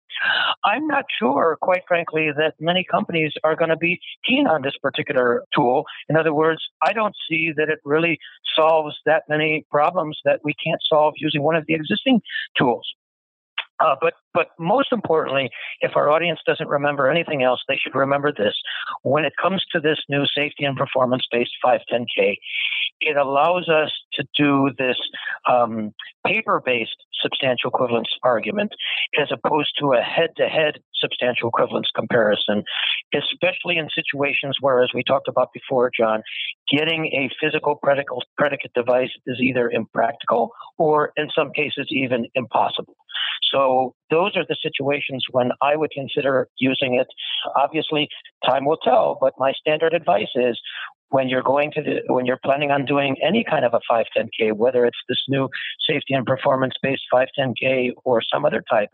I'm 0.65 0.88
not 0.88 1.05
sure, 1.17 1.57
quite 1.61 1.84
frankly, 1.88 2.30
that 2.36 2.53
many 2.59 2.86
companies 2.89 3.34
are 3.43 3.55
going 3.55 3.70
to 3.70 3.78
be 3.78 3.99
keen 4.28 4.47
on 4.47 4.61
this 4.61 4.76
particular 4.82 5.43
tool. 5.55 5.86
In 6.09 6.17
other 6.17 6.34
words, 6.34 6.61
I 6.82 6.93
don't 6.93 7.15
see 7.30 7.51
that 7.55 7.70
it 7.70 7.80
really 7.84 8.20
solves 8.55 8.95
that 9.05 9.24
many 9.30 9.65
problems 9.72 10.20
that 10.26 10.41
we 10.43 10.53
can't 10.53 10.82
solve 10.88 11.13
using 11.17 11.41
one 11.41 11.55
of 11.55 11.65
the 11.67 11.74
existing 11.74 12.22
tools. 12.57 12.88
Uh, 13.80 13.95
but 14.01 14.13
but 14.34 14.47
most 14.59 14.91
importantly, 14.91 15.49
if 15.82 15.95
our 15.95 16.09
audience 16.09 16.39
doesn't 16.45 16.67
remember 16.67 17.09
anything 17.09 17.43
else, 17.43 17.61
they 17.67 17.77
should 17.82 17.95
remember 17.95 18.32
this. 18.32 18.53
When 19.03 19.25
it 19.25 19.34
comes 19.41 19.63
to 19.73 19.80
this 19.80 19.97
new 20.09 20.25
safety 20.25 20.65
and 20.65 20.77
performance 20.77 21.23
based 21.32 21.51
510K, 21.65 22.36
it 23.01 23.17
allows 23.17 23.69
us 23.69 23.91
to 24.13 24.23
do 24.38 24.69
this 24.77 24.97
um, 25.49 25.93
paper 26.25 26.61
based 26.63 26.95
substantial 27.21 27.69
equivalence 27.69 28.09
argument 28.23 28.71
as 29.19 29.30
opposed 29.32 29.71
to 29.80 29.93
a 29.93 30.01
head 30.01 30.30
to 30.38 30.47
head 30.47 30.75
substantial 30.95 31.49
equivalence 31.49 31.89
comparison, 31.95 32.63
especially 33.13 33.77
in 33.77 33.88
situations 33.93 34.57
where, 34.61 34.84
as 34.84 34.89
we 34.93 35.03
talked 35.03 35.27
about 35.27 35.49
before, 35.53 35.91
John, 35.97 36.21
getting 36.71 37.05
a 37.07 37.30
physical 37.41 37.75
predicate, 37.75 38.17
predicate 38.38 38.73
device 38.73 39.11
is 39.25 39.39
either 39.39 39.69
impractical 39.69 40.51
or, 40.77 41.11
in 41.17 41.30
some 41.36 41.51
cases, 41.51 41.88
even 41.89 42.25
impossible. 42.36 42.95
So, 43.51 43.95
those 44.11 44.36
are 44.36 44.45
the 44.47 44.55
situations 44.61 45.26
when 45.32 45.51
I 45.61 45.76
would 45.76 45.91
consider 45.91 46.47
using 46.57 46.95
it. 46.95 47.07
Obviously, 47.55 48.09
time 48.45 48.65
will 48.65 48.78
tell, 48.78 49.17
but 49.20 49.34
my 49.38 49.53
standard 49.53 49.93
advice 49.93 50.34
is 50.36 50.59
when 51.10 51.28
you're 51.28 51.43
going 51.43 51.72
to 51.72 52.01
when 52.07 52.26
you're 52.26 52.39
planning 52.43 52.72
on 52.72 52.86
doing 52.86 53.16
any 53.26 53.43
kind 53.43 53.66
of 53.66 53.74
a 53.74 53.80
510k, 53.91 54.53
whether 54.53 54.86
it's 54.86 54.97
this 55.07 55.24
new 55.28 55.49
safety 55.88 56.14
and 56.14 56.26
performance 56.26 56.74
based 56.82 57.03
510k 57.14 57.91
or 58.03 58.22
some 58.22 58.45
other 58.45 58.64
type, 58.70 58.89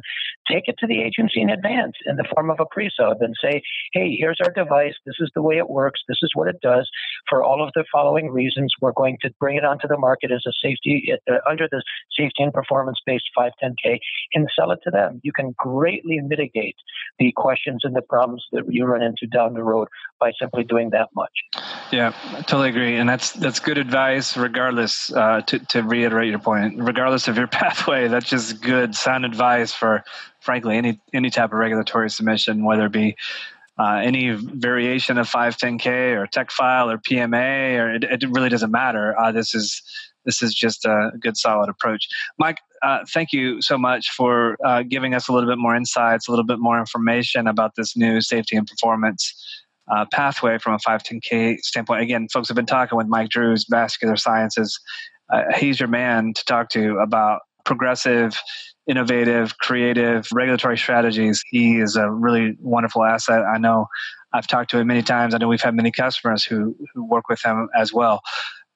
take 0.50 0.64
it 0.68 0.76
to 0.80 0.88
the 0.88 1.02
agency 1.02 1.42
in 1.42 1.50
advance 1.50 1.94
in 2.06 2.16
the 2.16 2.26
form 2.34 2.50
of 2.50 2.60
a 2.60 2.66
pre-sub 2.66 3.18
and 3.22 3.36
say, 3.42 3.62
hey, 3.94 4.16
here's 4.18 4.40
our 4.44 4.52
device. 4.52 4.94
This 5.06 5.16
is 5.20 5.32
the 5.36 5.42
way 5.42 5.58
it 5.58 5.70
works. 5.70 6.02
This 6.08 6.20
is 6.22 6.32
what 6.34 6.48
it 6.48 6.62
does. 6.62 6.90
For 7.30 7.44
all 7.44 7.64
of 7.64 7.72
the 7.76 7.86
following 7.92 8.30
reasons, 8.30 8.74
we're 8.82 8.94
going 8.94 9.18
to 9.22 9.32
bring 9.40 9.58
it 9.58 9.66
onto 9.66 9.88
the 9.88 9.98
market 9.98 10.32
as 10.32 10.44
a 10.48 10.54
safety 10.62 11.14
uh, 11.30 11.36
under 11.50 11.68
the 11.70 11.84
safety 12.18 12.44
and 12.44 12.54
performance 12.54 13.00
based 13.06 13.26
510k 13.38 14.00
and 14.34 14.48
sell 14.58 14.72
it 14.72 14.80
to 14.84 14.92
them. 14.92 15.20
You 15.24 15.32
can 15.34 15.54
greatly 15.58 16.20
mitigate 16.22 16.76
the 17.20 17.34
questions 17.36 17.82
and 17.84 17.96
the 17.96 18.02
problems 18.02 18.46
that 18.52 18.64
you 18.70 18.86
run 18.86 19.02
into 19.02 19.28
down 19.28 19.54
the 19.54 19.64
road 19.64 19.88
by 20.20 20.32
simply 20.40 20.64
doing 20.64 20.92
that 20.92 21.10
much. 21.16 21.32
Yeah, 21.92 22.14
I 22.34 22.42
totally 22.42 22.70
agree, 22.70 22.96
and 22.98 23.08
that's 23.08 23.32
that's 23.32 23.60
good 23.60 23.78
advice. 23.78 24.36
Regardless, 24.36 25.14
uh, 25.14 25.42
to 25.42 25.60
to 25.60 25.84
reiterate 25.84 26.30
your 26.30 26.40
point, 26.40 26.82
regardless 26.82 27.28
of 27.28 27.38
your 27.38 27.48
pathway, 27.62 28.08
that's 28.08 28.30
just 28.30 28.62
good 28.62 28.96
sound 28.96 29.24
advice 29.24 29.72
for, 29.72 30.04
frankly, 30.40 30.78
any 30.78 31.00
any 31.14 31.30
type 31.30 31.54
of 31.54 31.60
regulatory 31.60 32.10
submission, 32.10 32.66
whether 32.66 32.88
it 32.88 32.92
be 32.92 33.16
uh, 33.78 34.02
any 34.04 34.32
variation 34.32 35.18
of 35.18 35.30
510k 35.30 36.18
or 36.18 36.28
tech 36.28 36.52
file 36.52 36.90
or 36.90 36.98
PMA, 36.98 37.78
or 37.80 37.96
it, 37.96 38.04
it 38.04 38.30
really 38.30 38.50
doesn't 38.50 38.72
matter. 38.72 39.18
Uh, 39.20 39.32
this 39.32 39.54
is 39.54 39.82
this 40.26 40.42
is 40.42 40.56
just 40.56 40.86
a 40.86 41.12
good 41.20 41.38
solid 41.38 41.70
approach. 41.70 42.08
Mike, 42.40 42.58
uh, 42.82 43.00
thank 43.14 43.32
you 43.32 43.62
so 43.62 43.78
much 43.78 44.10
for 44.10 44.58
uh, 44.66 44.82
giving 44.84 45.14
us 45.14 45.28
a 45.28 45.32
little 45.32 45.50
bit 45.50 45.60
more 45.60 45.76
insights, 45.76 46.28
a 46.28 46.32
little 46.32 46.46
bit 46.46 46.60
more 46.60 46.80
information 46.80 47.48
about 47.48 47.76
this 47.76 47.96
new 47.96 48.22
safety 48.22 48.58
and 48.58 48.68
performance 48.68 49.34
uh, 49.92 50.06
pathway 50.12 50.58
from 50.58 50.74
a 50.74 50.78
510K 50.78 51.60
standpoint. 51.60 52.02
Again, 52.02 52.28
folks 52.32 52.48
have 52.48 52.56
been 52.56 52.66
talking 52.66 52.98
with 52.98 53.08
Mike 53.08 53.30
Drues, 53.30 53.66
Vascular 53.70 54.16
Sciences. 54.16 54.80
Uh, 55.32 55.44
he's 55.58 55.80
your 55.80 55.90
man 55.90 56.34
to 56.34 56.46
talk 56.46 56.70
to 56.70 56.98
about 56.98 57.42
progressive, 57.66 58.40
innovative, 58.88 59.58
creative 59.58 60.28
regulatory 60.34 60.78
strategies. 60.78 61.44
He 61.50 61.80
is 61.80 61.96
a 61.96 62.10
really 62.10 62.56
wonderful 62.60 63.04
asset. 63.04 63.42
I 63.44 63.58
know 63.58 63.88
I've 64.34 64.48
talked 64.48 64.70
to 64.72 64.80
him 64.80 64.88
many 64.88 65.02
times. 65.02 65.34
I 65.34 65.38
know 65.38 65.48
we've 65.48 65.62
had 65.62 65.76
many 65.76 65.92
customers 65.92 66.44
who, 66.44 66.76
who 66.94 67.06
work 67.06 67.30
with 67.30 67.44
him 67.44 67.70
as 67.76 67.94
well. 67.94 68.22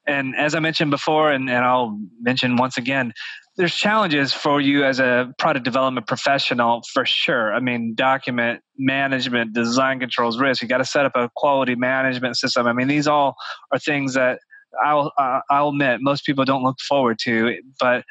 And 0.06 0.34
as 0.34 0.54
I 0.54 0.60
mentioned 0.60 0.90
before, 0.90 1.30
and, 1.30 1.48
and 1.48 1.64
I'll 1.64 1.98
mention 2.20 2.56
once 2.56 2.76
again, 2.76 3.12
there's 3.60 3.74
challenges 3.74 4.32
for 4.32 4.58
you 4.58 4.84
as 4.84 5.00
a 5.00 5.34
product 5.36 5.66
development 5.66 6.06
professional 6.06 6.82
for 6.94 7.04
sure. 7.04 7.52
I 7.52 7.60
mean, 7.60 7.94
document 7.94 8.62
management, 8.78 9.52
design 9.52 10.00
controls, 10.00 10.40
risk. 10.40 10.62
You 10.62 10.68
got 10.68 10.78
to 10.78 10.86
set 10.86 11.04
up 11.04 11.12
a 11.14 11.28
quality 11.36 11.74
management 11.74 12.38
system. 12.38 12.66
I 12.66 12.72
mean, 12.72 12.88
these 12.88 13.06
all 13.06 13.36
are 13.70 13.78
things 13.78 14.14
that 14.14 14.38
I'll 14.82 15.12
uh, 15.18 15.40
I'll 15.50 15.68
admit 15.68 16.00
most 16.00 16.24
people 16.24 16.46
don't 16.46 16.62
look 16.62 16.80
forward 16.80 17.18
to, 17.24 17.58
but 17.78 18.04